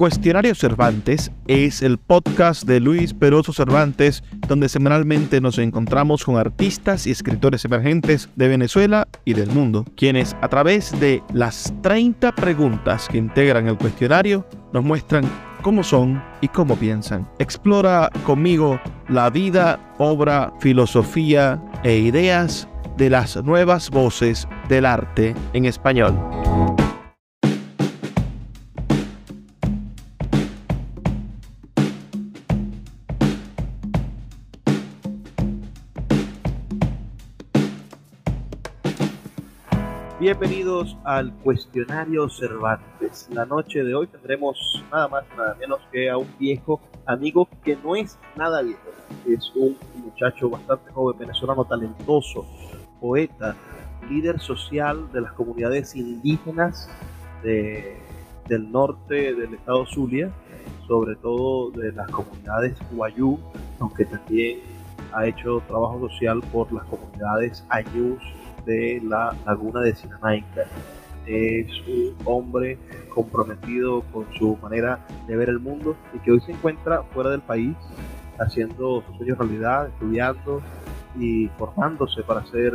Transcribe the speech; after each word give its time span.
Cuestionario 0.00 0.54
Cervantes 0.54 1.30
es 1.46 1.82
el 1.82 1.98
podcast 1.98 2.62
de 2.62 2.80
Luis 2.80 3.12
Peroso 3.12 3.52
Cervantes, 3.52 4.24
donde 4.48 4.70
semanalmente 4.70 5.42
nos 5.42 5.58
encontramos 5.58 6.24
con 6.24 6.38
artistas 6.38 7.06
y 7.06 7.10
escritores 7.10 7.66
emergentes 7.66 8.30
de 8.34 8.48
Venezuela 8.48 9.06
y 9.26 9.34
del 9.34 9.50
mundo, 9.50 9.84
quienes 9.98 10.34
a 10.40 10.48
través 10.48 10.98
de 11.00 11.22
las 11.34 11.74
30 11.82 12.34
preguntas 12.34 13.08
que 13.10 13.18
integran 13.18 13.68
el 13.68 13.76
cuestionario 13.76 14.48
nos 14.72 14.84
muestran 14.84 15.30
cómo 15.60 15.84
son 15.84 16.24
y 16.40 16.48
cómo 16.48 16.76
piensan. 16.76 17.28
Explora 17.38 18.08
conmigo 18.24 18.80
la 19.10 19.28
vida, 19.28 19.94
obra, 19.98 20.50
filosofía 20.60 21.62
e 21.84 21.98
ideas 21.98 22.66
de 22.96 23.10
las 23.10 23.36
nuevas 23.44 23.90
voces 23.90 24.48
del 24.66 24.86
arte 24.86 25.34
en 25.52 25.66
español. 25.66 26.18
Bienvenidos 40.30 40.96
al 41.02 41.34
cuestionario 41.38 42.28
Cervantes. 42.28 43.28
La 43.32 43.44
noche 43.44 43.82
de 43.82 43.96
hoy 43.96 44.06
tendremos 44.06 44.80
nada 44.92 45.08
más 45.08 45.24
nada 45.36 45.56
menos 45.56 45.80
que 45.90 46.08
a 46.08 46.18
un 46.18 46.28
viejo 46.38 46.80
amigo 47.04 47.48
que 47.64 47.74
no 47.74 47.96
es 47.96 48.16
nada 48.36 48.62
viejo. 48.62 48.78
Es 49.26 49.50
un 49.56 49.76
muchacho 49.96 50.48
bastante 50.48 50.92
joven, 50.92 51.18
venezolano, 51.18 51.64
talentoso, 51.64 52.46
poeta, 53.00 53.56
líder 54.08 54.38
social 54.38 55.10
de 55.10 55.22
las 55.22 55.32
comunidades 55.32 55.96
indígenas 55.96 56.88
del 57.42 58.70
norte 58.70 59.34
del 59.34 59.54
estado 59.54 59.84
Zulia, 59.84 60.30
sobre 60.86 61.16
todo 61.16 61.72
de 61.72 61.90
las 61.90 62.08
comunidades 62.08 62.78
Guayú, 62.92 63.36
aunque 63.80 64.04
también 64.04 64.60
ha 65.12 65.26
hecho 65.26 65.60
trabajo 65.66 66.08
social 66.08 66.40
por 66.52 66.72
las 66.72 66.84
comunidades 66.84 67.66
Ayús 67.68 68.22
de 68.64 69.00
la 69.04 69.36
laguna 69.46 69.80
de 69.80 69.94
Sinamaica. 69.94 70.64
Es 71.26 71.68
un 71.86 72.16
hombre 72.24 72.78
comprometido 73.14 74.02
con 74.12 74.26
su 74.34 74.56
manera 74.56 75.04
de 75.26 75.36
ver 75.36 75.48
el 75.48 75.60
mundo 75.60 75.96
y 76.14 76.18
que 76.20 76.32
hoy 76.32 76.40
se 76.40 76.52
encuentra 76.52 77.02
fuera 77.14 77.30
del 77.30 77.42
país 77.42 77.76
haciendo 78.38 79.02
sus 79.06 79.16
sueños 79.16 79.38
realidad, 79.38 79.88
estudiando 79.88 80.62
y 81.18 81.48
formándose 81.58 82.22
para 82.22 82.44
ser 82.46 82.72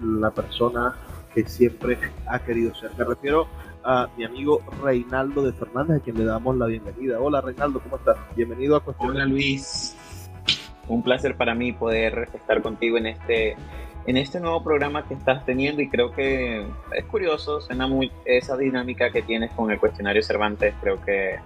la 0.00 0.30
persona 0.30 0.94
que 1.34 1.44
siempre 1.48 1.98
ha 2.26 2.38
querido 2.38 2.74
ser. 2.74 2.90
Me 2.96 3.04
refiero 3.04 3.48
a 3.84 4.08
mi 4.16 4.24
amigo 4.24 4.60
Reinaldo 4.82 5.42
de 5.42 5.52
Fernández, 5.52 6.00
a 6.00 6.00
quien 6.00 6.18
le 6.18 6.24
damos 6.24 6.56
la 6.56 6.66
bienvenida. 6.66 7.20
Hola 7.20 7.40
Reinaldo, 7.40 7.80
¿cómo 7.80 7.96
estás? 7.96 8.16
Bienvenido 8.36 8.76
a 8.76 8.80
Cuestión. 8.80 9.10
Hola 9.10 9.24
Luis, 9.24 9.96
un 10.88 11.02
placer 11.02 11.36
para 11.36 11.54
mí 11.54 11.72
poder 11.72 12.28
estar 12.32 12.62
contigo 12.62 12.98
en 12.98 13.06
este 13.06 13.56
en 14.06 14.16
este 14.16 14.40
nuevo 14.40 14.62
programa 14.62 15.06
que 15.06 15.14
estás 15.14 15.44
teniendo 15.44 15.80
y 15.80 15.88
creo 15.88 16.12
que 16.12 16.66
es 16.94 17.04
curioso, 17.06 17.60
suena 17.60 17.86
muy 17.86 18.10
esa 18.24 18.56
dinámica 18.56 19.10
que 19.10 19.22
tienes 19.22 19.50
con 19.52 19.70
el 19.70 19.78
cuestionario 19.78 20.22
Cervantes, 20.22 20.74
creo 20.80 21.00
que, 21.02 21.38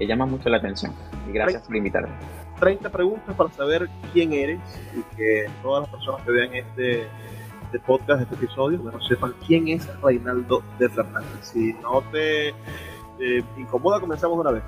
llama 0.00 0.26
mucho 0.26 0.48
la 0.48 0.58
atención 0.58 0.94
y 1.28 1.32
gracias 1.32 1.62
por 1.62 1.76
invitarme. 1.76 2.14
30 2.60 2.90
preguntas 2.90 3.34
para 3.34 3.50
saber 3.50 3.88
quién 4.12 4.32
eres 4.32 4.60
y 4.94 5.16
que 5.16 5.46
todas 5.62 5.82
las 5.82 5.90
personas 5.90 6.22
que 6.24 6.30
vean 6.30 6.54
este, 6.54 7.08
este 7.64 7.78
podcast, 7.80 8.22
este 8.22 8.34
episodio, 8.34 8.78
bueno, 8.78 9.00
sepan 9.02 9.34
quién 9.46 9.68
es 9.68 9.86
Reinaldo 10.00 10.62
de 10.78 10.88
Fernández. 10.88 11.28
Si 11.42 11.72
no 11.74 12.02
te 12.12 12.54
incomoda, 13.56 14.00
comenzamos 14.00 14.38
una 14.38 14.52
vez. 14.52 14.62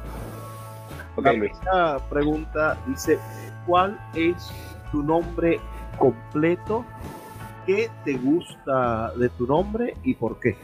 la 1.16 1.30
primera 1.30 1.98
pregunta 2.10 2.78
dice, 2.86 3.18
¿cuál 3.66 3.98
es 4.14 4.52
tu 4.92 5.02
nombre 5.02 5.60
completo, 6.00 6.84
qué 7.66 7.88
te 8.04 8.14
gusta 8.14 9.12
de 9.14 9.28
tu 9.28 9.46
nombre 9.46 9.94
y 10.02 10.14
por 10.14 10.40
qué. 10.40 10.56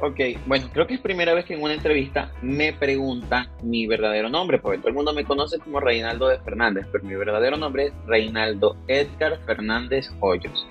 Ok, 0.00 0.20
bueno, 0.46 0.68
creo 0.72 0.86
que 0.86 0.94
es 0.94 1.00
primera 1.00 1.34
vez 1.34 1.44
que 1.44 1.54
en 1.54 1.62
una 1.62 1.74
entrevista 1.74 2.32
me 2.40 2.72
preguntan 2.72 3.48
mi 3.62 3.86
verdadero 3.86 4.30
nombre, 4.30 4.58
porque 4.58 4.78
todo 4.78 4.88
el 4.88 4.94
mundo 4.94 5.12
me 5.12 5.24
conoce 5.24 5.58
como 5.58 5.80
Reinaldo 5.80 6.28
de 6.28 6.38
Fernández, 6.40 6.86
pero 6.90 7.04
mi 7.04 7.14
verdadero 7.14 7.58
nombre 7.58 7.86
es 7.86 7.92
Reinaldo 8.06 8.76
Edgar 8.88 9.38
Fernández 9.44 10.10
Hoyos. 10.20 10.66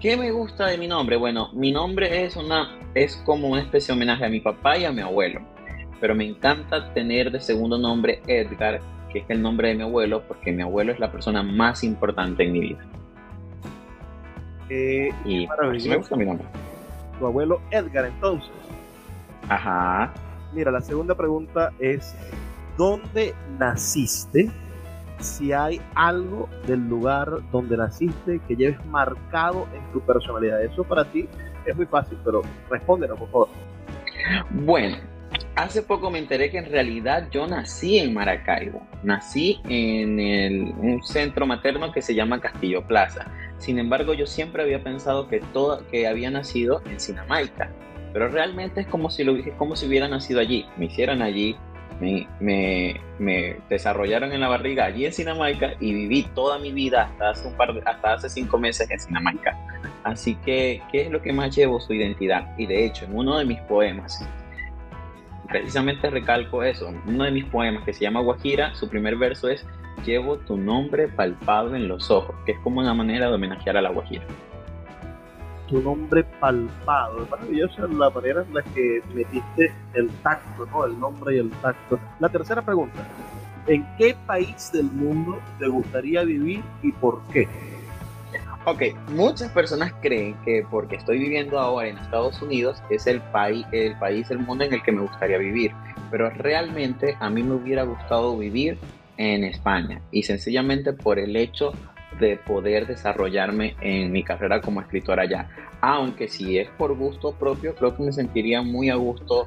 ¿Qué 0.00 0.16
me 0.16 0.30
gusta 0.30 0.66
de 0.66 0.76
mi 0.76 0.86
nombre? 0.86 1.16
Bueno, 1.16 1.50
mi 1.54 1.72
nombre 1.72 2.24
es 2.24 2.36
una 2.36 2.76
es 2.94 3.16
como 3.24 3.48
una 3.48 3.62
especie 3.62 3.88
de 3.88 3.96
homenaje 3.96 4.24
a 4.26 4.28
mi 4.28 4.40
papá 4.40 4.76
y 4.76 4.84
a 4.84 4.92
mi 4.92 5.00
abuelo, 5.00 5.40
pero 6.00 6.14
me 6.14 6.26
encanta 6.26 6.92
tener 6.92 7.30
de 7.30 7.40
segundo 7.40 7.78
nombre 7.78 8.20
Edgar 8.26 8.80
que 9.12 9.20
es 9.20 9.30
el 9.30 9.42
nombre 9.42 9.68
de 9.68 9.74
mi 9.74 9.82
abuelo, 9.82 10.22
porque 10.26 10.52
mi 10.52 10.62
abuelo 10.62 10.92
es 10.92 10.98
la 10.98 11.10
persona 11.10 11.42
más 11.42 11.84
importante 11.84 12.44
en 12.44 12.52
mi 12.52 12.60
vida. 12.60 12.78
Eh, 14.68 15.10
y 15.24 15.46
me 15.88 15.96
gusta 15.96 16.16
mi 16.16 16.24
nombre. 16.24 16.46
Tu 17.18 17.26
abuelo 17.26 17.60
Edgar, 17.70 18.06
entonces. 18.06 18.50
Ajá. 19.48 20.12
Mira, 20.52 20.70
la 20.70 20.80
segunda 20.80 21.14
pregunta 21.14 21.72
es, 21.78 22.14
¿dónde 22.76 23.34
naciste? 23.58 24.50
Si 25.18 25.52
hay 25.52 25.80
algo 25.94 26.48
del 26.66 26.88
lugar 26.88 27.30
donde 27.50 27.76
naciste 27.76 28.40
que 28.46 28.56
lleves 28.56 28.84
marcado 28.86 29.66
en 29.74 29.92
tu 29.92 30.00
personalidad. 30.00 30.62
Eso 30.62 30.84
para 30.84 31.04
ti 31.04 31.28
es 31.64 31.76
muy 31.76 31.86
fácil, 31.86 32.18
pero 32.24 32.42
respóndelo, 32.70 33.16
por 33.16 33.30
favor. 33.30 33.48
Bueno, 34.50 34.96
Hace 35.56 35.80
poco 35.80 36.10
me 36.10 36.18
enteré 36.18 36.50
que 36.50 36.58
en 36.58 36.70
realidad 36.70 37.28
yo 37.30 37.46
nací 37.46 37.98
en 37.98 38.12
Maracaibo. 38.12 38.86
Nací 39.02 39.58
en 39.70 40.74
un 40.78 41.02
centro 41.02 41.46
materno 41.46 41.92
que 41.92 42.02
se 42.02 42.14
llama 42.14 42.42
Castillo 42.42 42.86
Plaza. 42.86 43.24
Sin 43.56 43.78
embargo, 43.78 44.12
yo 44.12 44.26
siempre 44.26 44.62
había 44.62 44.82
pensado 44.82 45.28
que, 45.28 45.40
todo, 45.54 45.82
que 45.90 46.06
había 46.06 46.30
nacido 46.30 46.82
en 46.84 47.00
Sinamaica. 47.00 47.70
Pero 48.12 48.28
realmente 48.28 48.82
es 48.82 48.86
como 48.86 49.08
si, 49.08 49.24
lo, 49.24 49.34
como 49.56 49.76
si 49.76 49.86
hubiera 49.86 50.08
nacido 50.08 50.40
allí. 50.40 50.66
Me 50.76 50.86
hicieron 50.86 51.22
allí, 51.22 51.56
me, 52.38 53.56
desarrollaron 53.70 54.32
en 54.32 54.42
la 54.42 54.48
barriga 54.48 54.84
allí 54.84 55.06
en 55.06 55.14
Sinamaica 55.14 55.72
y 55.80 55.94
viví 55.94 56.24
toda 56.34 56.58
mi 56.58 56.70
vida 56.70 57.04
hasta 57.04 57.30
hace, 57.30 57.48
un 57.48 57.54
par 57.54 57.70
hasta 57.86 58.12
hace 58.12 58.28
cinco 58.28 58.58
meses 58.58 58.90
en 58.90 59.00
Sinamaica. 59.00 59.58
Así 60.04 60.34
que, 60.34 60.82
¿qué 60.92 61.00
es 61.06 61.10
lo 61.10 61.22
que 61.22 61.32
más 61.32 61.56
llevo? 61.56 61.80
Su 61.80 61.94
identidad. 61.94 62.54
Y 62.58 62.66
de 62.66 62.84
hecho, 62.84 63.06
en 63.06 63.16
uno 63.16 63.38
de 63.38 63.46
mis 63.46 63.60
poemas, 63.62 64.22
precisamente 65.46 66.10
recalco 66.10 66.62
eso. 66.62 66.92
Uno 67.06 67.24
de 67.24 67.30
mis 67.30 67.44
poemas 67.44 67.84
que 67.84 67.92
se 67.92 68.02
llama 68.02 68.20
Guajira, 68.20 68.74
su 68.74 68.88
primer 68.88 69.16
verso 69.16 69.48
es 69.48 69.66
Llevo 70.04 70.36
tu 70.38 70.56
nombre 70.56 71.08
palpado 71.08 71.74
en 71.74 71.88
los 71.88 72.10
ojos, 72.10 72.36
que 72.44 72.52
es 72.52 72.58
como 72.60 72.80
una 72.80 72.94
manera 72.94 73.28
de 73.28 73.34
homenajear 73.34 73.76
a 73.76 73.82
la 73.82 73.90
Guajira. 73.90 74.24
Tu 75.68 75.80
nombre 75.80 76.22
palpado, 76.38 77.24
es 77.24 77.30
maravillosa 77.30 77.88
la 77.88 78.10
manera 78.10 78.42
en 78.42 78.54
la 78.54 78.62
que 78.62 79.02
metiste 79.14 79.72
el 79.94 80.08
tacto, 80.22 80.66
¿no? 80.66 80.84
El 80.84 81.00
nombre 81.00 81.36
y 81.36 81.38
el 81.38 81.50
tacto. 81.50 81.98
La 82.20 82.28
tercera 82.28 82.62
pregunta, 82.62 83.04
¿en 83.66 83.84
qué 83.96 84.14
país 84.26 84.70
del 84.72 84.84
mundo 84.84 85.40
te 85.58 85.66
gustaría 85.66 86.22
vivir 86.22 86.62
y 86.82 86.92
por 86.92 87.22
qué? 87.32 87.48
Ok, 88.68 88.82
muchas 89.10 89.52
personas 89.52 89.92
creen 90.02 90.34
que 90.44 90.66
porque 90.68 90.96
estoy 90.96 91.20
viviendo 91.20 91.60
ahora 91.60 91.86
en 91.86 91.98
Estados 91.98 92.42
Unidos 92.42 92.82
es 92.90 93.06
el, 93.06 93.20
país, 93.30 93.64
el 93.70 93.96
país 93.96 94.28
del 94.28 94.40
mundo 94.40 94.64
en 94.64 94.74
el 94.74 94.82
que 94.82 94.90
me 94.90 95.02
gustaría 95.02 95.38
vivir, 95.38 95.70
pero 96.10 96.30
realmente 96.30 97.16
a 97.20 97.30
mí 97.30 97.44
me 97.44 97.54
hubiera 97.54 97.84
gustado 97.84 98.36
vivir 98.36 98.76
en 99.18 99.44
España 99.44 100.02
y 100.10 100.24
sencillamente 100.24 100.92
por 100.92 101.20
el 101.20 101.36
hecho 101.36 101.74
de 102.18 102.38
poder 102.38 102.88
desarrollarme 102.88 103.76
en 103.82 104.10
mi 104.10 104.24
carrera 104.24 104.60
como 104.60 104.80
escritor 104.80 105.20
allá. 105.20 105.48
Aunque 105.80 106.26
si 106.26 106.58
es 106.58 106.68
por 106.70 106.96
gusto 106.96 107.36
propio, 107.38 107.72
creo 107.76 107.96
que 107.96 108.02
me 108.02 108.12
sentiría 108.12 108.62
muy 108.62 108.90
a 108.90 108.96
gusto, 108.96 109.46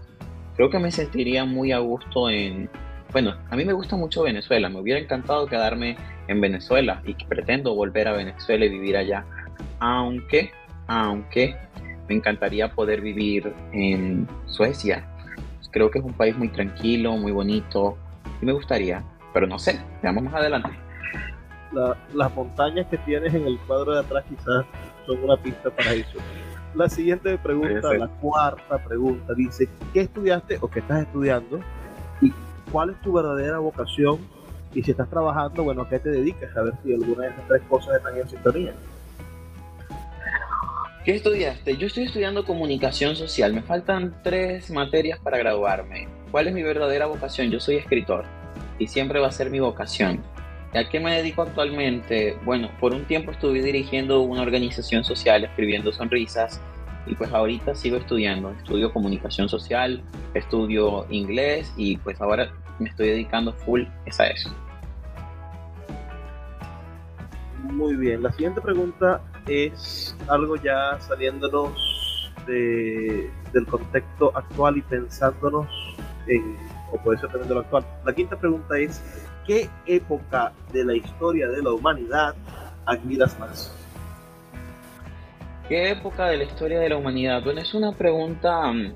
creo 0.55 0.69
que 0.69 0.79
me 0.79 0.91
sentiría 0.91 1.43
muy 1.43 1.73
a 1.73 1.79
gusto 1.79 2.29
en, 2.29 2.69
bueno, 3.11 3.35
a 3.49 3.55
mí 3.55 3.65
me 3.65 3.73
gusta 3.73 3.95
mucho 3.95 4.23
Venezuela, 4.23 4.69
me 4.69 4.79
hubiera 4.79 4.99
encantado 4.99 5.47
quedarme 5.47 5.97
en 6.27 6.39
Venezuela 6.39 7.01
y 7.05 7.15
pretendo 7.25 7.73
volver 7.73 8.07
a 8.07 8.13
Venezuela 8.13 8.65
y 8.65 8.69
vivir 8.69 8.97
allá, 8.97 9.25
aunque, 9.79 10.51
aunque 10.87 11.57
me 12.07 12.15
encantaría 12.15 12.71
poder 12.71 13.01
vivir 13.01 13.53
en 13.71 14.27
Suecia. 14.45 15.05
Creo 15.71 15.89
que 15.91 15.99
es 15.99 16.05
un 16.05 16.13
país 16.13 16.35
muy 16.35 16.49
tranquilo, 16.49 17.15
muy 17.17 17.31
bonito 17.31 17.97
y 18.41 18.45
me 18.45 18.53
gustaría, 18.53 19.03
pero 19.33 19.47
no 19.47 19.59
sé, 19.59 19.79
veamos 20.01 20.23
más 20.23 20.35
adelante. 20.35 20.69
las 22.13 22.35
montañas 22.35 22.87
que 22.87 22.97
tienes 22.99 23.33
en 23.33 23.45
el 23.45 23.59
cuadro 23.59 23.93
de 23.93 23.99
atrás 23.99 24.23
quizás 24.27 24.65
son 25.05 25.23
una 25.23 25.37
pista 25.37 25.69
para 25.69 25.93
eso. 25.93 26.17
La 26.75 26.87
siguiente 26.87 27.35
pregunta, 27.39 27.93
la 27.93 28.07
cuarta 28.07 28.77
pregunta, 28.83 29.33
dice, 29.33 29.67
¿qué 29.93 30.01
estudiaste 30.01 30.59
o 30.61 30.67
qué 30.69 30.79
estás 30.79 31.01
estudiando? 31.01 31.59
¿Y 32.21 32.31
cuál 32.71 32.91
es 32.91 33.01
tu 33.01 33.13
verdadera 33.13 33.59
vocación 33.59 34.19
y 34.73 34.83
si 34.83 34.91
estás 34.91 35.09
trabajando, 35.09 35.63
bueno, 35.63 35.83
¿a 35.83 35.89
qué 35.89 35.99
te 35.99 36.09
dedicas? 36.09 36.55
A 36.55 36.61
ver 36.61 36.73
si 36.83 36.93
alguna 36.93 37.23
de 37.23 37.29
esas 37.29 37.47
tres 37.47 37.61
cosas 37.69 37.97
están 37.97 38.17
en 38.17 38.29
sintonía. 38.29 38.73
¿Qué 41.03 41.15
estudiaste? 41.15 41.77
Yo 41.77 41.87
estoy 41.87 42.03
estudiando 42.03 42.45
comunicación 42.45 43.15
social. 43.15 43.53
Me 43.53 43.61
faltan 43.63 44.15
tres 44.23 44.69
materias 44.69 45.19
para 45.19 45.37
graduarme. 45.37 46.07
¿cuál 46.31 46.47
es 46.47 46.53
mi 46.53 46.63
verdadera 46.63 47.05
vocación? 47.07 47.51
Yo 47.51 47.59
soy 47.59 47.77
escritor 47.77 48.25
y 48.77 48.87
siempre 48.87 49.19
va 49.19 49.27
a 49.27 49.31
ser 49.31 49.49
mi 49.49 49.59
vocación. 49.59 50.23
¿A 50.73 50.87
qué 50.87 50.99
me 50.99 51.15
dedico 51.15 51.41
actualmente? 51.41 52.37
Bueno, 52.45 52.69
por 52.79 52.93
un 52.93 53.05
tiempo 53.05 53.31
estuve 53.31 53.61
dirigiendo 53.61 54.21
una 54.21 54.43
organización 54.43 55.03
social, 55.03 55.43
escribiendo 55.43 55.91
sonrisas, 55.91 56.61
y 57.05 57.15
pues 57.15 57.31
ahorita 57.31 57.75
sigo 57.75 57.97
estudiando. 57.97 58.51
Estudio 58.51 58.91
comunicación 58.93 59.49
social, 59.49 60.01
estudio 60.33 61.05
inglés 61.09 61.73
y 61.77 61.97
pues 61.97 62.19
ahora 62.21 62.51
me 62.79 62.89
estoy 62.89 63.09
dedicando 63.09 63.53
full 63.53 63.83
a 64.19 64.27
eso. 64.27 64.49
Muy 67.63 67.95
bien, 67.95 68.23
la 68.23 68.31
siguiente 68.31 68.61
pregunta 68.61 69.21
es 69.47 70.15
algo 70.27 70.55
ya 70.55 70.99
saliéndonos 70.99 72.31
de, 72.47 73.29
del 73.53 73.65
contexto 73.67 74.31
actual 74.35 74.77
y 74.77 74.81
pensándonos 74.81 75.67
en, 76.27 76.57
o 76.91 76.97
puede 76.97 77.19
ser 77.19 77.29
también 77.29 77.49
de 77.49 77.55
lo 77.55 77.61
actual. 77.61 77.85
La 78.05 78.13
quinta 78.13 78.37
pregunta 78.37 78.77
es, 78.77 79.01
¿qué 79.45 79.69
época 79.85 80.53
de 80.73 80.85
la 80.85 80.95
historia 80.95 81.47
de 81.47 81.61
la 81.61 81.71
humanidad 81.71 82.35
admiras 82.85 83.37
más? 83.39 83.78
¿Qué 85.69 85.91
época 85.91 86.25
de 86.25 86.37
la 86.37 86.45
historia 86.45 86.79
de 86.79 86.89
la 86.89 86.97
humanidad? 86.97 87.43
Bueno, 87.43 87.61
es 87.61 87.75
una 87.75 87.91
pregunta. 87.91 88.71
Mm, 88.71 88.91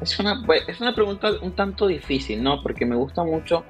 es 0.00 0.18
una, 0.20 0.40
pues, 0.46 0.62
es 0.68 0.80
una 0.80 0.94
pregunta 0.94 1.32
un 1.42 1.56
tanto 1.56 1.88
difícil, 1.88 2.40
¿no? 2.40 2.62
Porque 2.62 2.86
me 2.86 2.94
gusta 2.94 3.24
mucho 3.24 3.64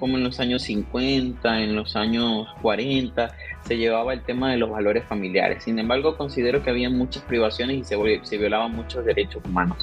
como 0.00 0.16
en 0.16 0.24
los 0.24 0.40
años 0.40 0.62
50, 0.62 1.60
en 1.60 1.76
los 1.76 1.94
años 1.94 2.46
40, 2.62 3.34
se 3.60 3.76
llevaba 3.76 4.14
el 4.14 4.22
tema 4.22 4.50
de 4.50 4.56
los 4.56 4.70
valores 4.70 5.04
familiares. 5.04 5.64
Sin 5.64 5.78
embargo, 5.78 6.16
considero 6.16 6.62
que 6.62 6.70
había 6.70 6.88
muchas 6.88 7.22
privaciones 7.24 7.76
y 7.76 7.84
se, 7.84 7.96
se 8.22 8.38
violaban 8.38 8.74
muchos 8.74 9.04
derechos 9.04 9.42
humanos. 9.44 9.76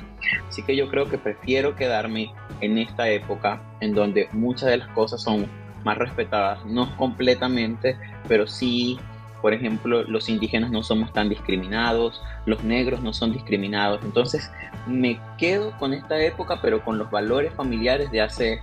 Así 0.50 0.64
que 0.64 0.76
yo 0.76 0.90
creo 0.90 1.08
que 1.08 1.20
prefiero 1.20 1.76
quedarme 1.76 2.34
en 2.62 2.80
esta 2.80 3.08
época 3.10 3.62
en 3.82 3.94
donde 3.94 4.28
muchas 4.32 4.70
de 4.70 4.78
las 4.78 4.88
cosas 4.90 5.22
son 5.22 5.48
más 5.84 6.00
respetadas, 6.00 6.66
no 6.66 6.96
completamente, 6.98 7.96
pero 8.28 8.48
sí, 8.48 8.98
por 9.46 9.54
ejemplo, 9.54 10.02
los 10.06 10.28
indígenas 10.28 10.72
no 10.72 10.82
somos 10.82 11.14
tan 11.14 11.30
discriminados, 11.30 12.20
los 12.48 12.64
negros 12.64 13.04
no 13.04 13.14
son 13.14 13.32
discriminados. 13.32 14.04
Entonces 14.04 14.50
me 14.88 15.20
quedo 15.38 15.78
con 15.78 15.94
esta 15.94 16.20
época, 16.20 16.64
pero 16.64 16.84
con 16.84 16.98
los 16.98 17.12
valores 17.12 17.54
familiares 17.54 18.10
de 18.10 18.22
hace, 18.22 18.54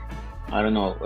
I 0.49 0.51
don't 0.51 0.71
know, 0.71 0.97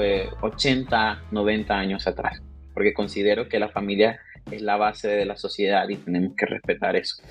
80, 0.41 1.25
90 1.31 1.79
años 1.79 2.07
atrás, 2.07 2.41
porque 2.73 2.95
considero 2.95 3.51
que 3.51 3.59
la 3.59 3.69
familia 3.69 4.19
es 4.51 4.63
la 4.63 4.79
base 4.79 5.09
de 5.09 5.27
la 5.27 5.37
sociedad 5.37 5.87
y 5.91 5.97
tenemos 5.97 6.35
que 6.35 6.47
respetar 6.47 6.97
eso. 6.97 7.23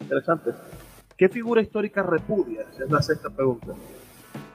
Interesante. 0.00 0.52
¿Qué 1.14 1.28
figura 1.28 1.60
histórica 1.60 2.02
repudias? 2.04 2.68
Es 2.80 2.90
la 2.90 3.02
sexta 3.02 3.28
pregunta. 3.28 3.74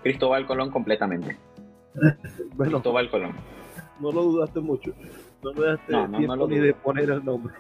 Cristóbal 0.01 0.47
Colón 0.47 0.71
completamente. 0.71 1.37
bueno, 2.55 2.79
Cristóbal 2.79 3.11
Colón. 3.11 3.60
No 4.01 4.11
lo 4.11 4.23
dudaste 4.23 4.59
mucho. 4.59 4.91
No 5.43 5.53
me 5.53 5.65
daste 5.65 5.93
tiempo 6.17 6.47
ni 6.47 6.59
de 6.59 6.73
poner 6.73 7.09
el 7.09 7.23
nombre. 7.23 7.53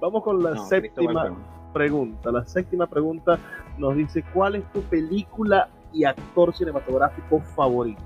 Vamos 0.00 0.22
con 0.22 0.42
la 0.42 0.56
séptima 0.56 1.36
pregunta. 1.72 2.30
La 2.30 2.44
séptima 2.46 2.86
pregunta 2.86 3.38
nos 3.78 3.96
dice, 3.96 4.24
¿cuál 4.32 4.56
es 4.56 4.72
tu 4.72 4.80
película 4.82 5.68
y 5.92 6.04
actor 6.04 6.54
cinematográfico 6.54 7.40
favorito? 7.56 8.02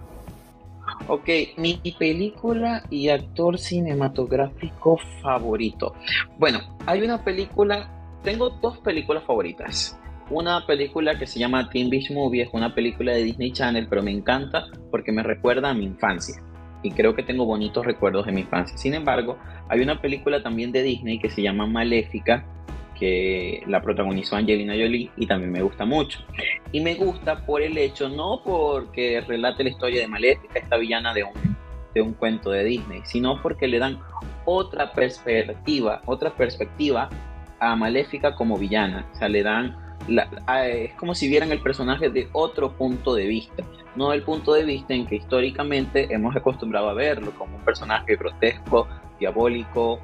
Ok, 1.07 1.29
mi 1.59 1.81
película 1.99 2.83
y 2.91 3.09
actor 3.09 3.59
cinematográfico 3.59 4.99
favorito. 5.23 5.95
Bueno, 6.39 6.59
hay 6.87 7.03
una 7.03 7.23
película, 7.23 7.89
tengo 8.23 8.51
dos 8.51 8.79
películas 8.79 9.23
favoritas 9.25 9.99
una 10.33 10.65
película 10.67 11.19
que 11.19 11.27
se 11.27 11.39
llama 11.39 11.69
Teen 11.69 11.91
Beach 11.91 12.11
Movie, 12.11 12.43
es 12.43 12.49
una 12.53 12.75
película 12.75 13.13
de 13.13 13.23
Disney 13.23 13.53
Channel, 13.53 13.87
pero 13.89 14.03
me 14.03 14.11
encanta 14.11 14.65
porque 14.91 15.13
me 15.13 15.23
recuerda 15.23 15.71
a 15.71 15.75
mi 15.75 15.85
infancia. 15.85 16.43
Y 16.83 16.91
creo 16.91 17.15
que 17.15 17.23
tengo 17.23 17.45
bonitos 17.45 17.85
recuerdos 17.85 18.27
de 18.27 18.33
mi 18.33 18.41
infancia. 18.41 18.77
Sin 18.77 18.95
embargo, 18.95 19.39
hay 19.69 19.81
una 19.81 20.01
película 20.01 20.43
también 20.43 20.73
de 20.73 20.83
Disney 20.83 21.19
que 21.19 21.31
se 21.31 21.43
llama 21.43 21.67
Maléfica, 21.67 22.45
que 22.99 23.63
la 23.67 23.81
protagonizó 23.83 24.37
Angelina 24.37 24.75
Jolie 24.75 25.11
y 25.17 25.27
también 25.27 25.53
me 25.53 25.63
gusta 25.63 25.85
mucho. 25.85 26.21
Y 26.73 26.81
me 26.81 26.95
gusta 26.95 27.45
por 27.45 27.63
el 27.63 27.79
hecho, 27.79 28.09
no 28.09 28.43
porque 28.45 29.21
relate 29.21 29.65
la 29.65 29.71
historia 29.71 30.01
de 30.01 30.09
Maléfica, 30.09 30.59
esta 30.59 30.77
villana 30.77 31.15
de 31.15 31.25
un, 31.25 31.57
de 31.95 32.03
un 32.03 32.15
cuento 32.15 32.51
de 32.51 32.65
Disney, 32.65 33.01
sino 33.05 33.41
porque 33.41 33.69
le 33.69 33.79
dan 33.79 33.99
otra 34.45 34.93
perspectiva, 34.93 36.03
otra 36.07 36.35
perspectiva 36.35 37.09
a 37.61 37.77
Maléfica 37.77 38.35
como 38.35 38.59
villana. 38.59 39.07
O 39.13 39.17
sea, 39.17 39.29
le 39.29 39.43
dan 39.43 39.77
es 40.65 40.93
como 40.95 41.15
si 41.15 41.29
vieran 41.29 41.53
el 41.53 41.61
personaje 41.61 42.11
de 42.11 42.29
otro 42.33 42.73
punto 42.73 43.15
de 43.15 43.27
vista, 43.27 43.63
no 43.97 44.13
el 44.13 44.23
punto 44.23 44.55
de 44.55 44.65
vista 44.65 44.95
en 44.95 45.07
que 45.07 45.17
históricamente 45.17 46.13
hemos 46.13 46.35
acostumbrado 46.35 46.89
a 46.89 46.95
verlo 46.95 47.33
como 47.33 47.57
un 47.57 47.63
personaje 47.63 48.17
grotesco, 48.17 48.89
diabólico, 49.19 50.01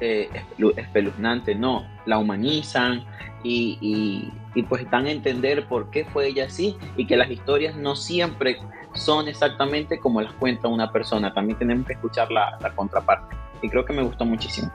eh, 0.00 0.28
espeluznante, 0.76 1.54
no, 1.54 1.86
la 2.06 2.18
humanizan 2.18 3.04
y, 3.42 4.30
y, 4.54 4.62
pues 4.64 4.88
dan 4.90 5.06
a 5.06 5.10
entender 5.10 5.66
por 5.66 5.90
qué 5.90 6.04
fue 6.04 6.28
ella 6.28 6.44
así 6.44 6.76
y 6.96 7.06
que 7.06 7.16
las 7.16 7.30
historias 7.30 7.76
no 7.76 7.96
siempre 7.96 8.58
son 8.94 9.28
exactamente 9.28 9.98
como 9.98 10.20
las 10.20 10.32
cuenta 10.34 10.68
una 10.68 10.92
persona, 10.92 11.32
también 11.32 11.58
tenemos 11.58 11.86
que 11.86 11.94
escuchar 11.94 12.30
la, 12.30 12.58
la 12.60 12.70
contraparte 12.70 13.36
y 13.62 13.68
creo 13.68 13.84
que 13.84 13.92
me 13.92 14.02
gustó 14.02 14.24
muchísimo. 14.24 14.70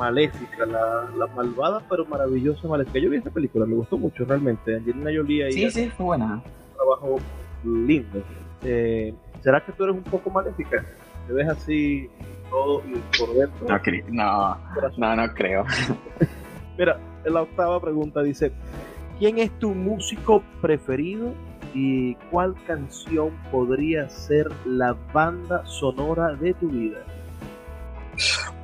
Maléfica, 0.00 0.64
la, 0.64 1.26
malvada 1.36 1.82
pero 1.90 2.06
maravillosa 2.06 2.66
Maléfica. 2.66 2.98
Yo 2.98 3.10
vi 3.10 3.18
esta 3.18 3.30
película, 3.30 3.66
me 3.66 3.74
gustó 3.74 3.98
mucho 3.98 4.24
realmente. 4.24 4.76
Angelina 4.76 5.10
Jolie 5.14 5.44
ahí. 5.44 5.52
Sí, 5.52 5.70
sí, 5.70 5.90
fue 5.90 6.06
buena. 6.06 6.36
Un 6.36 6.74
trabajo 6.74 7.18
lindo. 7.64 8.22
Eh, 8.64 9.12
¿Será 9.42 9.62
que 9.62 9.72
tú 9.72 9.84
eres 9.84 9.96
un 9.96 10.02
poco 10.02 10.30
maléfica? 10.30 10.82
¿Te 11.26 11.32
ves 11.34 11.48
así 11.48 12.08
todo 12.48 12.82
por 13.18 13.34
dentro? 13.34 13.66
No, 14.10 14.56
no, 14.96 15.16
no, 15.16 15.34
creo. 15.34 15.64
Mira, 16.78 16.98
en 17.24 17.34
la 17.34 17.42
octava 17.42 17.78
pregunta 17.78 18.22
dice: 18.22 18.52
¿Quién 19.18 19.38
es 19.38 19.50
tu 19.58 19.74
músico 19.74 20.42
preferido 20.62 21.34
y 21.74 22.14
cuál 22.30 22.54
canción 22.66 23.32
podría 23.52 24.08
ser 24.08 24.48
la 24.64 24.96
banda 25.12 25.64
sonora 25.66 26.32
de 26.36 26.54
tu 26.54 26.70
vida? 26.70 27.04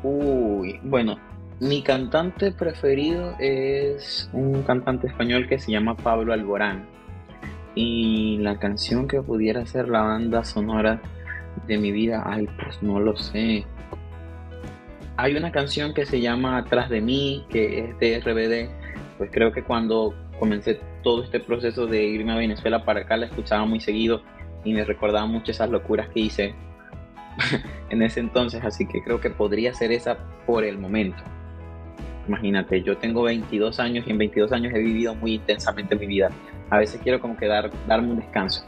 Uy, 0.08 0.78
bueno, 0.84 1.18
mi 1.58 1.82
cantante 1.82 2.52
preferido 2.52 3.34
es 3.40 4.30
un 4.32 4.62
cantante 4.62 5.08
español 5.08 5.48
que 5.48 5.58
se 5.58 5.72
llama 5.72 5.96
Pablo 5.96 6.32
Alborán. 6.32 6.86
Y 7.74 8.38
la 8.38 8.56
canción 8.60 9.08
que 9.08 9.20
pudiera 9.20 9.66
ser 9.66 9.88
la 9.88 10.02
banda 10.02 10.44
sonora 10.44 11.02
de 11.66 11.78
mi 11.78 11.90
vida, 11.90 12.22
ay, 12.24 12.48
pues 12.62 12.80
no 12.84 13.00
lo 13.00 13.16
sé. 13.16 13.66
Hay 15.16 15.34
una 15.34 15.50
canción 15.50 15.92
que 15.92 16.06
se 16.06 16.20
llama 16.20 16.56
Atrás 16.56 16.88
de 16.88 17.00
mí, 17.00 17.44
que 17.50 17.80
es 17.80 17.98
de 17.98 18.20
RBD. 18.20 19.18
Pues 19.18 19.30
creo 19.32 19.50
que 19.50 19.64
cuando 19.64 20.14
comencé 20.38 20.78
todo 21.02 21.24
este 21.24 21.40
proceso 21.40 21.88
de 21.88 22.04
irme 22.04 22.30
a 22.30 22.36
Venezuela 22.36 22.84
para 22.84 23.00
acá 23.00 23.16
la 23.16 23.26
escuchaba 23.26 23.64
muy 23.64 23.80
seguido 23.80 24.22
y 24.62 24.72
me 24.72 24.84
recordaba 24.84 25.26
mucho 25.26 25.50
esas 25.50 25.68
locuras 25.68 26.08
que 26.10 26.20
hice 26.20 26.54
en 27.90 28.02
ese 28.02 28.20
entonces, 28.20 28.64
así 28.64 28.86
que 28.86 29.02
creo 29.02 29.20
que 29.20 29.30
podría 29.30 29.74
ser 29.74 29.92
esa 29.92 30.18
por 30.46 30.64
el 30.64 30.78
momento. 30.78 31.22
Imagínate, 32.28 32.82
yo 32.82 32.96
tengo 32.96 33.22
22 33.22 33.78
años 33.78 34.04
y 34.06 34.10
en 34.10 34.18
22 34.18 34.52
años 34.52 34.74
he 34.74 34.78
vivido 34.78 35.14
muy 35.14 35.34
intensamente 35.34 35.94
mi 35.94 36.06
vida. 36.06 36.30
A 36.70 36.78
veces 36.78 37.00
quiero 37.02 37.20
como 37.20 37.36
que 37.36 37.46
dar, 37.46 37.70
darme 37.86 38.10
un 38.10 38.16
descanso. 38.16 38.64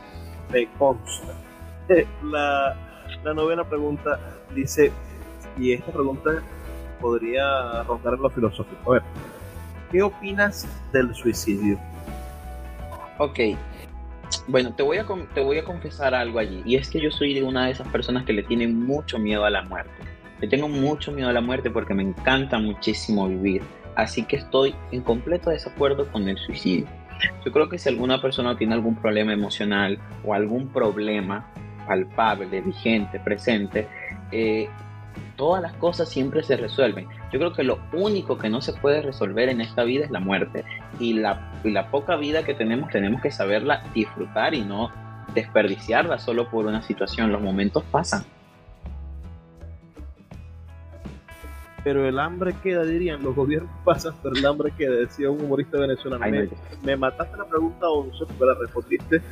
Me 0.52 0.66
consta. 0.78 1.34
La, 2.22 2.76
la 3.24 3.34
novena 3.34 3.64
pregunta 3.64 4.20
dice, 4.54 4.92
y 5.58 5.72
esta 5.72 5.90
pregunta 5.90 6.42
podría 7.00 7.82
rondar 7.82 8.18
lo 8.18 8.30
filosófico. 8.30 8.92
A 8.92 8.94
ver, 8.94 9.02
¿qué 9.90 10.02
opinas 10.02 10.68
del 10.92 11.14
suicidio? 11.14 11.78
Ok, 13.18 13.38
bueno, 14.48 14.74
te 14.74 14.82
voy, 14.82 14.96
a, 14.96 15.06
te 15.34 15.40
voy 15.40 15.58
a 15.58 15.64
confesar 15.64 16.14
algo 16.14 16.38
allí, 16.38 16.62
y 16.64 16.76
es 16.76 16.88
que 16.88 17.00
yo 17.00 17.10
soy 17.10 17.40
una 17.42 17.66
de 17.66 17.72
esas 17.72 17.86
personas 17.88 18.24
que 18.24 18.32
le 18.32 18.42
tienen 18.42 18.84
mucho 18.84 19.18
miedo 19.18 19.44
a 19.44 19.50
la 19.50 19.62
muerte. 19.62 19.92
Le 20.40 20.48
tengo 20.48 20.68
mucho 20.68 21.12
miedo 21.12 21.28
a 21.28 21.32
la 21.32 21.40
muerte 21.40 21.70
porque 21.70 21.94
me 21.94 22.02
encanta 22.02 22.58
muchísimo 22.58 23.28
vivir, 23.28 23.62
así 23.94 24.24
que 24.24 24.36
estoy 24.36 24.74
en 24.90 25.02
completo 25.02 25.50
desacuerdo 25.50 26.10
con 26.10 26.28
el 26.28 26.38
suicidio. 26.38 26.86
Yo 27.44 27.52
creo 27.52 27.68
que 27.68 27.78
si 27.78 27.88
alguna 27.88 28.22
persona 28.22 28.56
tiene 28.56 28.74
algún 28.74 28.94
problema 28.96 29.32
emocional 29.32 29.98
o 30.24 30.34
algún 30.34 30.68
problema 30.68 31.50
palpable, 31.86 32.60
vigente, 32.60 33.18
presente, 33.20 33.86
eh, 34.32 34.68
todas 35.36 35.62
las 35.62 35.72
cosas 35.74 36.08
siempre 36.08 36.42
se 36.42 36.56
resuelven. 36.56 37.06
Yo 37.32 37.38
creo 37.38 37.52
que 37.52 37.62
lo 37.62 37.78
único 37.92 38.38
que 38.38 38.48
no 38.48 38.60
se 38.60 38.72
puede 38.72 39.02
resolver 39.02 39.48
en 39.48 39.60
esta 39.60 39.84
vida 39.84 40.04
es 40.04 40.10
la 40.10 40.20
muerte. 40.20 40.64
Y 40.98 41.14
la, 41.14 41.52
la 41.64 41.90
poca 41.90 42.16
vida 42.16 42.44
que 42.44 42.54
tenemos 42.54 42.90
tenemos 42.90 43.20
que 43.20 43.30
saberla 43.30 43.82
disfrutar 43.94 44.54
y 44.54 44.62
no 44.62 44.90
desperdiciarla 45.34 46.18
solo 46.18 46.48
por 46.48 46.66
una 46.66 46.82
situación. 46.82 47.30
Los 47.30 47.42
momentos 47.42 47.84
pasan. 47.90 48.24
pero 51.88 52.06
el 52.06 52.18
hambre 52.18 52.54
queda, 52.62 52.84
dirían, 52.84 53.22
los 53.22 53.34
gobiernos 53.34 53.70
pasan, 53.84 54.12
pero 54.22 54.34
el 54.34 54.44
hambre 54.44 54.70
queda, 54.76 54.94
decía 54.94 55.30
un 55.30 55.40
humorista 55.40 55.78
venezolano. 55.78 56.50
me, 56.82 56.96
mataste 56.98 57.34
la 57.34 57.46
pregunta 57.46 57.88
11 57.88 58.26
porque 58.26 58.44
la 58.44 58.54
respondiste 58.60 59.22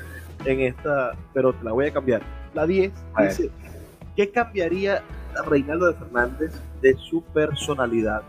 en 0.47 0.61
esta, 0.61 1.13
pero 1.35 1.53
te 1.53 1.63
la 1.63 1.73
voy 1.73 1.87
a 1.87 1.93
cambiar. 1.93 2.23
La 2.55 2.67
10 2.67 2.93
dice, 3.19 3.51
¿qué 4.17 4.31
cambiaría 4.31 5.03
Reinaldo 5.47 5.93
de 5.93 5.95
Fernández 5.95 6.53
de 6.81 6.95
su 6.97 7.23
personalidad? 7.23 8.23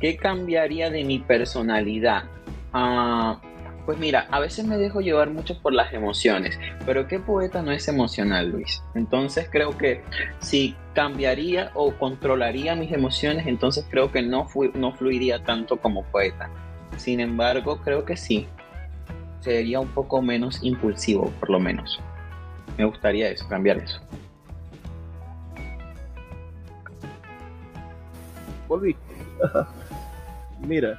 ¿Qué 0.00 0.16
cambiaría 0.16 0.90
de 0.90 1.04
mi 1.04 1.18
personalidad? 1.18 2.24
Ah, 2.72 3.40
pues 3.86 3.98
mira, 3.98 4.28
a 4.30 4.40
veces 4.40 4.66
me 4.66 4.76
dejo 4.76 5.00
llevar 5.00 5.30
mucho 5.30 5.60
por 5.60 5.72
las 5.72 5.92
emociones, 5.92 6.58
pero 6.86 7.08
¿qué 7.08 7.18
poeta 7.18 7.62
no 7.62 7.72
es 7.72 7.88
emocional, 7.88 8.50
Luis? 8.50 8.82
Entonces 8.94 9.48
creo 9.50 9.76
que 9.76 10.02
si 10.38 10.76
cambiaría 10.94 11.70
o 11.74 11.92
controlaría 11.92 12.76
mis 12.76 12.92
emociones, 12.92 13.46
entonces 13.46 13.84
creo 13.90 14.12
que 14.12 14.22
no, 14.22 14.46
no 14.74 14.92
fluiría 14.92 15.42
tanto 15.44 15.78
como 15.78 16.04
poeta. 16.04 16.50
Sin 16.96 17.20
embargo, 17.20 17.80
creo 17.82 18.04
que 18.04 18.16
sí, 18.16 18.46
sería 19.40 19.80
un 19.80 19.88
poco 19.88 20.22
menos 20.22 20.62
impulsivo, 20.62 21.30
por 21.40 21.50
lo 21.50 21.58
menos. 21.58 22.00
Me 22.78 22.84
gustaría 22.84 23.28
eso, 23.28 23.48
cambiar 23.48 23.78
eso. 23.78 24.00
Volví. 28.70 28.94
Mira, 30.60 30.96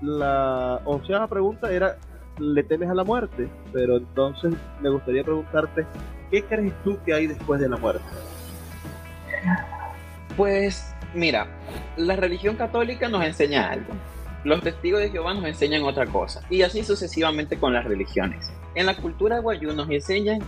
la 0.00 0.80
onceava 0.86 1.26
pregunta 1.26 1.70
era, 1.70 1.98
¿le 2.38 2.62
temes 2.62 2.88
a 2.88 2.94
la 2.94 3.04
muerte? 3.04 3.46
Pero 3.74 3.98
entonces 3.98 4.54
me 4.80 4.88
gustaría 4.88 5.22
preguntarte, 5.22 5.84
¿qué 6.30 6.42
crees 6.44 6.72
tú 6.82 6.98
que 7.04 7.12
hay 7.12 7.26
después 7.26 7.60
de 7.60 7.68
la 7.68 7.76
muerte? 7.76 8.04
Pues 10.34 10.94
mira, 11.12 11.46
la 11.98 12.16
religión 12.16 12.56
católica 12.56 13.10
nos 13.10 13.22
enseña 13.24 13.68
algo. 13.70 13.92
Los 14.44 14.62
testigos 14.62 15.00
de 15.00 15.10
Jehová 15.10 15.34
nos 15.34 15.44
enseñan 15.44 15.82
otra 15.82 16.06
cosa. 16.06 16.40
Y 16.48 16.62
así 16.62 16.84
sucesivamente 16.84 17.58
con 17.58 17.74
las 17.74 17.84
religiones. 17.84 18.50
En 18.74 18.86
la 18.86 18.96
cultura 18.96 19.40
guayú 19.40 19.74
nos 19.74 19.90
enseñan 19.90 20.38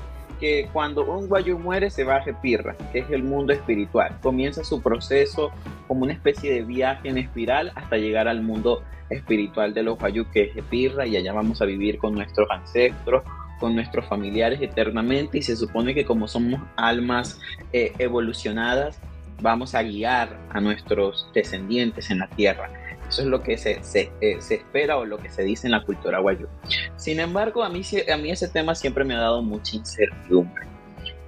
que 0.41 0.69
cuando 0.73 1.05
un 1.05 1.29
guayú 1.29 1.59
muere 1.59 1.91
se 1.91 2.03
va 2.03 2.17
a 2.17 2.23
Jepirra, 2.23 2.75
que 2.93 3.01
es 3.01 3.11
el 3.11 3.23
mundo 3.23 3.53
espiritual. 3.53 4.19
Comienza 4.23 4.65
su 4.65 4.81
proceso 4.81 5.51
como 5.87 6.05
una 6.05 6.15
especie 6.15 6.53
de 6.53 6.63
viaje 6.63 7.09
en 7.09 7.19
espiral 7.19 7.73
hasta 7.75 7.99
llegar 7.99 8.27
al 8.27 8.43
mundo 8.43 8.83
espiritual 9.11 9.75
de 9.75 9.83
los 9.83 9.99
guayú, 9.99 10.27
que 10.33 10.45
es 10.45 10.55
Jepirra, 10.55 11.07
y 11.07 11.17
allá 11.17 11.33
vamos 11.33 11.61
a 11.61 11.67
vivir 11.67 11.99
con 11.99 12.15
nuestros 12.15 12.51
ancestros, 12.51 13.23
con 13.59 13.75
nuestros 13.75 14.07
familiares 14.07 14.61
eternamente, 14.63 15.39
y 15.39 15.43
se 15.43 15.57
supone 15.57 15.95
que 15.95 16.05
como 16.05 16.27
somos 16.27 16.61
almas 16.77 17.39
eh, 17.73 17.93
evolucionadas, 17.99 18.99
vamos 19.43 19.75
a 19.75 19.83
guiar 19.83 20.39
a 20.51 20.61
nuestros 20.61 21.29
descendientes 21.35 22.11
en 22.11 22.21
la 22.21 22.29
tierra. 22.29 22.71
Eso 23.11 23.23
es 23.23 23.27
lo 23.27 23.43
que 23.43 23.59
se, 23.59 23.81
eh, 24.21 24.37
se, 24.39 24.55
espera 24.55 24.97
o 24.97 25.05
lo 25.05 25.19
que 25.19 25.29
se 25.31 25.43
dice 25.43 25.67
en 25.67 25.73
la 25.73 25.83
cultura 25.83 26.21
guayú. 26.21 26.47
Sin 26.95 27.19
embargo, 27.19 27.65
a 27.65 27.69
mí, 27.69 27.83
a 28.13 28.17
mí 28.17 28.31
ese 28.31 28.47
tema 28.47 28.77
siempre 28.77 29.05
me 29.05 29.17
ha 29.17 29.19
dado 29.19 29.43
mucha 29.43 29.77
incertidumbre. 29.77 30.65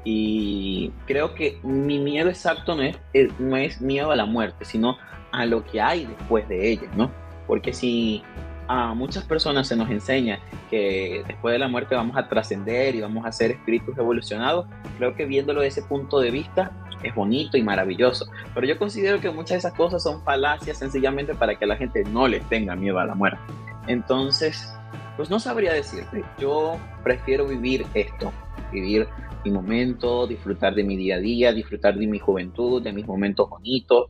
Y 0.04 0.92
creo 1.06 1.34
que 1.34 1.58
mi 1.64 1.98
miedo 1.98 2.28
exacto 2.28 2.76
no 2.76 2.82
es, 2.82 2.96
no 3.40 3.56
es 3.56 3.80
miedo 3.80 4.12
a 4.12 4.16
la 4.16 4.26
muerte, 4.26 4.64
sino 4.64 4.96
a 5.32 5.44
lo 5.44 5.64
que 5.64 5.80
hay 5.80 6.06
después 6.06 6.48
de 6.48 6.70
ella, 6.70 6.88
¿no? 6.96 7.10
Porque 7.48 7.72
si 7.72 8.22
a 8.68 8.94
muchas 8.94 9.24
personas 9.24 9.66
se 9.66 9.74
nos 9.74 9.90
enseña 9.90 10.38
que 10.70 11.24
después 11.26 11.52
de 11.52 11.58
la 11.58 11.66
muerte 11.66 11.96
vamos 11.96 12.16
a 12.16 12.28
trascender 12.28 12.94
y 12.94 13.00
vamos 13.00 13.26
a 13.26 13.32
ser 13.32 13.50
espíritus 13.50 13.98
evolucionados, 13.98 14.66
creo 14.98 15.16
que 15.16 15.24
viéndolo 15.24 15.62
desde 15.62 15.80
ese 15.80 15.88
punto 15.88 16.20
de 16.20 16.30
vista 16.30 16.70
es 17.02 17.14
bonito 17.14 17.56
y 17.56 17.62
maravilloso. 17.62 18.26
Pero 18.54 18.66
yo 18.66 18.78
considero 18.78 19.20
que 19.20 19.30
muchas 19.30 19.50
de 19.50 19.56
esas 19.58 19.74
cosas 19.74 20.02
son 20.02 20.22
falacias 20.22 20.78
sencillamente 20.78 21.34
para 21.34 21.58
que 21.58 21.66
la 21.66 21.76
gente 21.76 22.04
no 22.04 22.28
les 22.28 22.46
tenga 22.48 22.76
miedo 22.76 22.98
a 22.98 23.04
la 23.04 23.14
muerte. 23.14 23.40
Entonces, 23.86 24.72
pues 25.16 25.30
no 25.30 25.40
sabría 25.40 25.72
decirte. 25.72 26.24
Yo 26.38 26.76
prefiero 27.02 27.46
vivir 27.46 27.86
esto, 27.94 28.32
vivir 28.72 29.08
mi 29.44 29.50
momento, 29.50 30.26
disfrutar 30.26 30.74
de 30.74 30.84
mi 30.84 30.96
día 30.96 31.16
a 31.16 31.20
día, 31.20 31.52
disfrutar 31.52 31.96
de 31.96 32.06
mi 32.06 32.18
juventud, 32.18 32.82
de 32.82 32.92
mis 32.92 33.06
momentos 33.06 33.48
bonitos. 33.48 34.08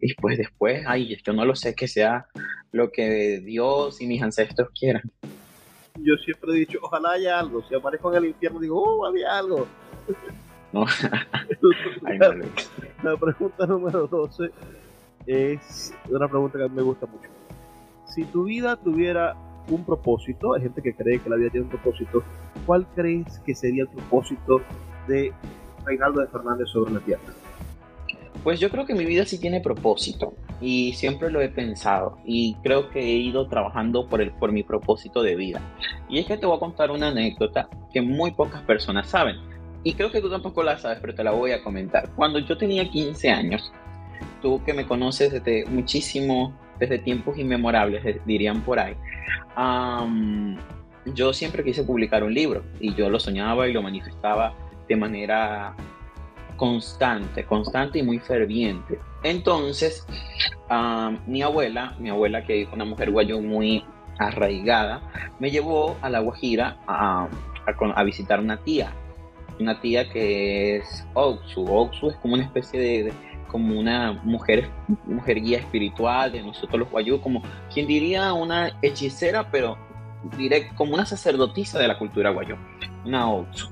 Y 0.00 0.14
pues 0.14 0.38
después, 0.38 0.84
ay, 0.86 1.16
yo 1.24 1.32
no 1.32 1.44
lo 1.44 1.54
sé 1.54 1.74
que 1.74 1.88
sea 1.88 2.26
lo 2.72 2.90
que 2.90 3.40
Dios 3.40 4.00
y 4.00 4.06
mis 4.06 4.22
ancestros 4.22 4.68
quieran. 4.78 5.02
Yo 5.98 6.14
siempre 6.24 6.52
he 6.52 6.56
dicho, 6.56 6.78
ojalá 6.82 7.12
haya 7.12 7.38
algo. 7.38 7.62
Si 7.66 7.74
aparezco 7.74 8.10
en 8.12 8.18
el 8.18 8.30
infierno, 8.30 8.60
digo, 8.60 8.82
oh, 8.82 9.06
había 9.06 9.38
algo. 9.38 9.66
la, 13.02 13.16
pregunta 13.16 13.66
número 13.66 14.06
12 14.06 14.50
es 15.26 15.94
una 16.08 16.28
pregunta 16.28 16.58
que 16.58 16.64
a 16.64 16.68
mí 16.68 16.76
me 16.76 16.82
gusta 16.82 17.06
mucho. 17.06 17.28
Si 18.06 18.24
tu 18.24 18.44
vida 18.44 18.76
tuviera 18.76 19.34
un 19.68 19.84
propósito, 19.84 20.54
hay 20.54 20.62
gente 20.62 20.82
que 20.82 20.94
cree 20.94 21.18
que 21.18 21.30
la 21.30 21.36
vida 21.36 21.50
tiene 21.50 21.64
un 21.64 21.70
propósito, 21.70 22.22
¿cuál 22.64 22.86
crees 22.94 23.38
que 23.40 23.54
sería 23.54 23.82
el 23.82 23.88
propósito 23.88 24.60
de 25.08 25.32
Reinaldo 25.84 26.20
de 26.20 26.28
Fernández 26.28 26.68
sobre 26.68 26.92
la 26.92 27.00
Tierra? 27.00 27.22
Pues 28.44 28.60
yo 28.60 28.70
creo 28.70 28.86
que 28.86 28.94
mi 28.94 29.04
vida 29.04 29.24
sí 29.24 29.40
tiene 29.40 29.60
propósito 29.60 30.34
y 30.60 30.92
siempre 30.92 31.30
lo 31.30 31.40
he 31.40 31.48
pensado 31.48 32.18
y 32.24 32.54
creo 32.62 32.90
que 32.90 33.00
he 33.00 33.16
ido 33.16 33.48
trabajando 33.48 34.08
por, 34.08 34.20
el, 34.20 34.30
por 34.30 34.52
mi 34.52 34.62
propósito 34.62 35.22
de 35.22 35.34
vida. 35.34 35.60
Y 36.08 36.20
es 36.20 36.26
que 36.26 36.36
te 36.36 36.46
voy 36.46 36.56
a 36.56 36.60
contar 36.60 36.92
una 36.92 37.08
anécdota 37.08 37.68
que 37.92 38.02
muy 38.02 38.30
pocas 38.30 38.62
personas 38.62 39.08
saben 39.08 39.55
y 39.86 39.94
creo 39.94 40.10
que 40.10 40.20
tú 40.20 40.28
tampoco 40.28 40.64
la 40.64 40.76
sabes, 40.78 40.98
pero 41.00 41.14
te 41.14 41.22
la 41.22 41.30
voy 41.30 41.52
a 41.52 41.62
comentar. 41.62 42.10
Cuando 42.16 42.40
yo 42.40 42.58
tenía 42.58 42.90
15 42.90 43.30
años, 43.30 43.72
tú 44.42 44.60
que 44.64 44.74
me 44.74 44.84
conoces 44.84 45.30
desde 45.30 45.64
muchísimo, 45.66 46.58
desde 46.80 46.98
tiempos 46.98 47.38
inmemorables, 47.38 48.02
dirían 48.26 48.62
por 48.62 48.80
ahí, 48.80 48.96
yo 51.14 51.32
siempre 51.32 51.62
quise 51.62 51.84
publicar 51.84 52.24
un 52.24 52.34
libro 52.34 52.64
y 52.80 52.96
yo 52.96 53.08
lo 53.08 53.20
soñaba 53.20 53.68
y 53.68 53.72
lo 53.72 53.80
manifestaba 53.80 54.56
de 54.88 54.96
manera 54.96 55.76
constante, 56.56 57.44
constante 57.44 58.00
y 58.00 58.02
muy 58.02 58.18
ferviente. 58.18 58.98
Entonces, 59.22 60.04
mi 61.28 61.42
abuela, 61.42 61.94
mi 62.00 62.10
abuela 62.10 62.44
que 62.44 62.62
es 62.62 62.68
una 62.72 62.84
mujer 62.84 63.12
guayo 63.12 63.40
muy 63.40 63.84
arraigada, 64.18 65.00
me 65.38 65.52
llevó 65.52 65.96
a 66.02 66.10
La 66.10 66.18
Guajira 66.18 66.76
a, 66.88 67.28
a 67.94 68.02
visitar 68.02 68.40
una 68.40 68.56
tía 68.56 68.92
una 69.58 69.80
tía 69.80 70.08
que 70.08 70.76
es 70.76 71.06
Oxu. 71.14 71.64
Oxu 71.64 72.10
es 72.10 72.16
como 72.16 72.34
una 72.34 72.44
especie 72.44 72.80
de, 72.80 73.12
como 73.48 73.78
una 73.78 74.12
mujer, 74.24 74.70
mujer 75.04 75.40
guía 75.40 75.58
espiritual 75.58 76.32
de 76.32 76.42
nosotros 76.42 76.80
los 76.80 76.90
guayú, 76.90 77.20
como 77.20 77.42
quien 77.72 77.86
diría 77.86 78.32
una 78.32 78.78
hechicera, 78.82 79.50
pero 79.50 79.78
diré 80.36 80.68
como 80.74 80.94
una 80.94 81.06
sacerdotisa 81.06 81.78
de 81.78 81.88
la 81.88 81.98
cultura 81.98 82.30
guayú, 82.30 82.56
una 83.04 83.30
Oxu. 83.30 83.68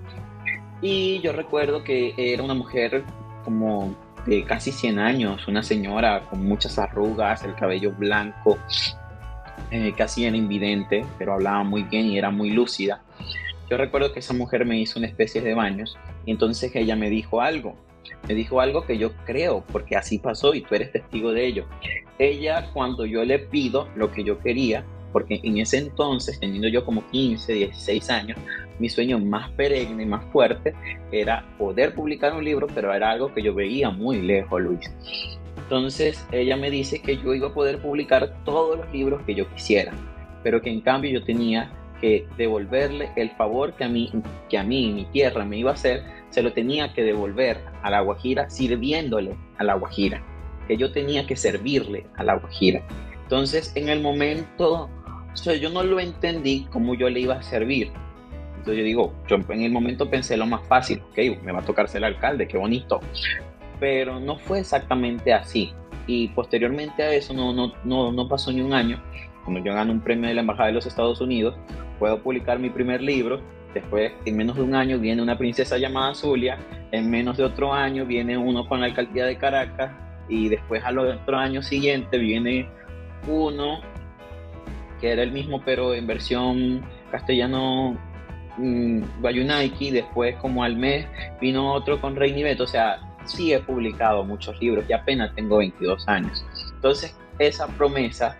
Y 0.80 1.20
yo 1.20 1.32
recuerdo 1.32 1.82
que 1.82 2.14
era 2.16 2.42
una 2.42 2.54
mujer 2.54 3.04
como 3.44 3.94
de 4.26 4.44
casi 4.44 4.72
100 4.72 4.98
años, 4.98 5.46
una 5.48 5.62
señora 5.62 6.22
con 6.28 6.44
muchas 6.44 6.78
arrugas, 6.78 7.44
el 7.44 7.54
cabello 7.54 7.92
blanco, 7.92 8.58
eh, 9.70 9.92
casi 9.96 10.24
era 10.24 10.36
invidente, 10.36 11.04
pero 11.18 11.34
hablaba 11.34 11.62
muy 11.64 11.82
bien 11.82 12.06
y 12.06 12.18
era 12.18 12.30
muy 12.30 12.50
lúcida. 12.50 13.02
Yo 13.70 13.76
recuerdo 13.76 14.12
que 14.12 14.20
esa 14.20 14.34
mujer 14.34 14.64
me 14.66 14.78
hizo 14.78 14.98
una 14.98 15.08
especie 15.08 15.40
de 15.40 15.54
baños 15.54 15.96
y 16.26 16.32
entonces 16.32 16.74
ella 16.74 16.96
me 16.96 17.10
dijo 17.10 17.40
algo. 17.40 17.76
Me 18.28 18.34
dijo 18.34 18.60
algo 18.60 18.86
que 18.86 18.98
yo 18.98 19.12
creo, 19.24 19.64
porque 19.72 19.96
así 19.96 20.18
pasó 20.18 20.54
y 20.54 20.60
tú 20.60 20.74
eres 20.74 20.92
testigo 20.92 21.32
de 21.32 21.46
ello. 21.46 21.66
Ella, 22.18 22.70
cuando 22.72 23.06
yo 23.06 23.24
le 23.24 23.38
pido 23.38 23.88
lo 23.96 24.12
que 24.12 24.24
yo 24.24 24.38
quería, 24.38 24.84
porque 25.12 25.40
en 25.42 25.58
ese 25.58 25.78
entonces, 25.78 26.38
teniendo 26.40 26.68
yo 26.68 26.84
como 26.84 27.06
15, 27.10 27.52
16 27.52 28.10
años, 28.10 28.38
mi 28.78 28.88
sueño 28.88 29.18
más 29.18 29.50
perenne 29.52 30.02
y 30.02 30.06
más 30.06 30.24
fuerte 30.32 30.74
era 31.12 31.46
poder 31.56 31.94
publicar 31.94 32.34
un 32.34 32.44
libro, 32.44 32.66
pero 32.74 32.92
era 32.92 33.10
algo 33.12 33.32
que 33.32 33.42
yo 33.42 33.54
veía 33.54 33.90
muy 33.90 34.20
lejos, 34.20 34.60
Luis. 34.60 34.90
Entonces 35.56 36.26
ella 36.32 36.56
me 36.56 36.70
dice 36.70 37.00
que 37.00 37.16
yo 37.16 37.32
iba 37.32 37.48
a 37.48 37.54
poder 37.54 37.78
publicar 37.80 38.34
todos 38.44 38.78
los 38.78 38.92
libros 38.92 39.22
que 39.22 39.34
yo 39.34 39.48
quisiera, 39.54 39.92
pero 40.42 40.60
que 40.60 40.70
en 40.70 40.80
cambio 40.80 41.10
yo 41.10 41.24
tenía 41.24 41.72
que 42.00 42.26
devolverle 42.36 43.10
el 43.16 43.30
favor 43.30 43.74
que 43.74 43.84
a 43.84 43.88
mí, 43.88 44.10
que 44.48 44.58
a 44.58 44.62
mí, 44.64 44.92
mi 44.92 45.04
tierra 45.06 45.44
me 45.44 45.58
iba 45.58 45.70
a 45.70 45.74
hacer, 45.74 46.02
se 46.30 46.42
lo 46.42 46.52
tenía 46.52 46.92
que 46.92 47.02
devolver 47.02 47.58
a 47.82 47.90
la 47.90 48.00
Guajira 48.00 48.50
sirviéndole 48.50 49.36
a 49.58 49.64
la 49.64 49.74
Guajira, 49.74 50.22
que 50.66 50.76
yo 50.76 50.92
tenía 50.92 51.26
que 51.26 51.36
servirle 51.36 52.06
a 52.16 52.24
la 52.24 52.36
Guajira. 52.36 52.82
Entonces, 53.22 53.72
en 53.74 53.88
el 53.88 54.00
momento, 54.00 54.90
o 55.46 55.52
yo 55.52 55.70
no 55.70 55.82
lo 55.82 56.00
entendí 56.00 56.66
como 56.70 56.94
yo 56.94 57.08
le 57.08 57.20
iba 57.20 57.34
a 57.34 57.42
servir. 57.42 57.90
Entonces 58.50 58.78
yo 58.78 58.84
digo, 58.84 59.14
yo 59.28 59.36
en 59.48 59.62
el 59.62 59.72
momento 59.72 60.08
pensé 60.08 60.36
lo 60.36 60.46
más 60.46 60.66
fácil, 60.66 61.02
ok, 61.10 61.42
me 61.42 61.52
va 61.52 61.60
a 61.60 61.64
tocar 61.64 61.88
ser 61.88 61.98
el 61.98 62.04
alcalde, 62.04 62.48
qué 62.48 62.56
bonito. 62.56 63.00
Pero 63.78 64.20
no 64.20 64.38
fue 64.38 64.60
exactamente 64.60 65.32
así. 65.32 65.72
Y 66.06 66.28
posteriormente 66.28 67.02
a 67.02 67.12
eso 67.14 67.34
no, 67.34 67.52
no, 67.52 67.72
no, 67.84 68.12
no 68.12 68.28
pasó 68.28 68.52
ni 68.52 68.60
un 68.60 68.72
año 68.72 69.02
cuando 69.44 69.62
yo 69.62 69.74
gano 69.74 69.92
un 69.92 70.00
premio 70.00 70.28
de 70.28 70.34
la 70.34 70.40
Embajada 70.40 70.68
de 70.68 70.72
los 70.72 70.86
Estados 70.86 71.20
Unidos, 71.20 71.54
puedo 71.98 72.22
publicar 72.22 72.58
mi 72.58 72.70
primer 72.70 73.02
libro. 73.02 73.40
Después, 73.72 74.12
en 74.24 74.36
menos 74.36 74.56
de 74.56 74.62
un 74.62 74.74
año, 74.74 74.98
viene 74.98 75.20
una 75.22 75.36
princesa 75.36 75.78
llamada 75.78 76.14
Zulia. 76.14 76.58
En 76.92 77.10
menos 77.10 77.36
de 77.36 77.44
otro 77.44 77.72
año, 77.72 78.06
viene 78.06 78.38
uno 78.38 78.68
con 78.68 78.80
la 78.80 78.86
alcaldía 78.86 79.26
de 79.26 79.36
Caracas. 79.36 79.92
y 80.28 80.48
después 80.48 80.82
al 80.84 80.98
otro 80.98 81.36
año 81.36 81.62
siguiente 81.62 82.16
viene 82.16 82.66
uno 83.28 83.80
que 85.00 85.12
era 85.12 85.22
el 85.22 85.32
mismo 85.32 85.60
pero 85.62 85.92
en 85.92 86.06
versión 86.06 86.82
castellano 87.10 87.94
mmm, 88.56 89.02
después 89.92 90.36
como 90.36 90.64
al 90.64 90.76
mes 90.76 91.06
vino 91.42 91.72
otro 91.72 92.00
con 92.00 92.16
Rey 92.16 92.32
o 92.58 92.66
sea, 92.66 93.00
sí 93.26 93.52
he 93.52 93.60
publicado 93.60 94.24
muchos 94.24 94.60
libros 94.60 94.84
y 94.88 94.92
apenas 94.92 95.34
tengo 95.34 95.58
22 95.58 96.06
años. 96.08 96.44
Entonces, 96.74 97.16
esa 97.38 97.66
promesa, 97.68 98.36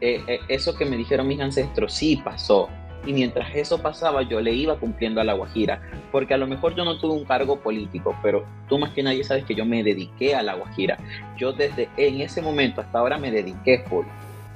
eh, 0.00 0.22
eh, 0.26 0.40
eso 0.48 0.76
que 0.76 0.84
me 0.84 0.96
dijeron 0.96 1.26
mis 1.26 1.40
ancestros, 1.40 1.92
sí 1.92 2.20
pasó. 2.22 2.68
Y 3.06 3.12
mientras 3.12 3.54
eso 3.54 3.80
pasaba, 3.80 4.22
yo 4.22 4.40
le 4.40 4.52
iba 4.52 4.78
cumpliendo 4.78 5.20
a 5.20 5.24
la 5.24 5.34
Guajira. 5.34 5.80
Porque 6.12 6.34
a 6.34 6.38
lo 6.38 6.46
mejor 6.46 6.74
yo 6.74 6.84
no 6.84 6.98
tuve 6.98 7.14
un 7.14 7.24
cargo 7.24 7.60
político, 7.60 8.16
pero 8.22 8.44
tú 8.68 8.78
más 8.78 8.92
que 8.92 9.02
nadie 9.02 9.24
sabes 9.24 9.44
que 9.44 9.54
yo 9.54 9.64
me 9.64 9.82
dediqué 9.82 10.34
a 10.34 10.42
la 10.42 10.54
Guajira. 10.54 10.98
Yo 11.36 11.52
desde 11.52 11.88
en 11.96 12.20
ese 12.20 12.42
momento 12.42 12.80
hasta 12.80 12.98
ahora 12.98 13.18
me 13.18 13.30
dediqué 13.30 13.84
full 13.88 14.06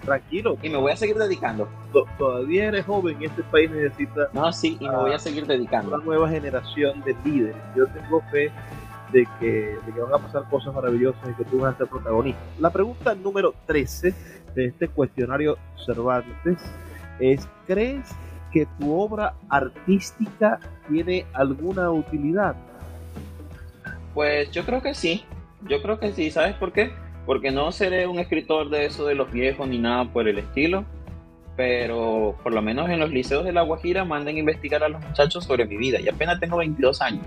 tranquilo. 0.03 0.59
Y 0.63 0.69
me 0.69 0.77
voy 0.77 0.93
a 0.93 0.97
seguir 0.97 1.17
dedicando. 1.17 1.69
Todavía 2.19 2.67
eres 2.67 2.85
joven 2.85 3.17
y 3.21 3.27
este 3.27 3.43
país 3.45 3.71
necesita. 3.71 4.29
No, 4.33 4.53
sí, 4.53 4.77
y 4.81 4.89
me 4.89 4.97
voy 4.97 5.13
a 5.13 5.19
seguir 5.19 5.47
dedicando. 5.47 5.95
Una 5.95 6.05
nueva 6.05 6.29
generación 6.29 7.03
de 7.03 7.17
líderes. 7.25 7.57
Yo 7.77 7.87
tengo 7.87 8.21
fe 8.31 8.51
de 9.13 9.27
que, 9.39 9.79
de 9.87 9.93
que 9.93 10.01
van 10.01 10.15
a 10.15 10.19
pasar 10.19 10.49
cosas 10.49 10.75
maravillosas 10.75 11.23
y 11.31 11.35
que 11.35 11.45
tú 11.45 11.61
vas 11.61 11.75
a 11.75 11.79
ser 11.79 11.87
protagonista. 11.87 12.41
La 12.59 12.71
pregunta 12.71 13.15
número 13.15 13.55
13 13.67 14.15
de 14.55 14.67
este 14.67 14.89
cuestionario 14.89 15.59
Cervantes 15.85 16.59
es: 17.21 17.47
¿crees 17.67 18.11
que 18.53 18.67
tu 18.79 18.93
obra 18.93 19.35
artística 19.49 20.61
tiene 20.89 21.27
alguna 21.33 21.91
utilidad? 21.91 22.55
Pues 24.15 24.51
yo 24.51 24.65
creo 24.65 24.83
que 24.83 24.95
sí. 24.95 25.25
Yo 25.69 25.81
creo 25.81 25.99
que 25.99 26.13
sí. 26.13 26.31
¿Sabes 26.31 26.55
por 26.55 26.73
qué? 26.73 26.93
porque 27.27 27.51
no 27.51 27.73
seré 27.73 28.07
un 28.07 28.19
escritor 28.19 28.71
de 28.71 28.87
eso 28.87 29.07
de 29.07 29.15
los 29.15 29.31
viejos 29.31 29.69
ni 29.69 29.79
nada 29.79 30.05
por 30.13 30.29
el 30.29 30.39
estilo, 30.39 30.85
pero 31.57 32.37
por 32.43 32.53
lo 32.53 32.63
menos 32.63 32.91
en 32.91 32.99
los 32.99 33.11
liceos 33.11 33.45
de 33.45 33.53
La 33.53 33.63
Guajira 33.63 34.05
manden 34.05 34.37
a 34.37 34.41
investigar 34.41 34.83
a 34.83 34.89
los 34.89 35.01
muchachos 35.03 35.45
sobre 35.45 35.65
mi 35.67 35.77
vida 35.77 36.01
y 36.01 36.09
apenas 36.09 36.41
tengo 36.41 36.57
22 36.57 37.01
años. 37.01 37.25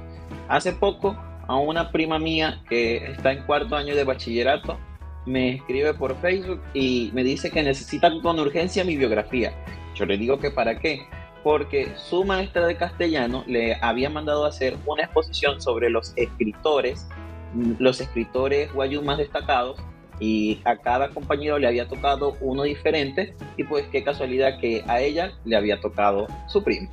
Hace 0.50 0.74
poco 0.74 1.16
a 1.48 1.58
una 1.58 1.92
prima 1.92 2.20
mía 2.20 2.62
que 2.68 2.98
está 3.12 3.32
en 3.32 3.44
cuarto 3.44 3.76
año 3.76 3.96
de 3.96 4.04
bachillerato 4.04 4.78
me 5.26 5.56
escribe 5.56 5.94
por 5.94 6.16
Facebook 6.18 6.62
y 6.74 7.10
me 7.14 7.24
dice 7.24 7.50
que 7.50 7.64
necesita 7.64 8.12
con 8.22 8.40
urgencia 8.40 8.84
mi 8.84 8.96
biografía. 8.96 9.54
Yo 9.96 10.06
le 10.06 10.18
digo 10.18 10.40
que 10.40 10.52
para 10.52 10.80
qué, 10.80 11.08
porque 11.46 11.92
su 11.96 12.24
maestra 12.24 12.66
de 12.66 12.76
castellano 12.76 13.44
le 13.46 13.76
había 13.76 14.10
mandado 14.10 14.46
a 14.46 14.48
hacer 14.48 14.76
una 14.88 15.04
exposición 15.04 15.62
sobre 15.62 15.92
los 15.92 16.12
escritores 16.16 17.08
los 17.78 18.02
escritores 18.02 18.74
guayú 18.74 19.04
más 19.04 19.20
destacados 19.20 19.80
y 20.20 20.60
a 20.66 20.78
cada 20.78 21.10
compañero 21.10 21.60
le 21.60 21.68
había 21.68 21.88
tocado 21.88 22.36
uno 22.42 22.64
diferente 22.64 23.36
y 23.58 23.64
pues 23.64 23.86
qué 23.92 24.04
casualidad 24.04 24.60
que 24.60 24.84
a 24.88 25.02
ella 25.02 25.34
le 25.46 25.56
había 25.56 25.80
tocado 25.80 26.26
su 26.48 26.64
primo. 26.64 26.90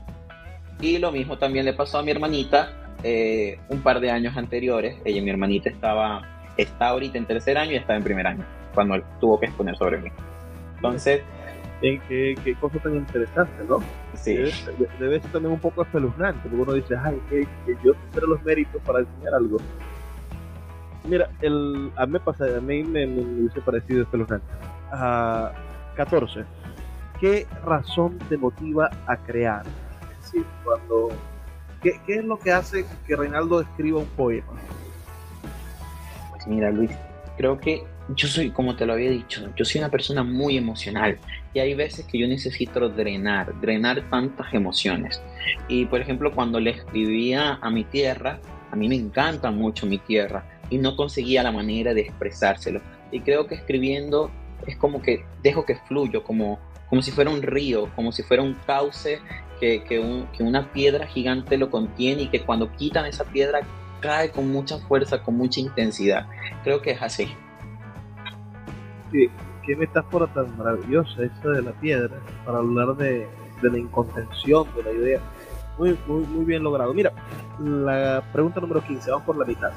Y 0.82 0.98
lo 0.98 1.12
mismo 1.12 1.38
también 1.38 1.64
le 1.64 1.72
pasó 1.72 1.98
a 1.98 2.02
mi 2.02 2.10
hermanita 2.10 2.92
eh, 3.02 3.58
un 3.70 3.80
par 3.80 4.00
de 4.00 4.10
años 4.10 4.36
anteriores. 4.36 4.96
Ella, 5.06 5.22
mi 5.22 5.30
hermanita, 5.30 5.70
estaba, 5.70 6.28
está 6.58 6.88
ahorita 6.88 7.16
en 7.16 7.24
tercer 7.24 7.56
año 7.56 7.72
y 7.72 7.76
estaba 7.76 7.96
en 7.96 8.04
primer 8.04 8.26
año 8.26 8.44
cuando 8.74 8.96
él 8.96 9.04
tuvo 9.18 9.40
que 9.40 9.46
exponer 9.46 9.76
sobre 9.78 9.96
mí. 9.96 10.10
Entonces... 10.76 11.22
Qué, 11.82 12.36
qué, 12.44 12.54
cosa 12.60 12.78
tan 12.78 12.94
interesante, 12.94 13.64
¿no? 13.68 13.80
Sí. 14.14 14.36
Debe, 15.00 15.20
ser 15.20 15.32
también 15.32 15.54
un 15.54 15.58
poco 15.58 15.82
espeluznante, 15.82 16.48
porque 16.48 16.56
uno 16.62 16.72
dice, 16.74 16.94
ay, 16.96 17.20
que, 17.28 17.40
que 17.66 17.76
yo 17.84 17.92
tendré 17.94 18.28
los 18.28 18.42
méritos 18.44 18.80
para 18.82 19.00
enseñar 19.00 19.34
algo. 19.34 19.56
Mira, 21.08 21.28
el, 21.40 21.90
a 21.96 22.06
mí 22.06 22.12
me 22.12 22.20
pasa, 22.20 22.44
a 22.44 22.60
mí 22.60 22.84
me, 22.84 23.04
hubiese 23.06 23.60
parecido 23.62 24.02
espeluznante. 24.02 24.46
Uh, 24.92 25.48
14. 25.96 26.44
¿Qué 27.20 27.48
razón 27.64 28.16
te 28.28 28.36
motiva 28.36 28.88
a 29.06 29.16
crear? 29.16 29.64
Es 30.20 30.26
decir, 30.26 30.46
cuando, 30.64 31.08
¿qué, 31.82 32.00
¿qué, 32.06 32.16
es 32.18 32.24
lo 32.24 32.38
que 32.38 32.52
hace 32.52 32.86
que 33.08 33.16
Reinaldo 33.16 33.60
escriba 33.60 33.98
un 33.98 34.06
poema? 34.06 34.52
Pues 36.30 36.46
mira, 36.46 36.70
Luis, 36.70 36.92
creo 37.36 37.58
que 37.58 37.84
yo 38.16 38.28
soy, 38.28 38.50
como 38.50 38.76
te 38.76 38.86
lo 38.86 38.94
había 38.94 39.10
dicho, 39.10 39.48
yo 39.56 39.64
soy 39.64 39.80
una 39.80 39.90
persona 39.90 40.22
muy 40.22 40.56
emocional 40.56 41.18
y 41.54 41.60
hay 41.60 41.74
veces 41.74 42.06
que 42.06 42.18
yo 42.18 42.26
necesito 42.26 42.88
drenar, 42.88 43.58
drenar 43.60 44.08
tantas 44.10 44.52
emociones. 44.52 45.22
Y 45.68 45.86
por 45.86 46.00
ejemplo, 46.00 46.32
cuando 46.34 46.60
le 46.60 46.70
escribía 46.70 47.58
a 47.60 47.70
mi 47.70 47.84
tierra, 47.84 48.40
a 48.70 48.76
mí 48.76 48.88
me 48.88 48.96
encanta 48.96 49.50
mucho 49.50 49.86
mi 49.86 49.98
tierra 49.98 50.44
y 50.70 50.78
no 50.78 50.96
conseguía 50.96 51.42
la 51.42 51.52
manera 51.52 51.94
de 51.94 52.00
expresárselo. 52.02 52.80
Y 53.10 53.20
creo 53.20 53.46
que 53.46 53.54
escribiendo 53.54 54.30
es 54.66 54.76
como 54.76 55.02
que 55.02 55.24
dejo 55.42 55.64
que 55.64 55.76
fluyo, 55.76 56.22
como, 56.24 56.58
como 56.88 57.02
si 57.02 57.10
fuera 57.10 57.30
un 57.30 57.42
río, 57.42 57.90
como 57.94 58.12
si 58.12 58.22
fuera 58.22 58.42
un 58.42 58.54
cauce 58.66 59.20
que, 59.60 59.84
que, 59.84 59.98
una 60.42 60.72
piedra 60.72 61.06
gigante 61.06 61.56
lo 61.56 61.70
contiene 61.70 62.22
y 62.22 62.28
que 62.28 62.40
cuando 62.40 62.72
quitan 62.72 63.06
esa 63.06 63.24
piedra 63.24 63.60
cae 64.00 64.30
con 64.30 64.50
mucha 64.50 64.78
fuerza, 64.78 65.22
con 65.22 65.36
mucha 65.36 65.60
intensidad. 65.60 66.26
Creo 66.64 66.82
que 66.82 66.92
es 66.92 67.02
así. 67.02 67.28
Sí, 69.12 69.30
qué 69.64 69.76
metáfora 69.76 70.26
tan 70.28 70.56
maravillosa 70.56 71.22
esa 71.22 71.48
de 71.50 71.62
la 71.62 71.72
piedra 71.72 72.16
para 72.44 72.58
hablar 72.58 72.96
de, 72.96 73.28
de 73.62 73.70
la 73.70 73.78
incontención 73.78 74.66
de 74.74 74.82
la 74.82 74.92
idea. 74.92 75.20
Muy, 75.78 75.98
muy, 76.06 76.26
muy 76.26 76.44
bien 76.44 76.62
logrado. 76.62 76.92
Mira, 76.92 77.12
la 77.60 78.22
pregunta 78.32 78.60
número 78.60 78.82
15, 78.82 79.10
vamos 79.10 79.26
por 79.26 79.36
la 79.36 79.44
mitad. 79.44 79.70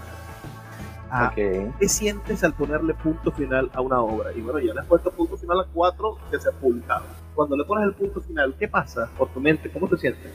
Ah, 1.10 1.32
¿Qué 1.34 1.72
sientes 1.88 2.44
al 2.44 2.54
ponerle 2.54 2.94
punto 2.94 3.32
final 3.32 3.70
a 3.74 3.82
una 3.82 4.02
obra? 4.02 4.34
Y 4.34 4.42
bueno, 4.42 4.60
ya 4.60 4.74
le 4.74 4.82
has 4.82 4.86
puesto 4.86 5.12
punto 5.12 5.38
final 5.38 5.60
a 5.62 5.66
cuatro 5.72 6.18
que 6.32 6.40
se 6.40 6.50
han 6.50 6.56
publicado. 6.56 7.06
Cuando 7.34 7.56
le 7.56 7.64
pones 7.64 7.86
el 7.88 7.94
punto 7.94 8.22
final, 8.22 8.56
¿qué 8.58 8.68
pasa 8.68 9.10
por 9.18 9.30
tu 9.30 9.40
mente? 9.40 9.70
¿Cómo 9.70 9.88
te 9.88 9.98
sientes? 9.98 10.34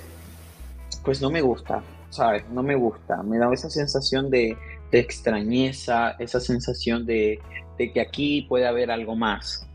Pues 1.04 1.20
no 1.20 1.30
me 1.30 1.40
gusta, 1.40 1.82
¿sabes? 2.08 2.48
No 2.50 2.62
me 2.62 2.76
gusta. 2.76 3.22
Me 3.22 3.38
da 3.38 3.52
esa 3.52 3.68
sensación 3.68 4.30
de, 4.30 4.56
extrañeza, 4.92 6.12
esa 6.18 6.40
sensación 6.40 7.04
de, 7.04 7.40
de, 7.80 7.92
que 7.92 8.00
aquí 8.00 8.42
puede 8.42 8.66
haber 8.66 8.90
algo 8.90 9.16
más. 9.16 9.66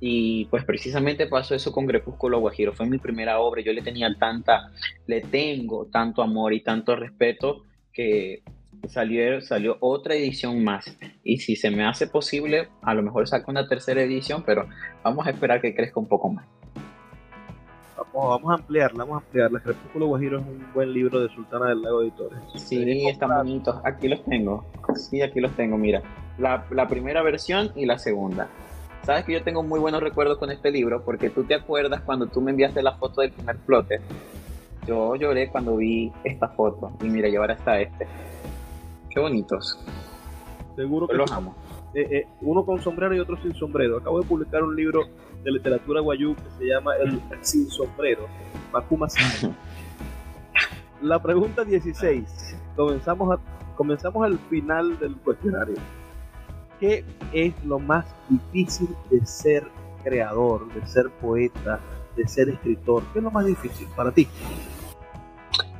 Y 0.00 0.44
pues 0.46 0.64
precisamente 0.64 1.26
pasó 1.26 1.54
eso 1.54 1.72
con 1.72 1.86
Crepúsculo 1.86 2.38
Guajiro. 2.38 2.72
Fue 2.72 2.86
mi 2.86 2.98
primera 2.98 3.40
obra. 3.40 3.62
Yo 3.62 3.72
le 3.72 3.82
tenía 3.82 4.08
tanta, 4.18 4.70
le 5.06 5.20
tengo 5.22 5.86
tanto 5.86 6.22
amor 6.22 6.52
y 6.52 6.60
tanto 6.60 6.94
respeto 6.94 7.64
que 7.92 8.42
salió, 8.86 9.40
salió 9.40 9.76
otra 9.80 10.14
edición 10.14 10.62
más. 10.62 10.96
Y 11.24 11.38
si 11.38 11.56
se 11.56 11.70
me 11.70 11.84
hace 11.84 12.06
posible, 12.06 12.68
a 12.82 12.94
lo 12.94 13.02
mejor 13.02 13.26
saco 13.26 13.50
una 13.50 13.66
tercera 13.66 14.02
edición, 14.02 14.44
pero 14.46 14.68
vamos 15.02 15.26
a 15.26 15.30
esperar 15.30 15.60
que 15.60 15.74
crezca 15.74 15.98
un 15.98 16.06
poco 16.06 16.28
más. 16.28 16.46
Vamos, 17.96 18.40
vamos 18.40 18.50
a 18.52 18.54
ampliarla, 18.54 19.04
vamos 19.04 19.22
a 19.22 19.26
ampliarla. 19.26 19.60
Crepúsculo 19.60 20.06
Guajiro 20.06 20.38
es 20.38 20.46
un 20.46 20.72
buen 20.72 20.92
libro 20.92 21.20
de 21.20 21.28
Sultana 21.34 21.70
del 21.70 21.82
Lago 21.82 22.02
Editores. 22.02 22.38
Sí, 22.54 23.08
están 23.08 23.30
bonitos. 23.30 23.80
Aquí 23.84 24.06
los 24.06 24.24
tengo. 24.24 24.64
Sí, 24.94 25.20
aquí 25.22 25.40
los 25.40 25.54
tengo, 25.56 25.76
mira. 25.76 26.02
La, 26.38 26.64
la 26.70 26.88
primera 26.88 27.22
versión 27.22 27.72
y 27.74 27.86
la 27.86 27.98
segunda. 27.98 28.48
Sabes 29.04 29.24
que 29.24 29.32
yo 29.32 29.42
tengo 29.42 29.62
muy 29.62 29.80
buenos 29.80 30.02
recuerdos 30.02 30.38
con 30.38 30.50
este 30.50 30.70
libro 30.70 31.02
porque 31.04 31.30
tú 31.30 31.44
te 31.44 31.54
acuerdas 31.54 32.02
cuando 32.02 32.26
tú 32.26 32.40
me 32.40 32.50
enviaste 32.50 32.82
la 32.82 32.96
foto 32.96 33.20
del 33.22 33.32
primer 33.32 33.56
flote. 33.58 34.00
Yo 34.86 35.16
lloré 35.16 35.50
cuando 35.50 35.76
vi 35.76 36.12
esta 36.24 36.48
foto 36.48 36.92
y 37.02 37.08
mira, 37.08 37.28
y 37.28 37.36
ahora 37.36 37.54
está 37.54 37.80
este. 37.80 38.06
Qué 39.10 39.20
bonitos. 39.20 39.78
Seguro 40.76 41.08
que 41.08 41.14
los 41.14 41.30
amo. 41.32 41.56
Eh, 41.94 42.06
eh, 42.10 42.26
uno 42.42 42.64
con 42.64 42.80
sombrero 42.80 43.14
y 43.14 43.18
otro 43.18 43.36
sin 43.42 43.54
sombrero. 43.54 43.98
Acabo 43.98 44.20
de 44.20 44.26
publicar 44.26 44.62
un 44.62 44.76
libro 44.76 45.02
de 45.42 45.52
literatura 45.52 46.00
guayú 46.00 46.34
que 46.36 46.50
se 46.58 46.64
llama 46.66 46.96
El 46.96 47.20
Sin 47.40 47.68
Sombrero, 47.70 48.26
Macuma 48.72 49.08
La 51.02 51.22
pregunta 51.22 51.64
16. 51.64 52.56
Comenzamos, 52.76 53.38
a, 53.38 53.74
comenzamos 53.76 54.24
al 54.24 54.38
final 54.50 54.98
del 54.98 55.16
cuestionario. 55.16 55.76
¿Qué 56.80 57.04
es 57.32 57.52
lo 57.64 57.78
más 57.78 58.06
difícil 58.28 58.88
de 59.10 59.24
ser 59.26 59.64
creador, 60.04 60.72
de 60.72 60.86
ser 60.86 61.10
poeta, 61.20 61.80
de 62.16 62.26
ser 62.28 62.48
escritor? 62.48 63.02
¿Qué 63.12 63.18
es 63.18 63.24
lo 63.24 63.30
más 63.30 63.46
difícil 63.46 63.86
para 63.96 64.12
ti? 64.12 64.28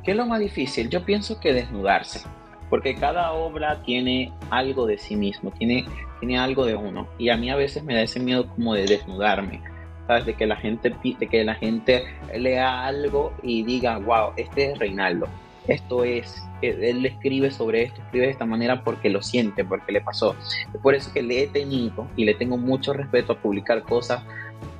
¿Qué 0.03 0.11
es 0.11 0.17
lo 0.17 0.25
más 0.25 0.39
difícil? 0.39 0.89
Yo 0.89 1.05
pienso 1.05 1.39
que 1.39 1.53
desnudarse 1.53 2.21
porque 2.69 2.95
cada 2.95 3.31
obra 3.33 3.81
tiene 3.83 4.31
algo 4.49 4.85
de 4.85 4.97
sí 4.97 5.15
mismo, 5.15 5.51
tiene, 5.51 5.85
tiene 6.19 6.37
algo 6.37 6.65
de 6.65 6.75
uno. 6.75 7.07
Y 7.17 7.29
a 7.29 7.37
mí 7.37 7.49
a 7.49 7.55
veces 7.55 7.83
me 7.83 7.95
da 7.95 8.01
ese 8.01 8.19
miedo 8.19 8.47
como 8.47 8.73
de 8.75 8.85
desnudarme, 8.85 9.61
¿sabes? 10.07 10.25
De 10.25 10.35
que 10.35 10.45
la 10.45 10.55
gente, 10.55 10.93
de 11.19 11.27
que 11.27 11.43
la 11.43 11.55
gente 11.55 12.03
lea 12.35 12.85
algo 12.85 13.33
y 13.41 13.63
diga, 13.63 13.97
wow, 13.97 14.33
este 14.37 14.71
es 14.71 14.79
Reinaldo, 14.79 15.27
esto 15.69 16.03
es, 16.03 16.43
él 16.61 17.05
escribe 17.05 17.51
sobre 17.51 17.83
esto, 17.83 18.01
escribe 18.01 18.25
de 18.25 18.31
esta 18.31 18.45
manera 18.45 18.83
porque 18.83 19.09
lo 19.09 19.21
siente, 19.21 19.63
porque 19.63 19.91
le 19.91 20.01
pasó. 20.01 20.35
Por 20.81 20.95
eso 20.95 21.13
que 21.13 21.21
le 21.21 21.43
he 21.43 21.47
tenido 21.47 22.07
y 22.15 22.25
le 22.25 22.33
tengo 22.33 22.57
mucho 22.57 22.93
respeto 22.93 23.33
a 23.33 23.37
publicar 23.37 23.83
cosas 23.83 24.23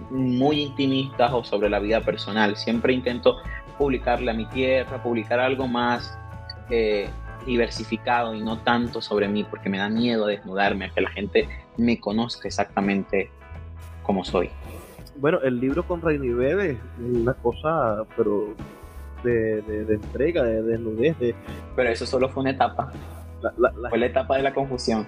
muy 0.09 0.61
intimistas 0.61 1.31
o 1.31 1.43
sobre 1.43 1.69
la 1.69 1.79
vida 1.79 2.01
personal. 2.01 2.55
Siempre 2.57 2.93
intento 2.93 3.37
publicarle 3.77 4.31
a 4.31 4.33
mi 4.33 4.45
tierra, 4.47 5.01
publicar 5.01 5.39
algo 5.39 5.67
más 5.67 6.17
eh, 6.69 7.07
diversificado 7.45 8.35
y 8.35 8.41
no 8.41 8.59
tanto 8.59 9.01
sobre 9.01 9.27
mí 9.27 9.43
porque 9.43 9.69
me 9.69 9.77
da 9.77 9.89
miedo 9.89 10.25
desnudarme, 10.25 10.85
a 10.85 10.89
que 10.89 11.01
la 11.01 11.09
gente 11.11 11.47
me 11.77 11.99
conozca 11.99 12.47
exactamente 12.47 13.31
como 14.03 14.25
soy. 14.25 14.49
Bueno, 15.17 15.39
el 15.41 15.59
libro 15.59 15.85
con 15.85 16.01
Reinivel 16.01 16.59
es 16.59 16.77
una 16.99 17.33
cosa, 17.33 18.03
pero 18.15 18.55
de, 19.23 19.61
de, 19.61 19.93
entrega, 19.95 20.43
de 20.43 20.61
desnudez. 20.61 21.15
Pero 21.75 21.89
eso 21.89 22.05
solo 22.05 22.29
fue 22.29 22.41
una 22.41 22.51
etapa. 22.51 22.91
fue 23.89 23.97
la 23.97 24.05
etapa 24.05 24.37
de 24.37 24.43
la 24.43 24.53
confusión. 24.53 25.05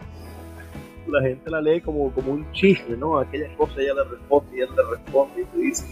La 1.08 1.22
gente 1.22 1.50
la 1.50 1.62
lee 1.62 1.82
como, 1.82 2.12
como 2.12 2.32
un 2.32 2.52
chisme, 2.52 2.96
¿no? 2.96 3.18
Aquellas 3.18 3.56
cosas 3.58 3.80
ella 3.80 3.96
le 3.96 4.04
responde 4.04 4.58
y 4.58 4.62
él 4.62 4.70
le 4.76 4.96
responde 4.96 5.42
y 5.42 5.46
te 5.46 5.58
dice 5.58 5.86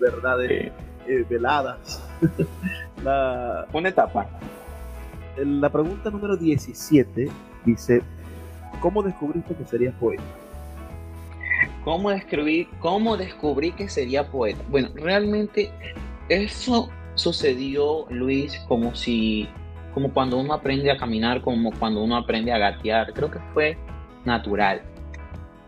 verdades 0.00 0.72
eh, 1.06 1.24
veladas. 1.28 2.02
la, 3.04 3.66
una 3.72 3.88
etapa. 3.88 4.26
La 5.36 5.68
pregunta 5.68 6.10
número 6.10 6.36
17 6.36 7.28
dice, 7.64 8.02
¿cómo 8.80 9.02
descubriste 9.02 9.54
que 9.54 9.64
serías 9.66 9.94
poeta? 9.96 10.22
¿Cómo 11.84 12.10
descubrí, 12.10 12.68
¿Cómo 12.80 13.16
descubrí 13.16 13.72
que 13.72 13.88
sería 13.88 14.28
poeta? 14.28 14.60
Bueno, 14.68 14.88
realmente 14.94 15.70
eso 16.28 16.88
sucedió, 17.16 18.06
Luis, 18.10 18.56
como 18.68 18.94
si, 18.94 19.48
como 19.92 20.12
cuando 20.12 20.38
uno 20.38 20.54
aprende 20.54 20.90
a 20.90 20.96
caminar, 20.96 21.40
como 21.40 21.72
cuando 21.72 22.04
uno 22.04 22.16
aprende 22.16 22.52
a 22.52 22.58
gatear. 22.58 23.12
Creo 23.12 23.30
que 23.30 23.40
fue 23.52 23.76
natural. 24.24 24.82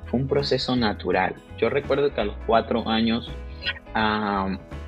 Fue 0.06 0.20
un 0.20 0.28
proceso 0.28 0.76
natural. 0.76 1.34
Yo 1.58 1.68
recuerdo 1.68 2.14
que 2.14 2.20
a 2.20 2.24
los 2.24 2.37
cuatro 2.46 2.88
años 2.88 3.30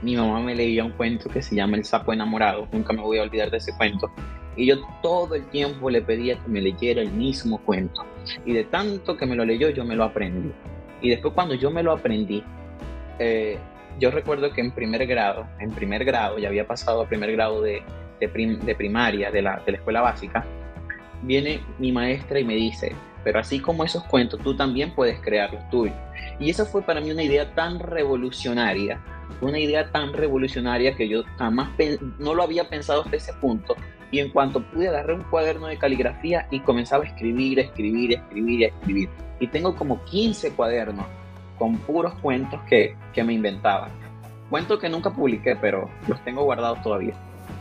mi 0.02 0.16
mamá 0.16 0.40
me 0.40 0.54
leía 0.54 0.84
un 0.84 0.92
cuento 0.92 1.28
que 1.28 1.42
se 1.42 1.56
llama 1.56 1.76
El 1.76 1.84
sapo 1.84 2.12
enamorado. 2.12 2.68
Nunca 2.72 2.92
me 2.92 3.02
voy 3.02 3.18
a 3.18 3.22
olvidar 3.22 3.50
de 3.50 3.56
ese 3.56 3.76
cuento. 3.76 4.10
Y 4.56 4.66
yo 4.66 4.76
todo 5.02 5.34
el 5.34 5.44
tiempo 5.46 5.90
le 5.90 6.02
pedía 6.02 6.36
que 6.36 6.48
me 6.48 6.60
leyera 6.60 7.02
el 7.02 7.10
mismo 7.10 7.58
cuento. 7.58 8.04
Y 8.44 8.52
de 8.52 8.64
tanto 8.64 9.16
que 9.16 9.26
me 9.26 9.34
lo 9.34 9.44
leyó, 9.44 9.70
yo 9.70 9.84
me 9.84 9.96
lo 9.96 10.04
aprendí. 10.04 10.52
Y 11.00 11.10
después 11.10 11.34
cuando 11.34 11.54
yo 11.54 11.70
me 11.70 11.82
lo 11.82 11.92
aprendí, 11.92 12.42
eh, 13.18 13.58
yo 14.00 14.10
recuerdo 14.10 14.50
que 14.52 14.62
en 14.62 14.72
primer 14.72 15.06
grado, 15.06 15.46
en 15.60 15.70
primer 15.70 16.04
grado, 16.04 16.38
ya 16.38 16.48
había 16.48 16.66
pasado 16.66 17.02
a 17.02 17.06
primer 17.06 17.32
grado 17.32 17.60
de, 17.60 17.82
de, 18.18 18.74
primaria, 18.74 19.30
de 19.30 19.42
la, 19.42 19.62
de 19.64 19.72
la 19.72 19.78
escuela 19.78 20.00
básica, 20.00 20.44
viene 21.22 21.60
mi 21.78 21.92
maestra 21.92 22.40
y 22.40 22.44
me 22.44 22.54
dice, 22.54 22.96
pero 23.22 23.38
así 23.38 23.60
como 23.60 23.84
esos 23.84 24.02
cuentos, 24.04 24.40
tú 24.40 24.56
también 24.56 24.94
puedes 24.94 25.20
crear 25.20 25.52
los 25.52 25.68
tuyos. 25.68 25.96
Y 26.38 26.48
esa 26.48 26.64
fue 26.64 26.82
para 26.82 27.02
mí 27.02 27.10
una 27.10 27.22
idea 27.22 27.54
tan 27.54 27.78
revolucionaria, 27.78 28.98
una 29.42 29.58
idea 29.58 29.92
tan 29.92 30.14
revolucionaria 30.14 30.96
que 30.96 31.06
yo 31.06 31.22
jamás 31.36 31.68
no 32.18 32.34
lo 32.34 32.42
había 32.42 32.68
pensado 32.68 33.02
hasta 33.02 33.16
ese 33.16 33.34
punto. 33.34 33.76
Y 34.10 34.18
en 34.18 34.30
cuanto 34.30 34.62
pude 34.62 34.88
agarré 34.88 35.14
un 35.14 35.24
cuaderno 35.24 35.66
de 35.66 35.76
caligrafía 35.76 36.48
y 36.50 36.60
comenzaba 36.60 37.04
a 37.04 37.06
escribir, 37.06 37.60
escribir, 37.60 38.14
escribir, 38.14 38.64
escribir. 38.64 39.08
Y 39.38 39.46
tengo 39.46 39.76
como 39.76 40.02
15 40.06 40.52
cuadernos 40.52 41.06
con 41.60 41.76
puros 41.76 42.14
cuentos 42.22 42.58
que, 42.62 42.96
que 43.12 43.22
me 43.22 43.34
inventaba. 43.34 43.88
Cuentos 44.48 44.80
que 44.80 44.88
nunca 44.88 45.10
publiqué, 45.10 45.54
pero 45.56 45.90
los 46.08 46.18
tengo 46.24 46.42
guardados 46.42 46.82
todavía. 46.82 47.12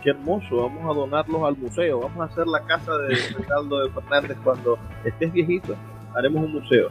Qué 0.02 0.12
hermoso, 0.12 0.56
vamos 0.56 0.90
a 0.90 0.98
donarlos 0.98 1.44
al 1.44 1.58
museo, 1.58 2.00
vamos 2.00 2.22
a 2.22 2.32
hacer 2.32 2.48
la 2.48 2.62
casa 2.62 2.98
de 2.98 3.18
Ronaldo 3.38 3.84
de 3.84 3.92
Fernández 3.92 4.38
cuando 4.42 4.80
estés 5.04 5.34
viejito, 5.34 5.76
haremos 6.16 6.46
un 6.46 6.54
museo. 6.54 6.90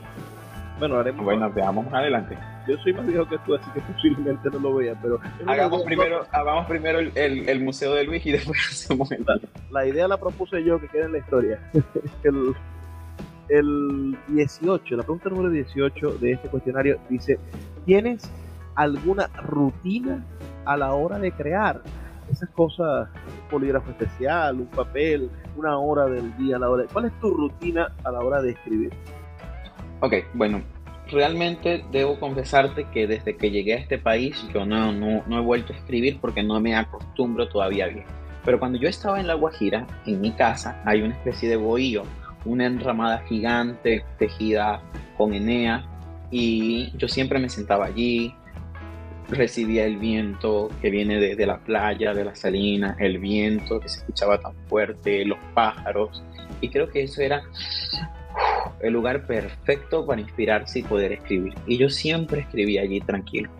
Bueno, 0.78 0.98
haremos. 0.98 1.24
Bueno, 1.24 1.50
veamos 1.50 1.92
adelante. 1.92 2.36
Yo 2.68 2.76
soy 2.76 2.92
más 2.92 3.06
viejo 3.06 3.26
que 3.26 3.38
tú, 3.38 3.54
así 3.54 3.70
que 3.72 3.80
posiblemente 3.80 4.50
no 4.50 4.58
lo 4.58 4.74
vea, 4.74 4.94
pero. 5.00 5.18
Hagamos 5.46 5.82
primero, 5.84 6.26
hagamos 6.30 6.66
primero 6.66 6.98
el, 6.98 7.10
el, 7.16 7.60
Museo 7.60 7.94
de 7.94 8.04
Luis 8.04 8.24
y 8.26 8.32
después 8.32 8.60
hacemos 8.70 9.10
el. 9.12 9.24
La, 9.26 9.40
la 9.70 9.86
idea 9.86 10.06
la 10.06 10.18
propuse 10.18 10.62
yo, 10.62 10.78
que 10.78 10.88
quede 10.88 11.04
en 11.04 11.12
la 11.12 11.18
historia. 11.18 11.58
el, 12.22 12.54
el 13.48 14.16
18, 14.28 14.96
la 14.96 15.02
pregunta 15.02 15.30
número 15.30 15.50
18 15.50 16.18
de 16.18 16.32
este 16.32 16.48
cuestionario 16.48 16.98
dice, 17.08 17.38
¿tienes 17.84 18.30
alguna 18.74 19.28
rutina 19.42 20.24
a 20.64 20.76
la 20.76 20.94
hora 20.94 21.18
de 21.18 21.32
crear? 21.32 21.82
Esas 22.30 22.50
cosas, 22.50 23.08
un 23.14 23.50
polígrafo 23.50 23.90
especial, 23.90 24.60
un 24.60 24.66
papel, 24.66 25.30
una 25.56 25.78
hora 25.78 26.06
del 26.06 26.36
día 26.36 26.56
a 26.56 26.58
la 26.58 26.68
hora. 26.68 26.84
¿Cuál 26.92 27.06
es 27.06 27.20
tu 27.20 27.30
rutina 27.30 27.94
a 28.04 28.10
la 28.10 28.20
hora 28.20 28.42
de 28.42 28.50
escribir? 28.50 28.92
Ok, 30.00 30.14
bueno, 30.34 30.62
realmente 31.10 31.84
debo 31.90 32.20
confesarte 32.20 32.84
que 32.92 33.06
desde 33.06 33.36
que 33.36 33.50
llegué 33.50 33.74
a 33.74 33.78
este 33.78 33.98
país 33.98 34.46
yo 34.52 34.66
no, 34.66 34.92
no, 34.92 35.22
no 35.26 35.38
he 35.38 35.40
vuelto 35.40 35.72
a 35.72 35.76
escribir 35.76 36.18
porque 36.20 36.42
no 36.42 36.60
me 36.60 36.76
acostumbro 36.76 37.48
todavía 37.48 37.86
bien. 37.86 38.04
Pero 38.44 38.58
cuando 38.58 38.78
yo 38.78 38.88
estaba 38.88 39.20
en 39.20 39.26
La 39.26 39.34
Guajira, 39.34 39.86
en 40.06 40.20
mi 40.20 40.32
casa, 40.32 40.82
hay 40.84 41.02
una 41.02 41.14
especie 41.14 41.48
de 41.48 41.56
bohío 41.56 42.02
una 42.44 42.66
enramada 42.66 43.18
gigante 43.28 44.04
tejida 44.18 44.80
con 45.16 45.34
enea 45.34 45.84
y 46.30 46.96
yo 46.96 47.08
siempre 47.08 47.38
me 47.38 47.48
sentaba 47.48 47.86
allí, 47.86 48.34
recibía 49.28 49.84
el 49.84 49.98
viento 49.98 50.70
que 50.80 50.90
viene 50.90 51.18
de, 51.18 51.46
la 51.46 51.58
playa, 51.58 52.14
de 52.14 52.24
la 52.24 52.34
salina, 52.34 52.96
el 52.98 53.18
viento 53.18 53.80
que 53.80 53.88
se 53.88 53.98
escuchaba 53.98 54.40
tan 54.40 54.54
fuerte, 54.68 55.24
los 55.24 55.38
pájaros 55.54 56.22
y 56.60 56.70
creo 56.70 56.88
que 56.88 57.02
eso 57.02 57.20
era 57.20 57.42
el 58.80 58.92
lugar 58.92 59.26
perfecto 59.26 60.06
para 60.06 60.20
inspirarse 60.20 60.80
y 60.80 60.82
poder 60.82 61.12
escribir. 61.12 61.54
Y 61.66 61.78
yo 61.78 61.90
siempre 61.90 62.40
escribía 62.40 62.82
allí 62.82 63.00
tranquilo. 63.00 63.50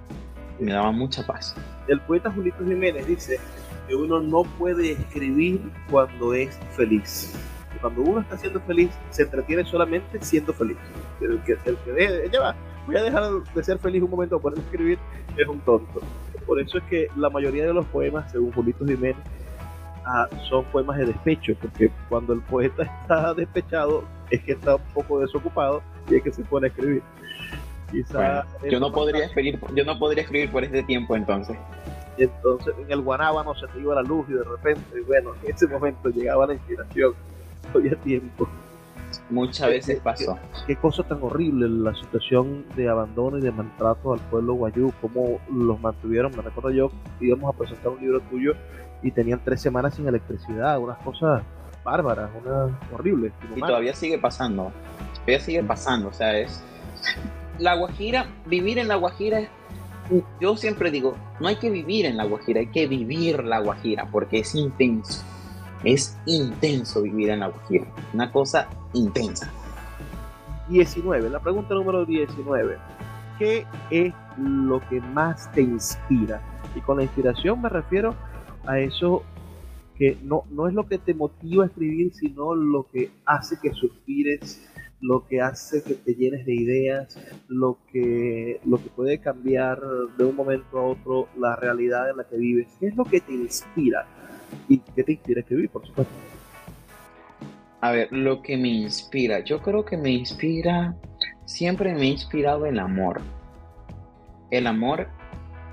Me 0.60 0.72
daba 0.72 0.92
mucha 0.92 1.26
paz. 1.26 1.54
El 1.88 2.00
poeta 2.00 2.30
Julito 2.30 2.64
Jiménez 2.64 3.06
dice 3.06 3.38
que 3.86 3.94
uno 3.94 4.20
no 4.20 4.42
puede 4.42 4.92
escribir 4.92 5.60
cuando 5.90 6.34
es 6.34 6.58
feliz 6.76 7.34
cuando 7.80 8.02
uno 8.02 8.20
está 8.20 8.36
siendo 8.38 8.60
feliz, 8.60 8.90
se 9.10 9.22
entretiene 9.22 9.64
solamente 9.64 10.18
siendo 10.20 10.52
feliz. 10.52 10.76
El 11.20 11.40
que, 11.42 11.52
el 11.52 11.76
que 11.78 12.30
ya 12.32 12.40
va, 12.40 12.56
voy 12.86 12.96
a 12.96 13.02
dejar 13.02 13.30
de 13.54 13.64
ser 13.64 13.78
feliz 13.78 14.02
un 14.02 14.10
momento 14.10 14.40
para 14.40 14.56
escribir, 14.56 14.98
es 15.36 15.46
un 15.46 15.60
tonto. 15.60 16.00
Por 16.46 16.60
eso 16.60 16.78
es 16.78 16.84
que 16.84 17.08
la 17.16 17.28
mayoría 17.28 17.66
de 17.66 17.74
los 17.74 17.84
poemas, 17.86 18.32
según 18.32 18.52
Julito 18.52 18.86
Jiménez, 18.86 19.16
ah, 20.06 20.26
son 20.48 20.64
poemas 20.66 20.96
de 20.96 21.06
despecho, 21.06 21.54
porque 21.60 21.90
cuando 22.08 22.32
el 22.32 22.40
poeta 22.40 22.84
está 22.84 23.34
despechado 23.34 24.04
es 24.30 24.42
que 24.42 24.52
está 24.52 24.76
un 24.76 24.82
poco 24.94 25.20
desocupado 25.20 25.82
y 26.08 26.16
es 26.16 26.22
que 26.22 26.32
se 26.32 26.42
pone 26.44 26.66
a 26.66 26.70
escribir. 26.70 27.02
yo 28.70 28.80
no 28.80 28.92
podría 28.92 29.26
escribir, 29.26 29.58
yo 29.74 29.84
no 29.84 29.98
podría 29.98 30.22
escribir 30.22 30.50
por 30.50 30.64
este 30.64 30.82
tiempo 30.82 31.16
entonces. 31.16 31.56
Entonces 32.16 32.74
en 32.78 32.90
el 32.90 33.02
Guanábano 33.02 33.54
se 33.54 33.66
te 33.68 33.80
iba 33.80 33.94
la 33.94 34.02
luz 34.02 34.26
y 34.28 34.32
de 34.32 34.44
repente, 34.44 35.00
bueno, 35.06 35.34
en 35.42 35.54
ese 35.54 35.66
momento 35.68 36.08
llegaba 36.08 36.46
la 36.46 36.54
inspiración 36.54 37.14
había 37.74 37.96
tiempo. 37.96 38.48
Muchas 39.30 39.68
veces 39.68 40.00
pasó. 40.00 40.38
Qué, 40.66 40.76
cosa 40.76 41.02
tan 41.02 41.22
horrible 41.22 41.68
la 41.68 41.94
situación 41.94 42.66
de 42.76 42.88
abandono 42.88 43.38
y 43.38 43.40
de 43.40 43.50
maltrato 43.50 44.12
al 44.12 44.20
pueblo 44.20 44.54
guayú, 44.54 44.92
cómo 45.00 45.40
los 45.50 45.80
mantuvieron. 45.80 46.30
Me 46.36 46.42
recuerdo 46.42 46.70
yo, 46.70 46.90
íbamos 47.20 47.54
a 47.54 47.58
presentar 47.58 47.88
un 47.88 48.00
libro 48.00 48.20
tuyo 48.20 48.52
y 49.02 49.10
tenían 49.10 49.40
tres 49.44 49.62
semanas 49.62 49.94
sin 49.94 50.06
electricidad, 50.06 50.78
unas 50.78 50.98
cosas 50.98 51.42
bárbaras, 51.84 52.30
una 52.44 52.78
horribles. 52.92 53.32
Y 53.56 53.60
todavía 53.60 53.94
sigue 53.94 54.18
pasando, 54.18 54.72
todavía 55.14 55.40
sigue 55.40 55.62
pasando, 55.62 56.08
o 56.08 56.12
sea, 56.12 56.36
es... 56.38 56.62
La 57.58 57.74
Guajira, 57.74 58.26
vivir 58.46 58.78
en 58.78 58.88
la 58.88 58.96
Guajira 58.96 59.40
es 59.40 59.48
yo 60.40 60.56
siempre 60.56 60.90
digo, 60.90 61.16
no 61.40 61.48
hay 61.48 61.56
que 61.56 61.70
vivir 61.70 62.06
en 62.06 62.16
la 62.16 62.24
Guajira, 62.24 62.60
hay 62.60 62.68
que 62.68 62.86
vivir 62.86 63.44
la 63.44 63.60
Guajira 63.60 64.08
porque 64.10 64.40
es 64.40 64.54
intenso. 64.54 65.22
Es 65.84 66.18
intenso 66.26 67.02
vivir 67.02 67.30
en 67.30 67.40
la 67.40 67.48
Guajira, 67.48 67.86
una 68.12 68.32
cosa 68.32 68.68
intensa. 68.94 69.50
19, 70.68 71.30
la 71.30 71.40
pregunta 71.40 71.74
número 71.74 72.04
19. 72.04 72.76
¿Qué 73.38 73.64
es 73.90 74.12
lo 74.36 74.80
que 74.88 75.00
más 75.00 75.50
te 75.52 75.62
inspira? 75.62 76.42
Y 76.74 76.80
con 76.80 76.98
la 76.98 77.04
inspiración 77.04 77.62
me 77.62 77.68
refiero 77.68 78.14
a 78.66 78.80
eso 78.80 79.22
que 79.96 80.16
no, 80.22 80.44
no 80.50 80.68
es 80.68 80.74
lo 80.74 80.86
que 80.86 80.98
te 80.98 81.14
motiva 81.14 81.64
a 81.64 81.66
escribir, 81.68 82.12
sino 82.14 82.54
lo 82.54 82.86
que 82.88 83.10
hace 83.24 83.58
que 83.60 83.72
suspires, 83.72 84.68
lo 85.00 85.26
que 85.26 85.40
hace 85.40 85.82
que 85.82 85.94
te 85.94 86.14
llenes 86.14 86.44
de 86.44 86.54
ideas, 86.54 87.18
lo 87.48 87.78
que, 87.92 88.60
lo 88.64 88.78
que 88.78 88.90
puede 88.90 89.18
cambiar 89.18 89.80
de 90.16 90.24
un 90.24 90.36
momento 90.36 90.78
a 90.78 90.82
otro 90.82 91.28
la 91.38 91.56
realidad 91.56 92.10
en 92.10 92.16
la 92.16 92.24
que 92.24 92.36
vives. 92.36 92.68
¿Qué 92.80 92.88
es 92.88 92.96
lo 92.96 93.04
que 93.04 93.20
te 93.20 93.32
inspira? 93.32 94.06
¿Y 94.68 94.78
qué 94.78 95.02
te 95.04 95.12
inspira 95.12 95.38
a 95.38 95.42
escribir, 95.42 95.70
por 95.70 95.86
supuesto? 95.86 96.12
A 97.80 97.92
ver, 97.92 98.08
lo 98.10 98.42
que 98.42 98.56
me 98.56 98.68
inspira, 98.68 99.40
yo 99.40 99.60
creo 99.60 99.84
que 99.84 99.96
me 99.96 100.10
inspira, 100.10 100.96
siempre 101.44 101.94
me 101.94 102.02
ha 102.02 102.06
inspirado 102.06 102.66
el 102.66 102.78
amor. 102.78 103.20
El 104.50 104.66
amor 104.66 105.08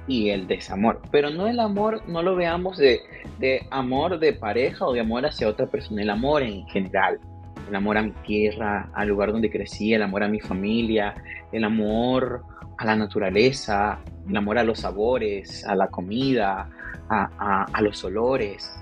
y 0.08 0.30
el 0.30 0.48
desamor. 0.48 1.02
Pero 1.12 1.30
no 1.32 1.48
el 1.48 1.60
amor, 1.60 2.08
no 2.08 2.22
lo 2.22 2.36
veamos 2.36 2.78
de, 2.78 3.02
de, 3.40 3.66
amor 3.72 4.20
de 4.20 4.34
pareja 4.34 4.86
o 4.86 4.94
de 4.94 5.00
amor 5.00 5.26
hacia 5.26 5.50
otra 5.50 5.66
persona, 5.66 6.02
el 6.04 6.10
amor 6.10 6.44
en 6.44 6.66
general. 6.68 7.20
El 7.68 7.76
amor 7.76 7.98
a 7.98 8.04
mi 8.04 8.12
tierra, 8.28 8.92
al 8.94 9.08
lugar 9.08 9.32
donde 9.32 9.50
crecí, 9.50 9.94
el 9.94 10.04
amor 10.04 10.22
a 10.22 10.28
mi 10.28 10.40
familia, 10.40 11.16
el 11.52 11.64
amor 11.64 12.44
a 12.78 12.86
la 12.86 12.96
naturaleza, 12.96 14.00
el 14.28 14.38
amor 14.38 14.58
a 14.58 14.64
los 14.64 14.80
sabores, 14.80 15.66
a 15.66 15.76
la 15.76 15.88
comida, 15.88 16.70
a, 17.10 17.82
los 17.82 18.04
olores. 18.04 18.76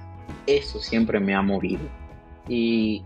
Eso 0.47 0.79
siempre 0.79 1.19
me 1.19 1.36
ha 1.36 1.41
movido. 1.41 1.88
Y 2.47 3.03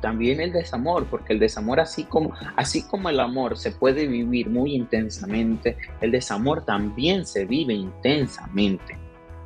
también 0.00 0.40
el 0.40 0.52
desamor, 0.52 1.06
porque 1.06 1.32
el 1.32 1.38
desamor 1.38 1.80
así 1.80 2.04
como, 2.04 2.32
así 2.56 2.82
como 2.86 3.08
el 3.08 3.18
amor 3.20 3.56
se 3.56 3.72
puede 3.72 4.06
vivir 4.06 4.48
muy 4.48 4.74
intensamente, 4.74 5.76
el 6.00 6.12
desamor 6.12 6.64
también 6.64 7.26
se 7.26 7.44
vive 7.44 7.74
intensamente. 7.74 8.96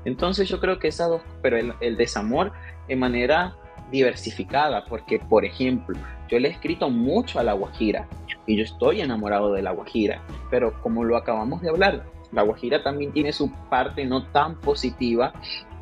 Entonces 0.05 0.49
yo 0.49 0.61
creo 0.61 0.79
que 0.79 0.89
esas 0.89 1.09
dos, 1.09 1.23
pero 1.43 1.57
el, 1.57 1.73
el 1.81 1.97
desamor 1.97 2.53
de 2.89 2.97
manera 2.97 3.57
diversificada, 3.91 4.85
porque 4.87 5.21
por 5.21 5.45
ejemplo, 5.45 5.97
yo 6.29 6.39
le 6.39 6.49
he 6.49 6.51
escrito 6.51 6.91
mucho 6.91 7.39
a 7.39 7.45
la 7.45 7.53
Guajira 7.53 8.09
y 8.47 8.57
yo 8.57 8.65
estoy 8.65 9.01
enamorado 9.01 9.53
de 9.53 9.63
la 9.63 9.73
Guajira, 9.73 10.23
pero 10.51 10.73
como 10.83 11.05
lo 11.05 11.17
acabamos 11.17 11.63
de 11.63 11.71
hablar, 11.71 12.05
la 12.33 12.43
Guajira 12.43 12.83
también 12.83 13.13
tiene 13.13 13.33
su 13.33 13.53
parte 13.69 14.05
no 14.05 14.25
tan 14.27 14.57
positiva 14.61 15.33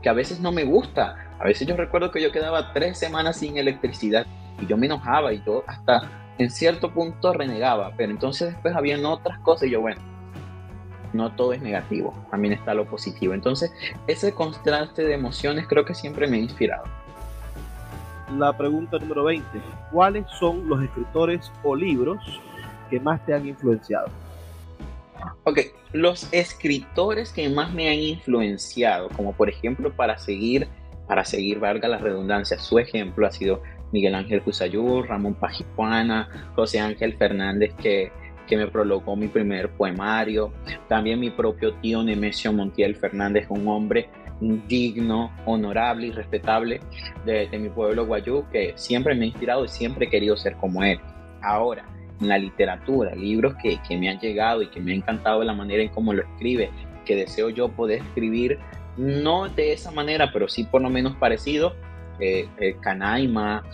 que 0.03 0.09
a 0.09 0.13
veces 0.13 0.41
no 0.41 0.53
me 0.53 0.65
gusta. 0.65 1.17
A 1.39 1.45
veces 1.45 1.67
yo 1.67 1.77
recuerdo 1.77 2.11
que 2.11 2.21
yo 2.21 2.33
quedaba 2.33 2.73
tres 2.73 2.99
semanas 2.99 3.39
sin 3.39 3.57
electricidad 3.57 4.27
y 4.61 4.67
yo 4.67 4.77
me 4.77 4.87
enojaba 4.87 5.33
y 5.33 5.43
yo 5.45 5.63
hasta 5.67 6.03
en 6.39 6.51
cierto 6.51 6.93
punto 6.93 7.33
renegaba, 7.33 7.93
pero 7.97 8.11
entonces 8.11 8.53
después 8.53 8.75
habían 8.75 9.05
otras 9.05 9.39
cosas 9.41 9.69
y 9.69 9.73
yo, 9.73 9.81
bueno, 9.81 10.01
no 11.13 11.33
todo 11.33 11.53
es 11.53 11.61
negativo, 11.61 12.15
también 12.31 12.55
está 12.55 12.75
lo 12.75 12.87
positivo. 12.87 13.35
Entonces, 13.35 13.73
ese 14.07 14.33
contraste 14.33 15.05
de 15.05 15.15
emociones 15.15 15.67
creo 15.69 15.85
que 15.85 15.95
siempre 15.95 16.27
me 16.27 16.39
ha 16.39 16.41
inspirado. 16.41 16.85
La 18.39 18.57
pregunta 18.57 18.99
número 18.99 19.25
20. 19.25 19.61
¿Cuáles 19.93 20.25
son 20.39 20.69
los 20.69 20.83
escritores 20.83 21.51
o 21.65 21.75
libros 21.75 22.41
que 22.91 23.01
más 23.01 23.25
te 23.25 23.33
han 23.33 23.47
influenciado? 23.47 24.09
Ok, 25.45 25.61
los 25.93 26.33
escritores 26.33 27.33
que 27.33 27.49
más 27.49 27.73
me 27.73 27.89
han 27.89 27.99
influenciado, 27.99 29.09
como 29.11 29.33
por 29.33 29.49
ejemplo 29.49 29.93
para 29.93 30.19
seguir, 30.19 30.69
para 31.07 31.25
seguir, 31.25 31.59
valga 31.59 31.89
la 31.89 31.99
redundancia, 31.99 32.59
su 32.59 32.79
ejemplo 32.79 33.27
ha 33.27 33.33
sido 33.33 33.63
Miguel 33.93 34.15
Ángel 34.15 34.43
Cusayur, 34.43 35.09
Ramón 35.09 35.35
Pajipuana, 35.35 36.29
José 36.55 36.81
Ángel 36.81 37.17
Fernández, 37.17 37.75
que, 37.83 38.13
que 38.47 38.57
me 38.57 38.69
prologó 38.69 39.17
mi 39.17 39.29
primer 39.29 39.71
poemario, 39.71 40.53
también 40.89 41.19
mi 41.19 41.31
propio 41.31 41.75
tío 41.75 42.03
Nemesio 42.03 42.53
Montiel 42.53 42.95
Fernández, 42.97 43.47
un 43.49 43.67
hombre 43.69 44.09
digno, 44.41 45.33
honorable 45.45 46.07
y 46.07 46.11
respetable 46.13 46.81
de, 47.27 47.49
de 47.49 47.59
mi 47.59 47.69
pueblo 47.69 48.07
guayú, 48.07 48.45
que 48.51 48.73
siempre 48.77 49.15
me 49.15 49.25
ha 49.25 49.29
inspirado 49.29 49.65
y 49.65 49.69
siempre 49.69 50.07
he 50.07 50.11
querido 50.11 50.37
ser 50.37 50.55
como 50.57 50.83
él. 50.83 50.99
Ahora, 51.43 51.85
la 52.21 52.39
literatura, 52.39 53.15
libros 53.15 53.55
que, 53.63 53.79
que, 53.87 53.97
me 53.97 54.09
han 54.11 54.19
llegado 54.19 54.63
y 54.63 54.69
que 54.69 54.81
me 54.81 54.93
ha 54.93 54.95
encantado 54.95 55.43
la 55.43 55.55
manera 55.55 55.83
en 55.83 55.89
cómo 55.89 56.13
lo 56.13 56.23
escribe, 56.23 56.71
que 57.05 57.17
deseo 57.17 57.49
yo 57.49 57.69
poder 57.69 58.03
escribir, 58.03 58.59
no 58.97 59.49
de 59.49 59.73
esa 59.73 59.91
manera, 59.91 60.31
pero 60.33 60.49
sí 60.49 60.65
por 60.65 60.83
lo 60.83 60.91
menos 60.91 61.17
parecido, 61.17 61.75
eh, 62.21 62.49
eh, 62.59 62.77
Canaima, 62.81 63.65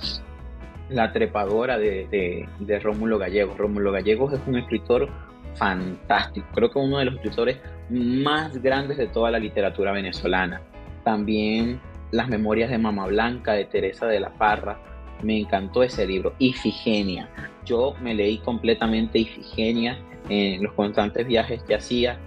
La 0.88 1.12
trepadora 1.12 1.78
de, 1.78 2.06
de, 2.06 2.48
de 2.60 2.78
Rómulo 2.78 3.18
Gallegos. 3.18 3.58
Rómulo 3.58 3.90
Gallegos 3.90 4.32
es 4.32 4.40
un 4.46 4.56
escritor 4.56 5.08
fantástico, 5.56 6.46
creo 6.54 6.70
que 6.70 6.78
uno 6.78 6.98
de 6.98 7.06
los 7.06 7.14
escritores 7.14 7.58
más 7.90 8.62
grandes 8.62 8.96
de 8.98 9.08
toda 9.08 9.30
la 9.30 9.38
literatura 9.38 9.92
venezolana. 9.92 10.60
También 11.02 11.80
Las 12.12 12.28
Memorias 12.28 12.70
de 12.70 12.78
Mama 12.78 13.06
Blanca 13.06 13.52
de 13.52 13.64
Teresa 13.64 14.06
de 14.06 14.20
la 14.20 14.30
Parra, 14.34 14.78
me 15.22 15.38
encantó 15.40 15.82
ese 15.82 16.06
libro. 16.06 16.34
Ifigenia, 16.38 17.28
yo 17.66 17.94
me 18.00 18.14
leí 18.14 18.38
completamente 18.38 19.18
Ifigenia 19.18 19.98
en 20.28 20.62
los 20.62 20.72
constantes 20.72 21.26
viajes 21.26 21.62
que 21.64 21.74
hacía 21.74 22.18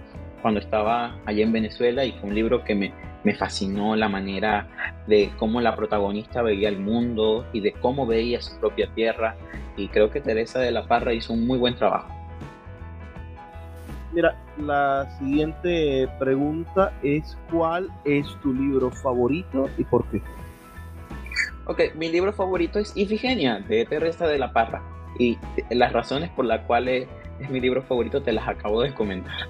cuando 0.42 0.60
estaba 0.60 1.16
allá 1.26 1.42
en 1.42 1.52
Venezuela 1.52 2.04
y 2.04 2.12
fue 2.12 2.28
un 2.28 2.34
libro 2.34 2.64
que 2.64 2.74
me, 2.74 2.92
me 3.24 3.34
fascinó 3.34 3.96
la 3.96 4.08
manera 4.08 4.68
de 5.06 5.30
cómo 5.36 5.60
la 5.60 5.74
protagonista 5.74 6.42
veía 6.42 6.68
el 6.68 6.78
mundo 6.78 7.46
y 7.52 7.60
de 7.60 7.72
cómo 7.72 8.06
veía 8.06 8.40
su 8.40 8.58
propia 8.58 8.88
tierra 8.94 9.36
y 9.76 9.88
creo 9.88 10.10
que 10.10 10.20
Teresa 10.20 10.60
de 10.60 10.70
la 10.70 10.86
Parra 10.86 11.12
hizo 11.12 11.32
un 11.32 11.46
muy 11.46 11.58
buen 11.58 11.74
trabajo. 11.74 12.08
Mira, 14.12 14.36
la 14.58 15.08
siguiente 15.18 16.08
pregunta 16.18 16.92
es 17.02 17.36
¿cuál 17.50 17.88
es 18.04 18.26
tu 18.42 18.52
libro 18.52 18.90
favorito 18.90 19.68
y 19.78 19.84
por 19.84 20.04
qué? 20.10 20.20
Ok, 21.66 21.94
mi 21.94 22.08
libro 22.08 22.32
favorito 22.32 22.80
es 22.80 22.96
Ifigenia, 22.96 23.60
de 23.60 23.84
Teresa 23.84 24.26
de 24.26 24.38
la 24.38 24.52
Parra. 24.52 24.82
Y 25.20 25.38
las 25.68 25.92
razones 25.92 26.30
por 26.30 26.46
las 26.46 26.62
cuales 26.62 27.06
es 27.38 27.50
mi 27.50 27.60
libro 27.60 27.82
favorito 27.82 28.22
te 28.22 28.32
las 28.32 28.48
acabo 28.48 28.80
de 28.80 28.94
comentar. 28.94 29.48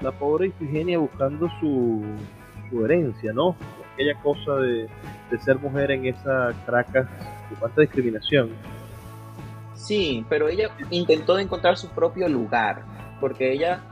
La 0.00 0.10
pobre 0.12 0.46
Ifigenia 0.46 0.98
buscando 0.98 1.46
su, 1.60 2.02
su 2.70 2.82
herencia, 2.82 3.34
¿no? 3.34 3.54
Aquella 3.92 4.14
cosa 4.22 4.54
de, 4.54 4.88
de, 5.30 5.38
ser 5.40 5.58
mujer 5.58 5.90
en 5.90 6.06
esa 6.06 6.52
Caracas 6.64 7.06
de 7.50 7.56
cuánta 7.56 7.82
discriminación. 7.82 8.48
Sí, 9.74 10.24
pero 10.30 10.48
ella 10.48 10.70
intentó 10.90 11.38
encontrar 11.38 11.76
su 11.76 11.88
propio 11.88 12.26
lugar 12.26 12.82
porque 13.20 13.52
ella 13.52 13.82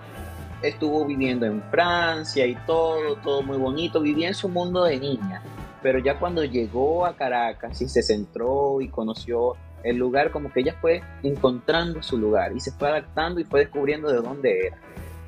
estuvo 0.62 1.04
viviendo 1.04 1.44
en 1.44 1.62
Francia 1.64 2.46
y 2.46 2.54
todo, 2.66 3.16
todo 3.16 3.42
muy 3.42 3.58
bonito, 3.58 4.00
vivía 4.00 4.28
en 4.28 4.34
su 4.34 4.48
mundo 4.48 4.84
de 4.84 4.98
niña, 4.98 5.42
pero 5.82 5.98
ya 5.98 6.18
cuando 6.18 6.42
llegó 6.42 7.04
a 7.04 7.14
Caracas 7.16 7.82
y 7.82 7.88
se 7.88 8.02
centró 8.02 8.80
y 8.80 8.88
conoció 8.88 9.56
el 9.84 9.96
lugar, 9.96 10.30
como 10.30 10.52
que 10.52 10.60
ella 10.60 10.76
fue 10.80 11.02
encontrando 11.22 12.02
su 12.02 12.18
lugar 12.18 12.52
y 12.54 12.60
se 12.60 12.72
fue 12.72 12.88
adaptando 12.88 13.40
y 13.40 13.44
fue 13.44 13.60
descubriendo 13.60 14.10
de 14.10 14.20
dónde 14.20 14.66
era, 14.66 14.78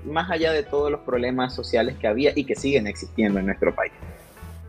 más 0.05 0.31
allá 0.31 0.53
de 0.53 0.63
todos 0.63 0.91
los 0.91 1.01
problemas 1.01 1.55
sociales 1.55 1.97
que 1.99 2.07
había 2.07 2.33
y 2.35 2.45
que 2.45 2.55
siguen 2.55 2.87
existiendo 2.87 3.39
en 3.39 3.47
nuestro 3.47 3.75
país. 3.75 3.93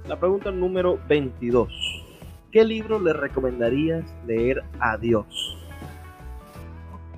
La 0.08 0.20
pregunta 0.20 0.52
número 0.52 1.00
22. 1.08 2.04
¿Qué 2.52 2.64
libro 2.64 3.00
le 3.00 3.14
recomendarías 3.14 4.04
leer 4.28 4.64
a 4.80 4.98
Dios? 4.98 5.58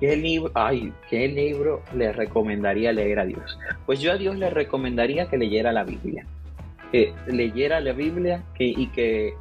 ¿Qué 0.00 0.16
libro, 0.16 0.50
ay, 0.54 0.92
¿Qué 1.08 1.26
libro 1.28 1.82
le 1.94 2.12
recomendaría 2.12 2.92
leer 2.92 3.18
a 3.18 3.24
Dios? 3.24 3.58
Pues 3.86 4.00
yo 4.00 4.12
a 4.12 4.16
Dios 4.16 4.36
le 4.36 4.50
recomendaría 4.50 5.28
que 5.28 5.38
leyera 5.38 5.72
la 5.72 5.84
Biblia. 5.84 6.26
Que 6.92 7.12
leyera 7.26 7.80
la 7.80 7.92
Biblia 7.92 8.42
que, 8.54 8.64
y 8.64 8.86
que 8.88 9.34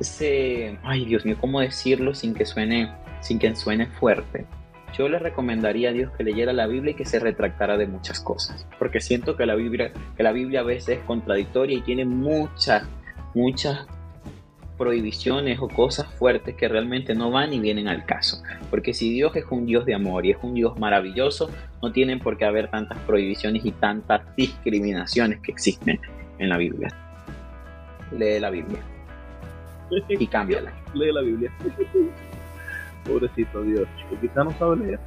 se... 0.00 0.78
Ay, 0.82 1.04
Dios 1.04 1.24
mío, 1.24 1.36
¿cómo 1.40 1.60
decirlo 1.60 2.14
sin 2.14 2.34
que 2.34 2.46
suene, 2.46 2.92
sin 3.20 3.38
que 3.38 3.54
suene 3.54 3.86
fuerte? 3.86 4.46
Yo 4.96 5.08
le 5.08 5.18
recomendaría 5.18 5.90
a 5.90 5.92
Dios 5.92 6.10
que 6.16 6.24
leyera 6.24 6.52
la 6.52 6.66
Biblia 6.66 6.92
y 6.92 6.94
que 6.94 7.04
se 7.04 7.20
retractara 7.20 7.76
de 7.76 7.86
muchas 7.86 8.20
cosas. 8.20 8.66
Porque 8.78 9.00
siento 9.00 9.36
que 9.36 9.46
la 9.46 9.54
Biblia, 9.54 9.92
que 10.16 10.22
la 10.22 10.32
Biblia 10.32 10.60
a 10.60 10.64
veces 10.64 10.98
es 10.98 11.04
contradictoria 11.04 11.78
y 11.78 11.82
tiene 11.82 12.04
muchas, 12.04 12.82
muchas 13.34 13.86
prohibiciones 14.80 15.58
o 15.60 15.68
cosas 15.68 16.06
fuertes 16.14 16.54
que 16.56 16.66
realmente 16.66 17.14
no 17.14 17.30
van 17.30 17.52
y 17.52 17.60
vienen 17.60 17.86
al 17.86 18.06
caso. 18.06 18.42
Porque 18.70 18.94
si 18.94 19.12
Dios 19.12 19.36
es 19.36 19.44
un 19.50 19.66
Dios 19.66 19.84
de 19.84 19.94
amor 19.94 20.24
y 20.24 20.30
es 20.30 20.38
un 20.42 20.54
Dios 20.54 20.78
maravilloso, 20.78 21.50
no 21.82 21.92
tienen 21.92 22.18
por 22.18 22.38
qué 22.38 22.46
haber 22.46 22.70
tantas 22.70 22.98
prohibiciones 23.00 23.64
y 23.64 23.72
tantas 23.72 24.22
discriminaciones 24.36 25.40
que 25.40 25.52
existen 25.52 26.00
en 26.38 26.48
la 26.48 26.56
Biblia. 26.56 26.88
Lee 28.10 28.40
la 28.40 28.48
Biblia. 28.50 28.80
Y 30.08 30.26
cámbiala. 30.26 30.72
Lee 30.94 31.12
la 31.12 31.20
Biblia. 31.22 31.52
Pobrecito 33.04 33.62
Dios, 33.62 33.88
chico. 33.96 34.20
Quizá 34.20 34.44
no 34.44 34.52
sabe 34.52 34.76
leer. 34.76 35.00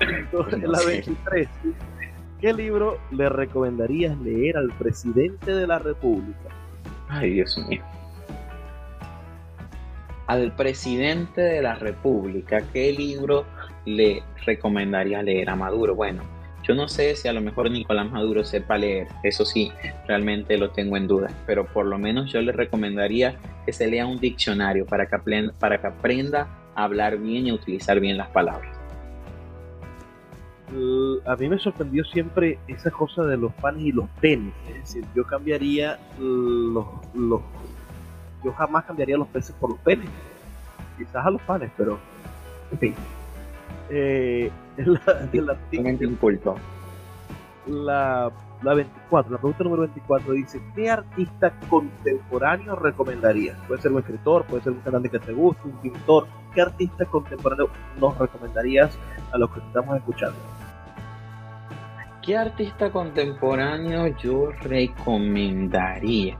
Entonces, 0.00 0.62
la 0.62 0.80
23. 0.86 1.48
¿Qué 2.40 2.52
libro 2.52 2.98
le 3.10 3.28
recomendarías 3.28 4.16
leer 4.18 4.56
al 4.56 4.68
presidente 4.72 5.54
de 5.54 5.66
la 5.66 5.78
República? 5.78 6.50
Ay, 7.08 7.32
Dios 7.32 7.58
mío. 7.68 7.82
Al 10.26 10.54
presidente 10.54 11.40
de 11.40 11.62
la 11.62 11.76
República, 11.76 12.60
¿qué 12.72 12.92
libro 12.92 13.46
le 13.84 14.22
recomendaría 14.44 15.22
leer 15.22 15.48
a 15.50 15.56
Maduro? 15.56 15.94
Bueno, 15.94 16.22
yo 16.66 16.74
no 16.74 16.88
sé 16.88 17.14
si 17.14 17.28
a 17.28 17.32
lo 17.32 17.40
mejor 17.40 17.70
Nicolás 17.70 18.10
Maduro 18.10 18.44
sepa 18.44 18.76
leer, 18.76 19.06
eso 19.22 19.44
sí, 19.44 19.70
realmente 20.08 20.58
lo 20.58 20.70
tengo 20.70 20.96
en 20.96 21.06
duda, 21.06 21.28
pero 21.46 21.64
por 21.66 21.86
lo 21.86 21.96
menos 21.96 22.32
yo 22.32 22.40
le 22.40 22.50
recomendaría 22.50 23.36
que 23.64 23.72
se 23.72 23.86
lea 23.86 24.06
un 24.06 24.18
diccionario 24.18 24.84
para 24.84 25.06
que 25.06 25.14
aprenda, 25.14 25.52
para 25.58 25.80
que 25.80 25.86
a 25.86 26.46
hablar 26.74 27.18
bien 27.18 27.46
y 27.46 27.50
a 27.50 27.54
utilizar 27.54 28.00
bien 28.00 28.16
las 28.16 28.28
palabras. 28.30 28.76
a 31.24 31.36
mí 31.36 31.48
me 31.48 31.58
sorprendió 31.58 32.04
siempre 32.04 32.58
esa 32.66 32.90
cosa 32.90 33.22
de 33.24 33.36
los 33.36 33.52
panes 33.54 33.82
y 33.84 33.92
los 33.92 34.08
penes. 34.20 34.52
Es 34.68 34.74
decir, 34.74 35.04
yo 35.14 35.24
cambiaría 35.24 35.98
los, 36.18 36.86
los 37.14 37.40
yo 38.44 38.52
jamás 38.52 38.84
cambiaría 38.84 39.16
los 39.16 39.28
peces 39.28 39.54
por 39.60 39.70
los 39.70 39.78
penes. 39.80 40.08
Quizás 40.98 41.24
a 41.24 41.30
los 41.30 41.42
panes, 41.42 41.70
pero 41.76 41.98
en 42.72 42.78
fin. 42.78 42.94
Eh, 43.90 44.50
la, 44.84 45.28
la, 45.32 45.52
la, 47.66 48.32
la 48.62 48.74
24, 48.74 49.32
la 49.32 49.38
pregunta 49.38 49.64
número 49.64 49.82
24 49.82 50.32
dice, 50.32 50.62
¿qué 50.74 50.90
artista 50.90 51.52
contemporáneo 51.68 52.76
recomendarías? 52.76 53.56
Puede 53.66 53.82
ser 53.82 53.92
un 53.92 53.98
escritor, 53.98 54.44
puede 54.46 54.62
ser 54.62 54.72
un 54.72 54.80
cantante 54.80 55.10
que 55.10 55.18
te 55.18 55.32
guste, 55.32 55.62
un 55.64 55.76
pintor. 55.80 56.26
¿Qué 56.54 56.62
artista 56.62 57.04
contemporáneo 57.06 57.68
nos 58.00 58.16
recomendarías 58.18 58.98
a 59.32 59.38
los 59.38 59.50
que 59.50 59.60
estamos 59.60 59.96
escuchando? 59.96 60.38
¿Qué 62.22 62.36
artista 62.36 62.90
contemporáneo 62.90 64.06
yo 64.18 64.50
recomendaría? 64.62 66.38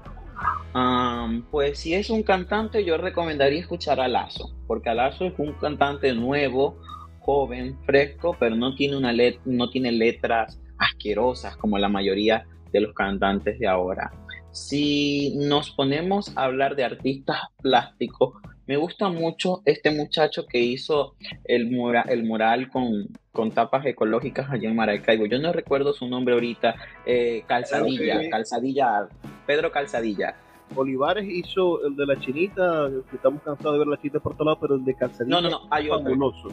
pues 1.50 1.78
si 1.78 1.94
es 1.94 2.10
un 2.10 2.22
cantante, 2.22 2.84
yo 2.84 2.98
recomendaría 2.98 3.60
escuchar 3.60 3.98
a 3.98 4.08
Lazo, 4.08 4.50
porque 4.66 4.92
Lazo 4.92 5.24
es 5.24 5.38
un 5.38 5.54
cantante 5.54 6.12
nuevo, 6.12 6.76
joven, 7.26 7.76
fresco, 7.84 8.36
pero 8.38 8.54
no 8.54 8.76
tiene, 8.76 8.96
una 8.96 9.12
let 9.12 9.40
no 9.44 9.68
tiene 9.68 9.90
letras 9.90 10.60
asquerosas 10.78 11.56
como 11.56 11.76
la 11.76 11.88
mayoría 11.88 12.46
de 12.72 12.80
los 12.80 12.94
cantantes 12.94 13.58
de 13.58 13.66
ahora. 13.66 14.12
Si 14.52 15.34
nos 15.36 15.72
ponemos 15.72 16.34
a 16.36 16.44
hablar 16.44 16.76
de 16.76 16.84
artistas 16.84 17.38
plásticos, 17.60 18.34
me 18.66 18.76
gusta 18.76 19.08
mucho 19.08 19.60
este 19.64 19.90
muchacho 19.90 20.46
que 20.46 20.58
hizo 20.58 21.14
el, 21.44 21.68
el 22.08 22.24
mural 22.24 22.68
con, 22.70 23.08
con, 23.32 23.50
tapas 23.50 23.84
ecológicas 23.86 24.48
allá 24.50 24.68
en 24.68 24.76
Maracaibo. 24.76 25.26
Yo 25.26 25.38
no 25.38 25.52
recuerdo 25.52 25.92
su 25.92 26.08
nombre 26.08 26.34
ahorita. 26.34 26.74
Eh, 27.04 27.44
Calzadilla, 27.46 28.28
Calzadilla, 28.30 29.08
Pedro 29.46 29.70
Calzadilla. 29.70 30.36
Olivares 30.74 31.28
hizo 31.28 31.86
el 31.86 31.94
de 31.94 32.06
la 32.06 32.18
chinita, 32.18 32.88
estamos 33.12 33.40
cansados 33.42 33.74
de 33.74 33.78
ver 33.78 33.88
la 33.88 33.96
chinita 33.98 34.18
por 34.20 34.34
todos 34.34 34.46
lados, 34.46 34.58
pero 34.60 34.74
el 34.76 34.84
de 34.84 34.94
Calzadilla. 34.94 35.40
No, 35.40 35.40
no, 35.40 35.50
no, 35.50 35.68
hay 35.70 35.86
fabuloso. 35.88 36.48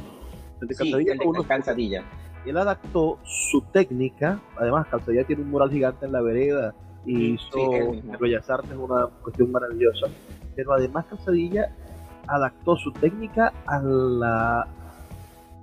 El 0.64 0.68
de 0.70 0.76
Calzadilla, 0.76 1.14
sí, 1.14 1.20
el 1.22 1.34
de 1.34 1.48
Calzadilla. 1.48 2.04
Él 2.46 2.58
adaptó 2.58 3.20
su 3.24 3.62
técnica, 3.72 4.40
además 4.58 4.88
Calzadilla 4.88 5.24
tiene 5.26 5.44
un 5.44 5.52
mural 5.52 5.70
gigante 5.70 6.06
en 6.06 6.12
la 6.12 6.22
vereda 6.22 6.74
y 7.06 7.34
hizo 7.34 7.52
sí, 7.54 8.02
Bellas 8.20 8.50
Artes 8.50 8.72
una 8.78 9.08
cuestión 9.22 9.52
maravillosa. 9.52 10.08
Pero 10.56 10.74
además 10.74 11.06
Calzadilla 11.10 11.74
adaptó 12.28 12.76
su 12.78 12.92
técnica 12.92 13.54
a 13.66 13.80
la 13.82 14.68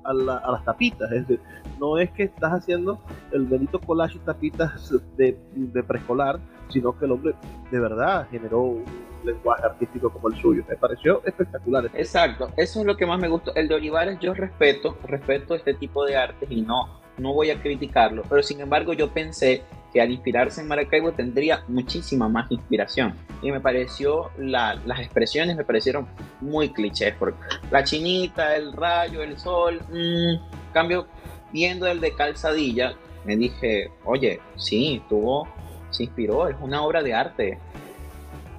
a, 0.03 0.15
las 0.15 0.65
tapitas, 0.65 1.13
es 1.13 1.29
decir, 1.29 1.41
no 1.79 1.99
es 1.99 2.11
que 2.13 2.25
estás 2.25 2.53
haciendo 2.53 2.99
el 3.33 3.45
benito 3.45 3.79
collage 3.79 4.19
tapitas 4.21 4.91
de, 5.17 5.39
de 5.55 5.83
preescolar, 5.83 6.41
sino 6.69 6.99
que 6.99 7.05
el 7.05 7.13
hombre 7.13 7.35
de 7.71 7.81
verdad 7.81 8.27
generó 8.31 8.63
un 8.63 8.85
lenguaje 9.25 9.65
artístico 9.65 10.11
como 10.11 10.29
el 10.29 10.41
suyo. 10.41 10.65
Me 10.69 10.77
pareció 10.77 11.23
espectacular. 11.25 11.91
Exacto, 11.95 12.51
eso 12.57 12.81
es 12.81 12.87
lo 12.87 12.97
que 12.97 13.07
más 13.07 13.19
me 13.21 13.29
gustó. 13.29 13.55
El 13.55 13.69
de 13.69 13.75
Olivares 13.75 14.19
yo 14.21 14.35
respeto, 14.35 14.97
respeto 15.05 15.55
este 15.55 15.75
tipo 15.75 16.05
de 16.05 16.17
artes 16.17 16.51
y 16.51 16.63
no, 16.63 17.01
no 17.19 17.33
voy 17.33 17.51
a 17.51 17.61
criticarlo, 17.61 18.23
pero 18.29 18.43
sin 18.43 18.61
embargo 18.61 18.93
yo 18.93 19.11
pensé 19.13 19.63
que 19.93 20.01
al 20.01 20.11
inspirarse 20.11 20.61
en 20.61 20.69
Maracaibo 20.69 21.13
tendría 21.13 21.65
muchísima 21.69 22.29
más 22.29 22.51
inspiración. 22.51 23.15
Y 23.43 23.51
me 23.51 23.61
pareció, 23.61 24.31
las 24.39 25.01
expresiones 25.01 25.57
me 25.57 25.65
parecieron 25.65 26.07
muy 26.41 26.69
clichés, 26.71 27.15
porque 27.19 27.39
la 27.71 27.83
chinita, 27.83 28.55
el 28.57 28.73
rayo, 28.73 29.23
el 29.23 29.39
sol, 29.39 29.81
mmm, 29.91 30.73
cambio, 30.73 31.07
viendo 31.53 31.87
el 31.87 32.01
de 32.01 32.15
calzadilla, 32.15 32.95
me 33.25 33.37
dije, 33.37 33.91
oye, 34.05 34.41
sí, 34.57 35.03
tuvo, 35.09 35.49
se 35.91 36.05
inspiró, 36.05 36.49
es 36.49 36.57
una 36.61 36.83
obra 36.83 37.03
de 37.03 37.15
arte. 37.15 37.59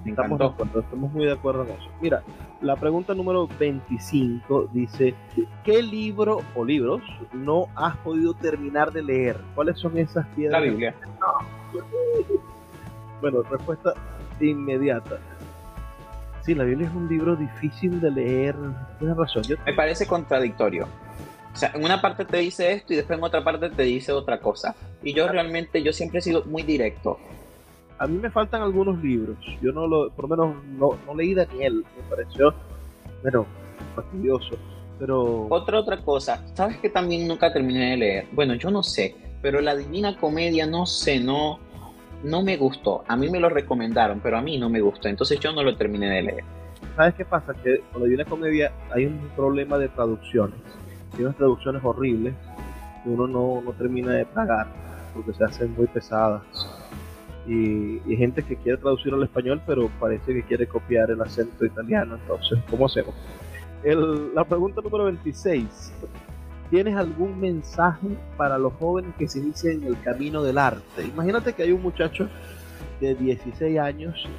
Me 0.04 0.12
estamos, 0.12 0.40
de 0.40 0.46
acuerdo, 0.46 0.80
estamos 0.80 1.12
muy 1.12 1.26
de 1.26 1.34
acuerdo 1.34 1.64
en 1.64 1.70
eso. 1.72 1.90
Mira, 2.02 2.24
la 2.62 2.76
pregunta 2.76 3.14
número 3.14 3.48
25 3.60 4.70
dice, 4.74 5.14
¿qué 5.64 5.82
libro 5.84 6.42
o 6.56 6.66
libros 6.66 7.02
no 7.34 7.68
has 7.76 7.98
podido 7.98 8.34
terminar 8.34 8.92
de 8.92 9.04
leer? 9.04 9.38
¿Cuáles 9.54 9.78
son 9.80 9.98
esas 9.98 10.26
piedras? 10.28 10.62
La 10.62 10.68
Biblia. 10.68 10.96
Bueno, 13.22 13.44
respuesta 13.44 13.94
inmediata. 14.40 15.20
Sí, 16.42 16.56
la 16.56 16.64
Biblia 16.64 16.88
es 16.88 16.94
un 16.96 17.08
libro 17.08 17.36
difícil 17.36 18.02
de 18.02 18.10
leer. 18.10 18.56
Tienes 18.98 19.16
razón. 19.16 19.44
Me 19.66 19.74
parece 19.74 20.08
contradictorio. 20.08 20.88
O 21.54 21.56
sea, 21.56 21.72
en 21.76 21.84
una 21.84 22.02
parte 22.02 22.26
te 22.26 22.38
dice 22.38 22.72
esto 22.72 22.94
y 22.94 22.96
después 22.96 23.20
en 23.20 23.24
otra 23.24 23.44
parte 23.44 23.70
te 23.70 23.84
dice 23.84 24.12
otra 24.12 24.40
cosa. 24.40 24.76
Y 25.04 25.14
yo 25.14 25.28
realmente, 25.28 25.84
yo 25.84 25.94
siempre 25.94 26.20
he 26.20 26.22
sido 26.22 26.44
muy 26.46 26.64
directo 26.64 27.20
a 28.02 28.08
mí 28.08 28.18
me 28.18 28.32
faltan 28.32 28.64
algunos 28.64 29.00
libros. 29.04 29.38
Yo 29.62 29.72
no 29.72 29.86
lo, 29.86 30.10
por 30.10 30.28
lo 30.28 30.36
menos 30.36 30.56
no, 30.72 30.98
no 31.06 31.14
leí 31.14 31.36
Daniel, 31.36 31.86
me 31.96 32.04
pareció, 32.10 32.52
bueno, 33.22 33.46
fastidioso. 33.96 34.56
Pero... 34.98 35.46
Otra, 35.50 35.80
otra 35.80 35.98
cosa, 35.98 36.44
¿sabes 36.56 36.78
que 36.78 36.90
también 36.90 37.28
nunca 37.28 37.54
terminé 37.54 37.92
de 37.92 37.98
leer? 37.98 38.28
Bueno, 38.32 38.56
yo 38.56 38.72
no 38.72 38.82
sé, 38.82 39.16
pero 39.44 39.62
la 39.62 39.76
Divina 39.76 40.18
Comedia, 40.18 40.66
no 40.66 40.88
sé, 40.88 41.20
no, 41.20 41.60
no 42.24 42.42
me 42.42 42.58
gustó. 42.58 43.04
A 43.08 43.16
mí 43.16 43.30
me 43.30 43.40
lo 43.40 43.50
recomendaron, 43.50 44.20
pero 44.20 44.36
a 44.36 44.42
mí 44.42 44.58
no 44.58 44.68
me 44.68 44.82
gustó, 44.82 45.08
entonces 45.08 45.40
yo 45.40 45.52
no 45.52 45.62
lo 45.62 45.78
terminé 45.78 46.10
de 46.10 46.22
leer. 46.24 46.44
¿Sabes 46.96 47.14
qué 47.14 47.26
pasa? 47.26 47.54
Que 47.54 47.84
con 47.94 48.02
la 48.02 48.06
Divina 48.06 48.26
Comedia 48.26 48.72
hay 48.90 49.06
un 49.06 49.30
problema 49.36 49.78
de 49.78 49.90
traducciones. 49.90 50.58
Hay 51.14 51.24
unas 51.24 51.38
traducciones 51.38 51.84
horribles 51.86 52.34
que 53.04 53.10
uno 53.10 53.28
no, 53.28 53.62
no 53.62 53.72
termina 53.74 54.14
de 54.14 54.26
pagar 54.26 54.66
porque 55.14 55.34
se 55.34 55.44
hacen 55.44 55.76
muy 55.76 55.86
pesadas 55.86 56.42
y, 57.48 58.16
gente 58.16 58.44
que 58.44 58.56
quiere 58.56 58.78
traducir 58.78 59.14
al 59.14 59.24
español, 59.24 59.62
pero 59.66 59.90
parece 60.00 60.34
que 60.34 60.44
quiere 60.44 60.68
copiar 60.68 61.10
el 61.10 61.22
acento 61.22 61.66
italiano. 61.66 62.16
Entonces, 62.16 62.60
¿cómo 62.70 62.86
hacemos? 62.86 63.16
la 63.84 64.44
pregunta 64.44 64.80
número 64.82 65.06
26. 65.06 65.92
¿Tienes 66.70 66.96
algún 66.96 67.40
mensaje 67.40 68.08
para 68.38 68.60
los 68.60 68.74
jóvenes 68.74 69.14
que 69.18 69.28
se 69.28 69.40
inician 69.40 69.82
en 69.82 69.88
el 69.88 70.00
camino 70.02 70.44
del 70.44 70.60
arte? 70.60 71.04
Imagínate 71.04 71.54
que 71.54 71.64
hay 71.64 71.72
un 71.72 71.82
muchacho 71.82 72.30
de 73.00 73.16
16 73.16 73.80
años 73.80 74.30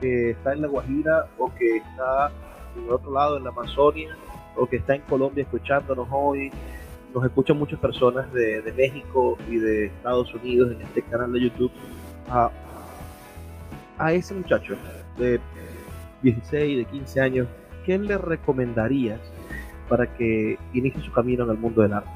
que 0.00 0.30
está 0.30 0.52
en 0.52 0.62
La 0.62 0.68
Guajira 0.68 1.26
o 1.36 1.52
que 1.52 1.78
está 1.78 2.30
en 2.76 2.90
otro 2.90 3.12
lado, 3.12 3.38
en 3.38 3.44
la 3.44 3.50
Amazonia, 3.50 4.16
o 4.54 4.66
que 4.66 4.76
está 4.76 4.94
en 4.94 5.02
Colombia 5.02 5.42
escuchándonos 5.42 6.06
hoy. 6.12 6.52
Nos 7.12 7.24
escuchan 7.24 7.58
muchas 7.58 7.80
personas 7.80 8.32
de, 8.32 8.62
de 8.62 8.72
México 8.72 9.36
y 9.50 9.56
de 9.56 9.86
Estados 9.86 10.32
Unidos 10.32 10.72
en 10.72 10.82
este 10.82 11.02
canal 11.02 11.32
de 11.32 11.40
YouTube 11.40 11.72
a, 12.28 14.12
ese 14.12 14.34
muchacho 14.34 14.76
de 15.18 15.40
16, 16.22 16.78
de 16.78 16.84
15 16.84 17.20
años, 17.20 17.48
¿qué 17.84 17.98
le 17.98 18.18
recomendarías 18.18 19.20
para 19.88 20.06
que 20.16 20.58
inicie 20.72 21.00
su 21.02 21.12
camino 21.12 21.44
en 21.44 21.50
el 21.50 21.58
mundo 21.58 21.82
del 21.82 21.94
arte? 21.94 22.10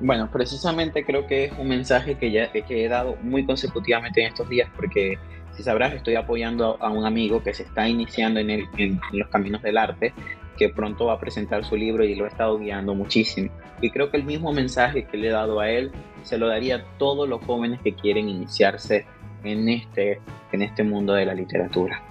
Bueno, 0.00 0.30
precisamente 0.30 1.04
creo 1.04 1.26
que 1.26 1.46
es 1.46 1.52
un 1.58 1.68
mensaje 1.68 2.14
que 2.14 2.30
ya 2.30 2.52
que 2.52 2.84
he 2.84 2.88
dado 2.88 3.16
muy 3.22 3.44
consecutivamente 3.44 4.20
en 4.20 4.28
estos 4.28 4.48
días 4.48 4.70
porque 4.76 5.18
si 5.56 5.64
sabrás 5.64 5.92
estoy 5.92 6.14
apoyando 6.14 6.76
a 6.80 6.88
un 6.88 7.04
amigo 7.04 7.42
que 7.42 7.52
se 7.52 7.64
está 7.64 7.88
iniciando 7.88 8.38
en 8.38 9.00
los 9.12 9.28
caminos 9.28 9.60
del 9.60 9.76
arte 9.76 10.14
que 10.58 10.68
pronto 10.68 11.06
va 11.06 11.14
a 11.14 11.20
presentar 11.20 11.64
su 11.64 11.76
libro 11.76 12.04
y 12.04 12.14
lo 12.16 12.24
ha 12.24 12.28
estado 12.28 12.58
guiando 12.58 12.94
muchísimo. 12.94 13.50
Y 13.80 13.90
creo 13.90 14.10
que 14.10 14.16
el 14.16 14.24
mismo 14.24 14.52
mensaje 14.52 15.06
que 15.06 15.16
le 15.16 15.28
he 15.28 15.30
dado 15.30 15.60
a 15.60 15.70
él 15.70 15.92
se 16.22 16.36
lo 16.36 16.48
daría 16.48 16.76
a 16.76 16.84
todos 16.98 17.28
los 17.28 17.42
jóvenes 17.44 17.80
que 17.82 17.94
quieren 17.94 18.28
iniciarse 18.28 19.06
en 19.44 19.68
este, 19.68 20.20
en 20.52 20.62
este 20.62 20.82
mundo 20.82 21.14
de 21.14 21.26
la 21.26 21.34
literatura. 21.34 22.02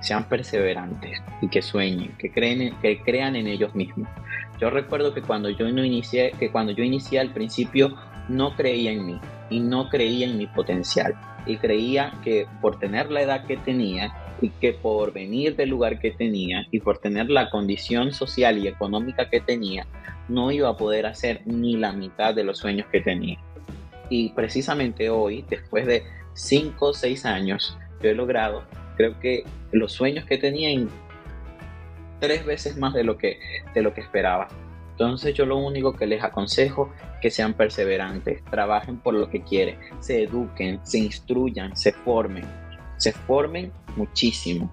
Sean 0.00 0.28
perseverantes 0.28 1.20
y 1.42 1.48
que 1.48 1.60
sueñen, 1.60 2.16
que, 2.18 2.30
creen, 2.30 2.72
que 2.80 3.02
crean 3.02 3.34
en 3.34 3.48
ellos 3.48 3.74
mismos. 3.74 4.08
Yo 4.60 4.70
recuerdo 4.70 5.12
que 5.12 5.22
cuando 5.22 5.50
yo 5.50 5.68
no 5.70 5.84
inicié, 5.84 6.32
que 6.38 6.50
cuando 6.50 6.72
yo 6.72 6.84
inicié 6.84 7.18
al 7.18 7.32
principio 7.32 7.96
no 8.28 8.54
creía 8.54 8.92
en 8.92 9.06
mí 9.06 9.20
y 9.50 9.58
no 9.58 9.88
creía 9.88 10.26
en 10.26 10.38
mi 10.38 10.46
potencial 10.46 11.14
y 11.46 11.56
creía 11.56 12.12
que 12.22 12.46
por 12.60 12.78
tener 12.78 13.10
la 13.10 13.22
edad 13.22 13.44
que 13.46 13.56
tenía 13.56 14.12
y 14.40 14.50
que 14.50 14.72
por 14.72 15.12
venir 15.12 15.56
del 15.56 15.70
lugar 15.70 15.98
que 15.98 16.10
tenía 16.10 16.66
y 16.70 16.80
por 16.80 16.98
tener 16.98 17.28
la 17.30 17.50
condición 17.50 18.12
social 18.12 18.58
y 18.58 18.68
económica 18.68 19.28
que 19.28 19.40
tenía, 19.40 19.86
no 20.28 20.50
iba 20.50 20.68
a 20.68 20.76
poder 20.76 21.06
hacer 21.06 21.42
ni 21.46 21.76
la 21.76 21.92
mitad 21.92 22.34
de 22.34 22.44
los 22.44 22.58
sueños 22.58 22.86
que 22.92 23.00
tenía. 23.00 23.38
Y 24.10 24.30
precisamente 24.30 25.10
hoy, 25.10 25.44
después 25.48 25.86
de 25.86 26.04
5 26.34 26.86
o 26.86 26.94
6 26.94 27.24
años, 27.26 27.76
yo 28.02 28.10
he 28.10 28.14
logrado, 28.14 28.62
creo 28.96 29.18
que 29.20 29.44
los 29.72 29.92
sueños 29.92 30.24
que 30.24 30.38
tenía 30.38 30.70
en 30.70 30.88
tres 32.20 32.44
veces 32.44 32.76
más 32.76 32.94
de 32.94 33.04
lo 33.04 33.16
que, 33.16 33.38
de 33.74 33.82
lo 33.82 33.94
que 33.94 34.00
esperaba. 34.00 34.48
Entonces 34.92 35.34
yo 35.34 35.46
lo 35.46 35.56
único 35.56 35.94
que 35.94 36.06
les 36.06 36.24
aconsejo 36.24 36.92
que 37.20 37.30
sean 37.30 37.54
perseverantes, 37.54 38.44
trabajen 38.46 38.98
por 38.98 39.14
lo 39.14 39.30
que 39.30 39.42
quieren, 39.42 39.78
se 40.00 40.24
eduquen, 40.24 40.80
se 40.84 40.98
instruyan, 40.98 41.76
se 41.76 41.92
formen, 41.92 42.44
se 42.96 43.12
formen 43.12 43.72
muchísimo. 43.98 44.72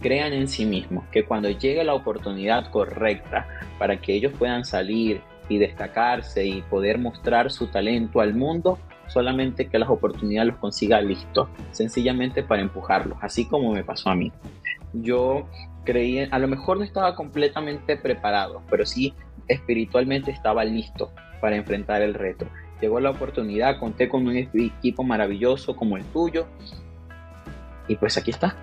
Crean 0.00 0.32
en 0.32 0.46
sí 0.46 0.64
mismos, 0.64 1.04
que 1.10 1.24
cuando 1.24 1.50
llegue 1.50 1.82
la 1.82 1.94
oportunidad 1.94 2.70
correcta 2.70 3.48
para 3.78 4.00
que 4.00 4.14
ellos 4.14 4.32
puedan 4.38 4.64
salir 4.64 5.22
y 5.48 5.58
destacarse 5.58 6.46
y 6.46 6.62
poder 6.62 6.98
mostrar 6.98 7.50
su 7.50 7.66
talento 7.66 8.20
al 8.20 8.34
mundo, 8.34 8.78
solamente 9.08 9.68
que 9.68 9.78
las 9.78 9.88
oportunidades 9.88 10.52
los 10.52 10.58
consiga 10.58 11.00
listos, 11.00 11.48
sencillamente 11.72 12.42
para 12.42 12.62
empujarlos, 12.62 13.18
así 13.22 13.46
como 13.46 13.72
me 13.72 13.82
pasó 13.82 14.10
a 14.10 14.14
mí. 14.14 14.30
Yo 14.92 15.48
creí, 15.84 16.28
a 16.30 16.38
lo 16.38 16.48
mejor 16.48 16.78
no 16.78 16.84
estaba 16.84 17.16
completamente 17.16 17.96
preparado, 17.96 18.62
pero 18.70 18.86
sí 18.86 19.14
espiritualmente 19.48 20.30
estaba 20.30 20.64
listo 20.64 21.10
para 21.40 21.56
enfrentar 21.56 22.02
el 22.02 22.14
reto. 22.14 22.46
Llegó 22.80 23.00
la 23.00 23.10
oportunidad, 23.10 23.80
conté 23.80 24.08
con 24.08 24.26
un 24.28 24.36
equipo 24.36 25.02
maravilloso 25.02 25.74
como 25.74 25.96
el 25.96 26.04
tuyo 26.04 26.46
y 27.88 27.96
pues 27.96 28.16
aquí 28.16 28.30
está. 28.30 28.54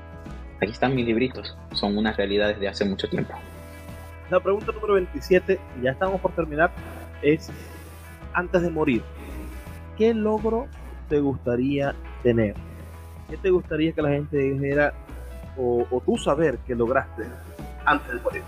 Aquí 0.62 0.72
están 0.72 0.96
mis 0.96 1.06
libritos. 1.06 1.58
Son 1.74 1.98
una 1.98 2.14
realidad 2.14 2.50
desde 2.50 2.68
hace 2.68 2.86
mucho 2.86 3.10
tiempo. 3.10 3.34
La 4.30 4.40
pregunta 4.40 4.72
número 4.72 4.94
27, 4.94 5.60
ya 5.82 5.92
estamos 5.92 6.22
por 6.22 6.32
terminar, 6.32 6.72
es, 7.22 7.52
antes 8.34 8.62
de 8.62 8.70
morir, 8.70 9.04
¿qué 9.98 10.14
logro 10.14 10.68
te 11.10 11.20
gustaría 11.20 11.94
tener? 12.24 12.56
¿qué 13.30 13.38
te 13.38 13.50
gustaría 13.50 13.92
que 13.92 14.02
la 14.02 14.10
gente 14.10 14.38
dijera 14.38 14.94
o, 15.58 15.86
o 15.90 16.02
tú 16.02 16.18
saber 16.18 16.58
que 16.60 16.76
lograste 16.76 17.24
antes 17.86 18.14
de 18.14 18.20
morir? 18.22 18.44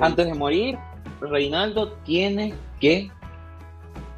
Antes 0.00 0.26
de 0.26 0.34
morir, 0.34 0.78
Reinaldo 1.20 1.92
tiene 2.04 2.54
que 2.80 3.10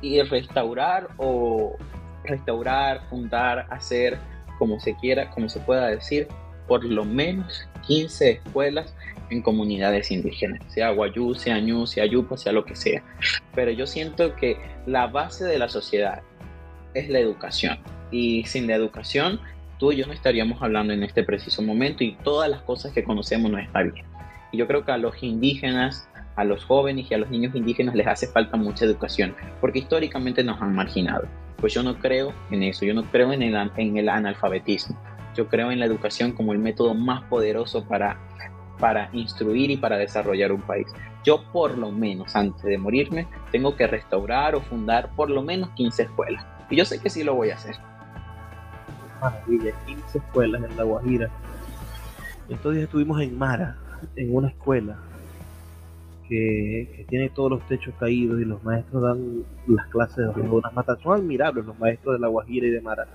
ir 0.01 0.31
restaurar 0.31 1.09
o 1.19 1.77
restaurar, 2.25 3.03
fundar, 3.11 3.66
hacer 3.71 4.19
como 4.59 4.80
se 4.80 4.94
quiera, 4.96 5.30
como 5.30 5.48
se 5.48 5.61
pueda 5.61 5.86
decir, 5.88 6.28
por 6.66 6.84
lo 6.84 7.04
menos 7.04 7.68
15 7.86 8.30
escuelas 8.30 8.94
en 9.30 9.42
comunidades 9.42 10.11
indígenas, 10.11 10.61
sea 10.72 10.90
Guayú, 10.90 11.34
sea 11.34 11.61
Ñu, 11.61 11.86
sea 11.86 12.06
Yupa, 12.06 12.36
sea 12.36 12.52
lo 12.52 12.64
que 12.64 12.76
sea. 12.76 13.02
Pero 13.54 13.70
yo 13.70 13.86
siento 13.86 14.34
que 14.36 14.59
la 14.86 15.06
base 15.06 15.44
de 15.44 15.59
la 15.59 15.68
sociedad 15.68 16.22
es 16.94 17.09
la 17.09 17.18
educación. 17.18 17.78
Y 18.11 18.44
sin 18.44 18.66
la 18.66 18.74
educación, 18.74 19.40
tú 19.78 19.92
y 19.92 19.96
yo 19.96 20.06
no 20.06 20.12
estaríamos 20.12 20.62
hablando 20.62 20.92
en 20.92 21.02
este 21.02 21.22
preciso 21.22 21.62
momento 21.62 22.04
y 22.04 22.16
todas 22.24 22.48
las 22.50 22.62
cosas 22.62 22.92
que 22.92 23.04
conocemos 23.04 23.50
no 23.50 23.59
estarían. 23.59 24.06
Y 24.52 24.59
yo 24.59 24.66
creo 24.66 24.84
que 24.84 24.92
a 24.92 24.98
los 24.98 25.22
indígenas, 25.22 26.09
a 26.36 26.44
los 26.44 26.64
jóvenes 26.64 27.11
y 27.11 27.14
a 27.14 27.18
los 27.18 27.30
niños 27.30 27.54
indígenas 27.54 27.94
les 27.94 28.06
hace 28.06 28.28
falta 28.28 28.56
mucha 28.56 28.84
educación, 28.84 29.34
porque 29.61 29.80
históricamente 29.80 30.42
nos 30.42 30.61
han 30.62 30.74
marginado. 30.74 31.28
Pues 31.61 31.74
yo 31.74 31.82
no 31.82 31.98
creo 31.98 32.32
en 32.50 32.62
eso, 32.62 32.84
yo 32.84 32.94
no 32.94 33.02
creo 33.04 33.32
en 33.32 33.42
el, 33.42 34.09
analfabetismo. 34.09 34.96
Yo 35.34 35.48
creo 35.48 35.72
en 35.72 35.80
la 35.80 35.86
educación 35.86 36.32
como 36.32 36.52
el 36.52 36.59
método 36.59 36.94
más 36.94 37.22
poderoso 37.24 37.84
para, 37.84 38.16
para 38.78 39.09
instruir 39.12 39.70
y 39.70 39.76
para 39.76 39.96
desarrollar 39.96 40.52
un 40.52 40.62
país. 40.62 40.86
Yo 41.24 41.42
por 41.52 41.76
lo 41.76 41.90
menos 41.90 42.36
antes 42.36 42.62
de 42.62 42.78
morirme 42.78 43.26
tengo 43.50 43.74
que 43.74 43.86
restaurar 43.86 44.54
o 44.54 44.61
fundar 44.61 45.11
por 45.16 45.30
lo 45.30 45.42
menos 45.42 45.70
15 45.70 46.04
escuelas. 46.04 46.46
Y 46.70 46.76
yo 46.76 46.84
sé 46.84 47.00
que 47.00 47.11
sí 47.11 47.24
lo 47.24 47.34
voy 47.34 47.50
a 47.50 47.54
hacer. 47.54 47.76
Maravilla, 49.20 49.72
15 49.84 50.18
escuelas 50.18 50.62
en 50.62 50.76
La 50.76 50.84
Guajira. 50.84 51.28
Estos 52.48 52.72
días 52.72 52.84
estuvimos 52.84 53.20
en 53.20 53.36
Mara, 53.36 53.76
en 54.14 54.34
una 54.34 54.48
escuela 54.48 54.96
que, 56.29 57.07
tiene 57.09 57.31
todos 57.31 57.51
los 57.51 57.66
techos 57.66 57.95
caídos 57.99 58.41
y 58.41 58.45
los 58.45 58.62
maestros 58.62 59.03
dan 59.03 59.45
las 59.66 59.87
clases 59.89 60.35
de 60.35 60.43
unas 60.43 60.72
matas. 60.72 60.99
Son 61.03 61.18
admirables 61.18 61.64
los 61.64 61.79
maestros 61.79 62.14
de 62.14 62.20
La 62.20 62.29
Guajira 62.29 62.66
y 62.66 62.70
de 62.70 62.81
Mara. 62.81 63.07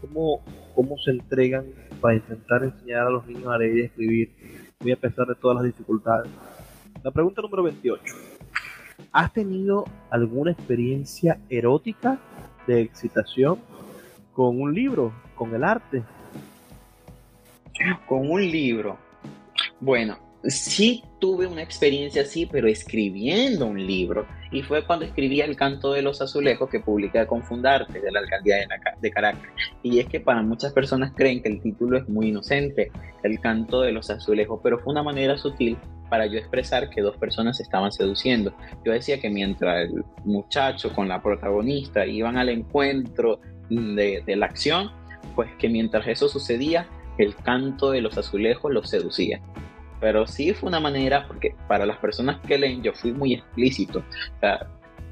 ¿Cómo, 0.00 0.42
cómo 0.74 0.96
se 0.98 1.12
entregan 1.12 1.64
para 2.00 2.14
intentar 2.14 2.62
enseñar 2.62 3.06
a 3.06 3.10
los 3.10 3.26
niños 3.26 3.46
a 3.48 3.58
leer 3.58 3.76
y 3.76 3.80
escribir, 3.82 4.30
muy 4.80 4.92
a 4.92 4.96
pesar 4.96 5.26
de 5.26 5.34
todas 5.34 5.56
las 5.56 5.64
dificultades? 5.64 6.30
La 7.02 7.10
pregunta 7.10 7.42
número 7.42 7.62
28. 7.62 8.02
¿Has 9.12 9.32
tenido 9.32 9.84
alguna 10.10 10.52
experiencia 10.52 11.40
erótica 11.48 12.18
de 12.66 12.82
excitación 12.82 13.58
con 14.32 14.60
un 14.60 14.74
libro, 14.74 15.12
con 15.34 15.54
el 15.54 15.64
arte? 15.64 16.02
Con 18.06 18.30
un 18.30 18.40
libro. 18.40 18.98
Bueno, 19.80 20.18
sí 20.44 21.02
tuve 21.18 21.46
una 21.46 21.62
experiencia 21.62 22.22
así, 22.22 22.46
pero 22.46 22.68
escribiendo 22.68 23.66
un 23.66 23.86
libro. 23.86 24.26
Y 24.50 24.62
fue 24.62 24.84
cuando 24.86 25.04
escribí 25.04 25.40
El 25.40 25.56
canto 25.56 25.92
de 25.92 26.02
los 26.02 26.20
azulejos 26.20 26.70
que 26.70 26.80
publiqué 26.80 27.26
con 27.26 27.42
Fundarte 27.42 28.00
de 28.00 28.10
la 28.10 28.20
alcaldía 28.20 28.56
de, 29.00 29.10
Caracas. 29.10 29.42
Y 29.82 29.98
es 29.98 30.06
que 30.06 30.20
para 30.20 30.42
muchas 30.42 30.72
personas 30.72 31.12
creen 31.14 31.42
que 31.42 31.48
el 31.48 31.60
título 31.60 31.98
es 31.98 32.08
muy 32.08 32.28
inocente, 32.28 32.90
El 33.22 33.40
canto 33.40 33.82
de 33.82 33.92
los 33.92 34.10
azulejos, 34.10 34.60
pero 34.62 34.78
fue 34.78 34.92
una 34.92 35.02
manera 35.02 35.36
sutil 35.36 35.76
para 36.08 36.26
yo 36.26 36.38
expresar 36.38 36.88
que 36.88 37.02
dos 37.02 37.16
personas 37.16 37.58
se 37.58 37.62
estaban 37.62 37.92
seduciendo. 37.92 38.54
Yo 38.84 38.92
decía 38.92 39.20
que 39.20 39.28
mientras 39.28 39.88
el 39.90 40.04
muchacho 40.24 40.92
con 40.94 41.08
la 41.08 41.22
protagonista 41.22 42.06
iban 42.06 42.38
al 42.38 42.48
encuentro 42.48 43.40
de, 43.68 44.22
de 44.24 44.36
la 44.36 44.46
acción, 44.46 44.90
pues 45.34 45.50
que 45.58 45.68
mientras 45.68 46.06
eso 46.06 46.28
sucedía, 46.28 46.86
el 47.18 47.34
canto 47.34 47.90
de 47.90 48.00
los 48.00 48.16
azulejos 48.16 48.72
los 48.72 48.88
seducía. 48.88 49.40
Pero 50.00 50.26
sí 50.26 50.52
fue 50.52 50.68
una 50.68 50.80
manera, 50.80 51.26
porque 51.26 51.54
para 51.66 51.84
las 51.84 51.96
personas 51.98 52.38
que 52.46 52.58
leen 52.58 52.82
yo 52.82 52.92
fui 52.92 53.12
muy 53.12 53.34
explícito. 53.34 54.02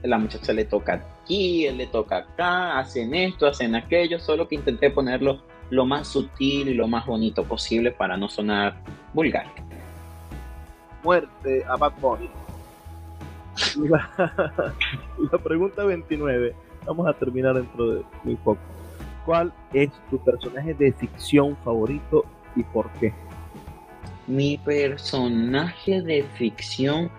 La 0.03 0.19
muchacha 0.19 0.53
le 0.53 0.65
toca 0.65 0.95
aquí, 1.23 1.67
él 1.67 1.79
le 1.79 1.87
toca 1.87 2.19
acá, 2.19 2.79
hacen 2.79 3.15
esto, 3.15 3.47
hacen 3.47 3.75
aquello, 3.75 4.21
solo 4.21 4.47
que 4.47 4.55
intenté 4.55 4.91
ponerlo 4.91 5.43
lo 5.71 5.85
más 5.85 6.07
sutil 6.07 6.69
y 6.69 6.75
lo 6.75 6.87
más 6.87 7.07
bonito 7.07 7.43
posible 7.43 7.91
para 7.91 8.17
no 8.17 8.29
sonar 8.29 8.77
vulgar. 9.13 9.47
Muerte 11.03 11.65
a 11.69 11.77
Bad 11.77 11.95
Bunny. 12.01 12.31
La, 13.77 14.11
la 15.33 15.39
pregunta 15.39 15.85
29, 15.85 16.55
vamos 16.87 17.09
a 17.09 17.13
terminar 17.15 17.55
dentro 17.55 17.95
de 17.95 18.03
muy 18.23 18.37
poco. 18.37 18.61
¿Cuál 19.25 19.53
es 19.73 19.91
tu 20.09 20.23
personaje 20.23 20.75
de 20.75 20.93
ficción 20.93 21.57
favorito 21.65 22.25
y 22.55 22.63
por 22.63 22.89
qué? 23.01 23.13
Mi 24.27 24.59
personaje 24.59 26.03
de 26.03 26.25
ficción 26.37 27.11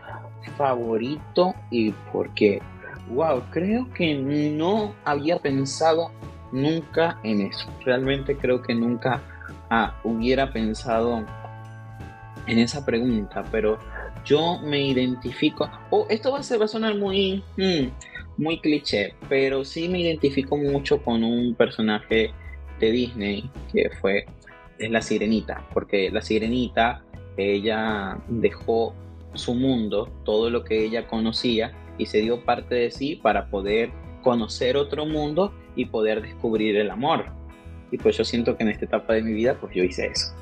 favorito 0.58 1.53
y 1.72 1.91
por 2.12 2.34
qué. 2.34 2.62
Wow, 3.10 3.43
creo 3.51 3.91
que 3.93 4.16
no 4.16 4.93
había 5.05 5.39
pensado 5.39 6.12
nunca 6.51 7.20
en 7.24 7.41
eso. 7.41 7.68
Realmente 7.86 8.36
creo 8.36 8.62
que 8.62 8.76
nunca 8.76 9.22
ah, 9.70 9.95
hubiera 10.03 10.51
pensado 10.51 11.26
en 12.47 12.60
esa 12.60 12.86
pregunta, 12.86 13.43
pero 13.51 13.78
yo 14.26 14.60
me 14.60 14.82
identifico. 14.82 15.70
Oh, 15.89 16.05
esto 16.10 16.32
va 16.32 16.39
a, 16.39 16.43
ser, 16.43 16.60
va 16.60 16.66
a 16.66 16.70
sonar 16.70 16.95
muy, 16.95 17.43
hmm, 17.58 17.89
muy 18.38 18.60
cliché, 18.60 19.14
pero 19.30 19.64
sí 19.64 19.88
me 19.88 19.99
identifico 19.99 20.58
mucho 20.58 21.01
con 21.01 21.24
un 21.24 21.55
personaje 21.55 22.32
de 22.80 22.91
Disney 22.91 23.49
que 23.72 23.89
fue 24.01 24.26
es 24.80 24.92
la 24.92 25.02
sirenita, 25.02 25.68
porque 25.74 26.10
la 26.12 26.22
sirenita, 26.22 27.04
ella 27.38 28.18
dejó 28.28 28.94
su 29.34 29.54
mundo, 29.54 30.10
todo 30.24 30.50
lo 30.50 30.64
que 30.64 30.84
ella 30.84 31.08
conocía, 31.08 31.74
y 31.98 32.06
se 32.06 32.20
dio 32.20 32.44
parte 32.44 32.76
de 32.76 32.92
sí 32.92 33.16
para 33.16 33.50
poder 33.50 33.92
conocer 34.24 34.78
otro 34.78 35.06
mundo 35.06 35.54
y 35.76 35.86
poder 35.86 36.22
descubrir 36.22 36.78
el 36.78 36.92
amor. 36.92 37.26
Y 37.92 37.98
pues 37.98 38.18
yo 38.18 38.26
siento 38.26 38.58
que 38.58 38.64
en 38.64 38.70
esta 38.70 38.86
etapa 38.86 39.14
de 39.14 39.22
mi 39.22 39.34
vida, 39.34 39.58
pues 39.60 39.74
yo 39.74 39.84
hice 39.84 40.08
eso. 40.08 40.34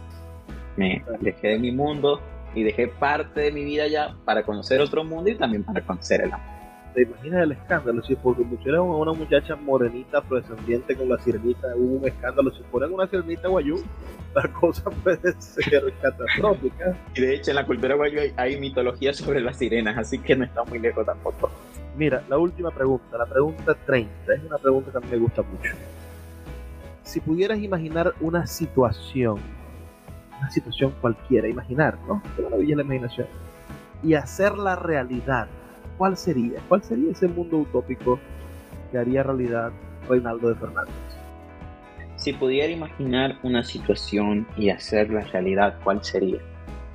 Me 0.78 1.04
dejé 1.22 1.50
de 1.50 1.60
mi 1.60 1.72
mundo 1.72 2.22
y 2.54 2.64
dejé 2.64 2.88
parte 2.88 3.42
de 3.42 3.52
mi 3.52 3.64
vida 3.64 3.88
ya 3.88 4.16
para 4.26 4.44
conocer 4.44 4.82
otro 4.82 5.04
mundo 5.04 5.30
y 5.30 5.36
también 5.36 5.64
para 5.64 5.86
conocer 5.86 6.22
el 6.22 6.34
amor. 6.34 6.55
¿Te 6.96 7.02
imaginas 7.02 7.43
el 7.43 7.52
escándalo? 7.52 8.02
Si 8.04 8.16
porque 8.16 8.43
pusieran 8.43 8.80
a 8.80 8.84
una 8.84 9.12
muchacha 9.12 9.58
morenita 9.58 10.24
descendiente 10.32 10.96
con 10.96 11.10
la 11.10 11.18
sirenita, 11.20 11.68
hubo 11.76 11.98
un 11.98 12.08
escándalo. 12.08 12.52
Si 12.52 12.64
ponen 12.64 12.93
una 12.93 13.06
sirenita 13.06 13.50
guayú, 13.50 13.84
la 14.34 14.48
cosa 14.54 14.89
puede 15.04 15.34
ser 15.41 15.93
catastrófica. 16.02 16.98
Y 17.14 17.20
de 17.20 17.36
hecho 17.36 17.52
en 17.52 17.56
la 17.56 17.66
cultura 17.66 17.96
guayú 17.96 18.20
hay, 18.38 18.58
mitología 18.62 19.14
sobre 19.14 19.41
las 19.41 19.58
sirenas, 19.58 19.98
así 19.98 20.20
que 20.20 20.38
no 20.38 20.46
está 20.46 20.64
muy 20.64 20.80
lejos 20.80 21.06
tampoco. 21.06 21.52
Mira, 21.98 22.24
la 22.30 22.38
última 22.38 22.72
pregunta, 22.72 23.18
la 23.18 23.26
pregunta 23.26 23.76
30, 23.86 24.34
es 24.34 24.43
una 24.46 24.58
pregunta 24.58 24.91
que 24.91 24.98
a 24.98 25.02
mí 25.02 25.08
me 25.12 25.18
gusta 25.18 25.41
mucho. 25.41 25.74
Si 27.04 27.20
pudieras 27.20 27.60
imaginar 27.60 28.14
una 28.22 28.48
situación, 28.48 29.39
una 30.39 30.50
situación 30.50 30.93
cualquiera, 31.02 31.50
imaginar, 31.50 31.98
¿no? 32.08 32.24
Qué 32.38 32.41
maravilla 32.41 32.78
la 32.78 32.84
imaginación. 32.84 33.28
Y 34.02 34.14
hacerla 34.14 34.78
realidad, 34.78 35.50
¿cuál 35.98 36.18
sería? 36.18 36.60
¿Cuál 36.68 36.84
sería 36.84 37.12
ese 37.12 37.28
mundo 37.28 37.58
utópico 37.58 38.20
que 38.91 38.98
haría 38.98 39.24
realidad 39.24 39.72
Reinaldo 40.08 40.50
de 40.50 40.56
Fernández? 40.56 40.93
Si 42.16 42.34
pudiera 42.34 42.72
imaginar 42.72 43.38
una 43.43 43.64
situación 43.64 44.48
y 44.58 44.70
hacerla 44.70 45.22
realidad, 45.22 45.78
¿cuál 45.84 46.04
sería? 46.04 46.39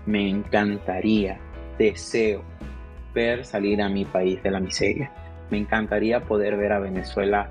Me 0.06 0.28
encantaría, 0.28 1.38
deseo 1.78 2.42
ver 3.14 3.44
salir 3.44 3.82
a 3.82 3.88
mi 3.88 4.04
país 4.04 4.42
de 4.42 4.50
la 4.50 4.60
miseria. 4.60 5.12
Me 5.50 5.58
encantaría 5.58 6.20
poder 6.20 6.56
ver 6.56 6.72
a 6.72 6.78
Venezuela 6.78 7.50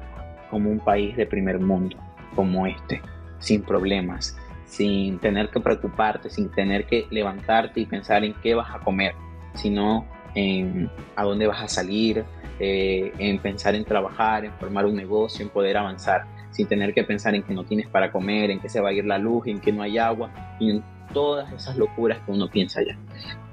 como 0.50 0.70
un 0.70 0.80
país 0.80 1.16
de 1.16 1.26
primer 1.26 1.60
mundo, 1.60 1.98
como 2.36 2.66
este, 2.66 3.02
sin 3.40 3.62
problemas, 3.62 4.36
sin 4.66 5.20
tener 5.20 5.50
que 5.50 5.60
preocuparte, 5.60 6.30
sin 6.30 6.50
tener 6.50 6.86
que 6.86 7.08
levantarte 7.12 7.82
y 7.82 7.86
pensar 7.86 8.24
en 8.24 8.34
qué 8.36 8.56
vas 8.56 8.74
a 8.74 8.80
comer, 8.80 9.14
sino 9.54 10.06
en 10.36 10.90
a 11.16 11.24
dónde 11.24 11.48
vas 11.48 11.62
a 11.64 11.68
salir, 11.68 12.24
eh, 12.60 13.14
en 13.18 13.40
pensar 13.40 13.76
en 13.76 13.86
trabajar, 13.86 14.46
en 14.46 14.54
formar 14.54 14.86
un 14.86 14.96
negocio, 14.96 15.44
en 15.44 15.50
poder 15.50 15.78
avanzar, 15.78 16.26
sin 16.52 16.68
tener 16.68 16.94
que 16.94 17.04
pensar 17.04 17.36
en 17.36 17.44
que 17.44 17.54
no 17.54 17.64
tienes 17.64 17.88
para 17.88 18.12
comer, 18.12 18.52
en 18.52 18.60
que 18.60 18.70
se 18.70 18.82
va 18.82 18.90
a 18.90 18.94
ir 18.94 19.06
la 19.06 19.18
luz, 19.18 19.48
en 19.48 19.60
que 19.60 19.72
no 19.72 19.82
hay 19.82 19.98
agua, 19.98 20.30
y 20.60 20.72
en 20.72 20.84
todas 21.14 21.52
esas 21.54 21.78
locuras 21.78 22.20
que 22.26 22.32
uno 22.32 22.50
piensa 22.50 22.82
ya. 22.82 22.98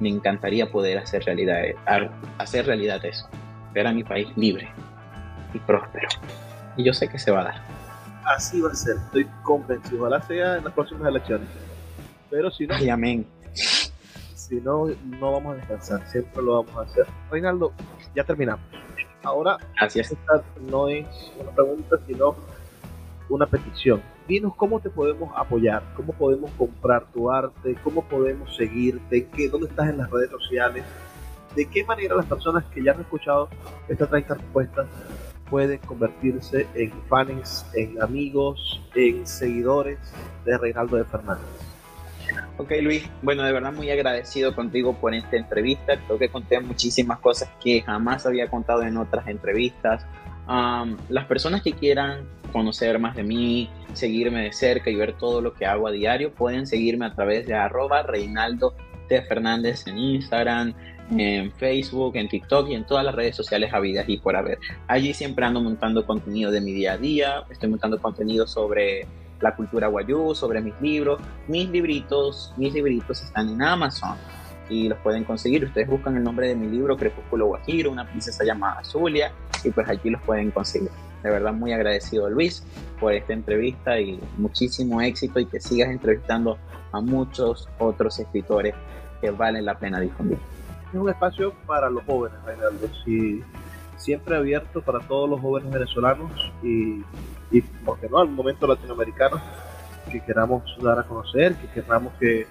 Me 0.01 0.09
encantaría 0.09 0.71
poder 0.71 0.99
hacer 0.99 1.25
realidad, 1.25 1.63
hacer 2.39 2.67
realidad 2.67 3.05
eso, 3.05 3.29
ver 3.73 3.87
a 3.87 3.93
mi 3.93 4.05
país 4.05 4.29
libre 4.37 4.69
y 5.55 5.59
próspero. 5.61 6.09
Y 6.77 6.85
yo 6.85 6.93
sé 6.93 7.09
que 7.09 7.19
se 7.19 7.31
va 7.31 7.41
a 7.41 7.45
dar. 7.45 7.63
Así 8.25 8.61
va 8.61 8.71
a 8.71 8.75
ser, 8.75 8.97
estoy 8.97 9.27
convencido. 9.43 10.01
Ojalá 10.01 10.21
sea 10.23 10.57
en 10.57 10.65
las 10.65 10.73
próximas 10.73 11.09
elecciones. 11.09 11.49
Pero 12.29 12.51
si 12.51 12.67
no. 12.67 12.75
Ay, 12.75 12.91
amén 12.91 13.25
si 14.47 14.57
no, 14.61 14.87
no 15.05 15.33
vamos 15.33 15.55
a 15.55 15.57
descansar, 15.57 16.07
siempre 16.09 16.43
lo 16.43 16.63
vamos 16.63 16.77
a 16.77 16.83
hacer. 16.83 17.07
Reinaldo, 17.31 17.73
ya 18.15 18.25
terminamos. 18.25 18.65
Ahora, 19.23 19.59
Así 19.81 19.99
esta 19.99 20.43
no 20.71 20.89
es 20.89 21.07
una 21.41 21.51
pregunta, 21.51 21.97
sino 22.07 22.37
una 23.29 23.47
petición. 23.47 24.01
Dinos 24.29 24.55
cómo 24.57 24.81
te 24.81 24.89
podemos 24.89 25.33
apoyar, 25.37 25.83
cómo 25.97 26.13
podemos 26.13 26.51
comprar 26.53 27.07
tu 27.13 27.31
arte, 27.31 27.77
cómo 27.83 28.05
podemos 28.05 28.55
seguirte, 28.57 29.27
qué, 29.29 29.49
dónde 29.49 29.69
estás 29.69 29.89
en 29.89 29.99
las 29.99 30.11
redes 30.11 30.31
sociales, 30.31 30.85
de 31.57 31.67
qué 31.67 31.85
manera 31.85 32.15
las 32.15 32.27
personas 32.27 32.65
que 32.67 32.83
ya 32.83 32.93
han 32.93 33.01
escuchado 33.01 33.49
estas 33.89 34.09
30 34.11 34.35
respuestas 34.35 34.87
pueden 35.51 35.79
convertirse 35.79 36.67
en 36.75 36.93
fans, 37.09 37.67
en 37.75 38.01
amigos, 38.03 38.83
en 38.95 39.27
seguidores 39.27 39.99
de 40.45 40.59
Reinaldo 40.59 40.97
de 40.97 41.05
Fernández. 41.05 41.66
Ok 42.59 42.73
Luis, 42.83 43.09
bueno, 43.23 43.43
de 43.43 43.53
verdad 43.53 43.73
muy 43.73 43.91
agradecido 43.91 44.55
contigo 44.55 44.95
por 44.95 45.15
esta 45.15 45.37
entrevista. 45.37 45.97
Creo 46.07 46.19
que 46.19 46.29
conté 46.29 46.61
muchísimas 46.61 47.19
cosas 47.21 47.51
que 47.63 47.83
jamás 47.83 48.27
había 48.27 48.49
contado 48.49 48.83
en 48.83 48.97
otras 48.97 49.29
entrevistas. 49.29 50.07
las 51.09 51.25
personas 51.27 51.63
que 51.63 51.73
quieran 51.73 52.27
conocer 52.53 52.99
más 52.99 53.17
de 53.17 53.23
mí, 53.23 53.69
seguirme 53.93 54.45
de 54.45 54.53
cerca 54.53 54.91
y 54.91 54.95
ver 54.95 55.15
todo 55.15 55.41
lo 55.41 55.53
que 55.53 55.67
hago 55.67 55.89
a 55.89 55.91
diario, 55.91 56.33
pueden 56.33 56.67
seguirme 56.67 57.07
a 57.07 57.15
través 57.15 57.47
de 57.47 57.55
arroba 57.55 58.03
Reinaldo 58.03 58.75
de 59.09 59.23
Fernández 59.23 59.87
en 59.87 59.99
Instagram, 59.99 60.75
en 61.11 61.53
Facebook, 61.53 62.17
en 62.17 62.29
TikTok 62.29 62.69
y 62.69 62.75
en 62.75 62.85
todas 62.85 63.05
las 63.05 63.15
redes 63.15 63.37
sociales 63.37 63.73
habidas 63.73 64.09
y 64.09 64.19
por 64.19 64.37
haber. 64.37 64.59
Allí 64.89 65.15
siempre 65.15 65.45
ando 65.45 65.61
montando 65.61 66.05
contenido 66.07 66.51
de 66.51 66.61
mi 66.61 66.73
día 66.73 66.95
a 66.95 66.99
día, 66.99 67.45
estoy 67.51 67.69
montando 67.69 68.01
contenido 68.01 68.47
sobre 68.47 69.07
la 69.41 69.55
cultura 69.55 69.89
guayú, 69.89 70.35
sobre 70.35 70.61
mis 70.61 70.75
libros. 70.81 71.21
Mis 71.49 71.69
libritos, 71.69 72.53
mis 72.57 72.73
libritos 72.73 73.23
están 73.23 73.49
en 73.49 73.63
Amazon 73.63 74.17
y 74.69 74.89
los 74.89 74.99
pueden 74.99 75.25
conseguir. 75.25 75.65
Ustedes 75.65 75.89
buscan 75.89 76.17
el 76.17 76.25
nombre 76.25 76.49
de 76.49 76.57
mi 76.57 76.69
libro, 76.69 76.97
Crepúsculo 76.97 77.47
Guajiro, 77.47 77.91
una 77.91 78.07
princesa 78.07 78.45
llamada 78.45 78.83
Zulia, 78.85 79.33
y 79.63 79.71
pues 79.71 79.89
allí 79.89 80.11
los 80.11 80.23
pueden 80.23 80.51
conseguir. 80.51 80.91
De 81.23 81.31
verdad 81.31 81.53
muy 81.53 81.73
agradecido 81.73 82.29
Luis 82.29 82.65
por 83.01 83.13
esta 83.13 83.33
entrevista 83.33 83.99
y 83.99 84.21
muchísimo 84.37 85.01
éxito 85.01 85.41
y 85.41 85.47
que 85.47 85.61
sigas 85.61 85.91
entrevistando 85.91 86.59
a 86.93 87.01
muchos 87.01 87.69
otros 87.79 88.19
escritores 88.19 88.75
que 89.21 89.31
valen 89.31 89.65
la 89.65 89.79
pena 89.79 89.99
difundir 89.99 90.39
es 90.93 91.01
un 91.01 91.09
espacio 91.09 91.53
para 91.67 91.91
los 91.91 92.05
jóvenes, 92.05 92.39
Reinaldo. 92.45 92.89
Sí, 93.05 93.43
siempre 93.97 94.37
abierto 94.37 94.81
para 94.83 95.01
todos 95.01 95.29
los 95.29 95.41
jóvenes 95.41 95.71
venezolanos 95.71 96.31
y, 96.63 97.03
y 97.51 97.61
porque 97.61 98.09
no, 98.09 98.19
al 98.19 98.29
momento 98.29 98.67
latinoamericanos 98.67 99.41
que 100.11 100.21
queramos 100.21 100.63
dar 100.83 100.99
a 100.99 101.03
conocer, 101.05 101.55
que 101.57 101.69
queramos 101.69 102.13
que 102.19 102.47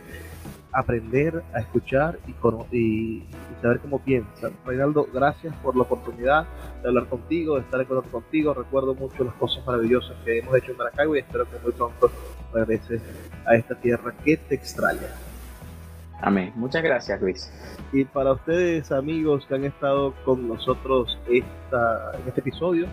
aprender 0.72 1.41
a 1.54 1.60
escuchar 1.62 2.20
y, 2.28 2.32
y, 2.78 3.24
saber 3.62 3.80
cómo 3.80 4.00
piensan. 4.00 4.52
Reinaldo, 4.66 5.08
gracias 5.14 5.56
por 5.64 5.76
la 5.76 5.84
oportunidad 5.84 6.46
de 6.82 6.89
hablar 6.89 7.08
contigo, 7.08 7.56
de 7.56 7.62
estar 7.62 7.80
en 7.80 7.88
contacto 7.88 8.12
contigo. 8.12 8.54
Recuerdo 8.54 8.93
mucho 8.93 9.24
las 9.24 9.34
cosas 9.36 9.66
maravillosas 9.66 10.18
que 10.26 10.39
hemos 10.39 10.56
hecho 10.58 10.72
en 10.72 10.78
Maracaibo 10.78 11.16
y 11.16 11.20
espero 11.20 11.46
que 11.46 11.60
muy 11.60 11.72
pronto 11.72 12.12
regreses 12.54 13.02
a 13.46 13.56
esta 13.56 13.76
tierra 13.76 14.14
que 14.24 14.36
te 14.36 14.56
extraña. 14.56 15.08
Amén. 16.22 16.53
Muchas 16.55 16.82
gracias, 16.82 17.22
Luis. 17.22 17.51
Y 17.91 18.05
para 18.05 18.34
ustedes, 18.34 18.91
amigos 18.91 19.45
que 19.47 19.55
han 19.55 19.66
estado 19.66 20.13
con 20.24 20.47
nosotros 20.47 21.20
esta, 21.30 22.11
en 22.18 22.28
este 22.28 22.39
episodio, 22.41 22.88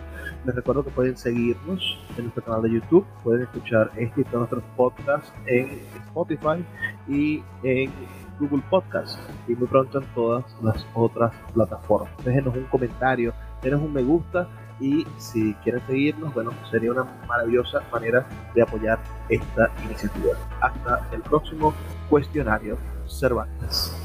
les 0.45 0.55
recuerdo 0.55 0.83
que 0.83 0.91
pueden 0.91 1.17
seguirnos 1.17 1.81
en 2.17 2.25
nuestro 2.25 2.43
canal 2.43 2.61
de 2.61 2.73
YouTube, 2.73 3.05
pueden 3.23 3.43
escuchar 3.43 3.91
este 3.97 4.21
y 4.21 4.23
todos 4.25 4.51
nuestros 4.51 4.63
podcasts 4.75 5.33
en 5.45 5.81
Spotify 6.07 6.63
y 7.07 7.43
en 7.63 7.91
Google 8.39 8.63
Podcast 8.69 9.17
y 9.47 9.55
muy 9.55 9.67
pronto 9.67 9.99
en 9.99 10.05
todas 10.13 10.45
las 10.61 10.85
otras 10.93 11.33
plataformas. 11.53 12.11
Déjenos 12.23 12.55
un 12.55 12.65
comentario, 12.65 13.33
denos 13.61 13.81
un 13.81 13.93
me 13.93 14.03
gusta 14.03 14.47
y 14.79 15.05
si 15.17 15.53
quieren 15.63 15.81
seguirnos, 15.87 16.33
bueno, 16.33 16.51
sería 16.69 16.91
una 16.91 17.05
maravillosa 17.27 17.81
manera 17.91 18.25
de 18.53 18.61
apoyar 18.61 18.99
esta 19.29 19.71
iniciativa. 19.85 20.33
Hasta 20.61 21.07
el 21.13 21.21
próximo 21.21 21.73
cuestionario 22.09 22.77
Cervantes. 23.13 24.02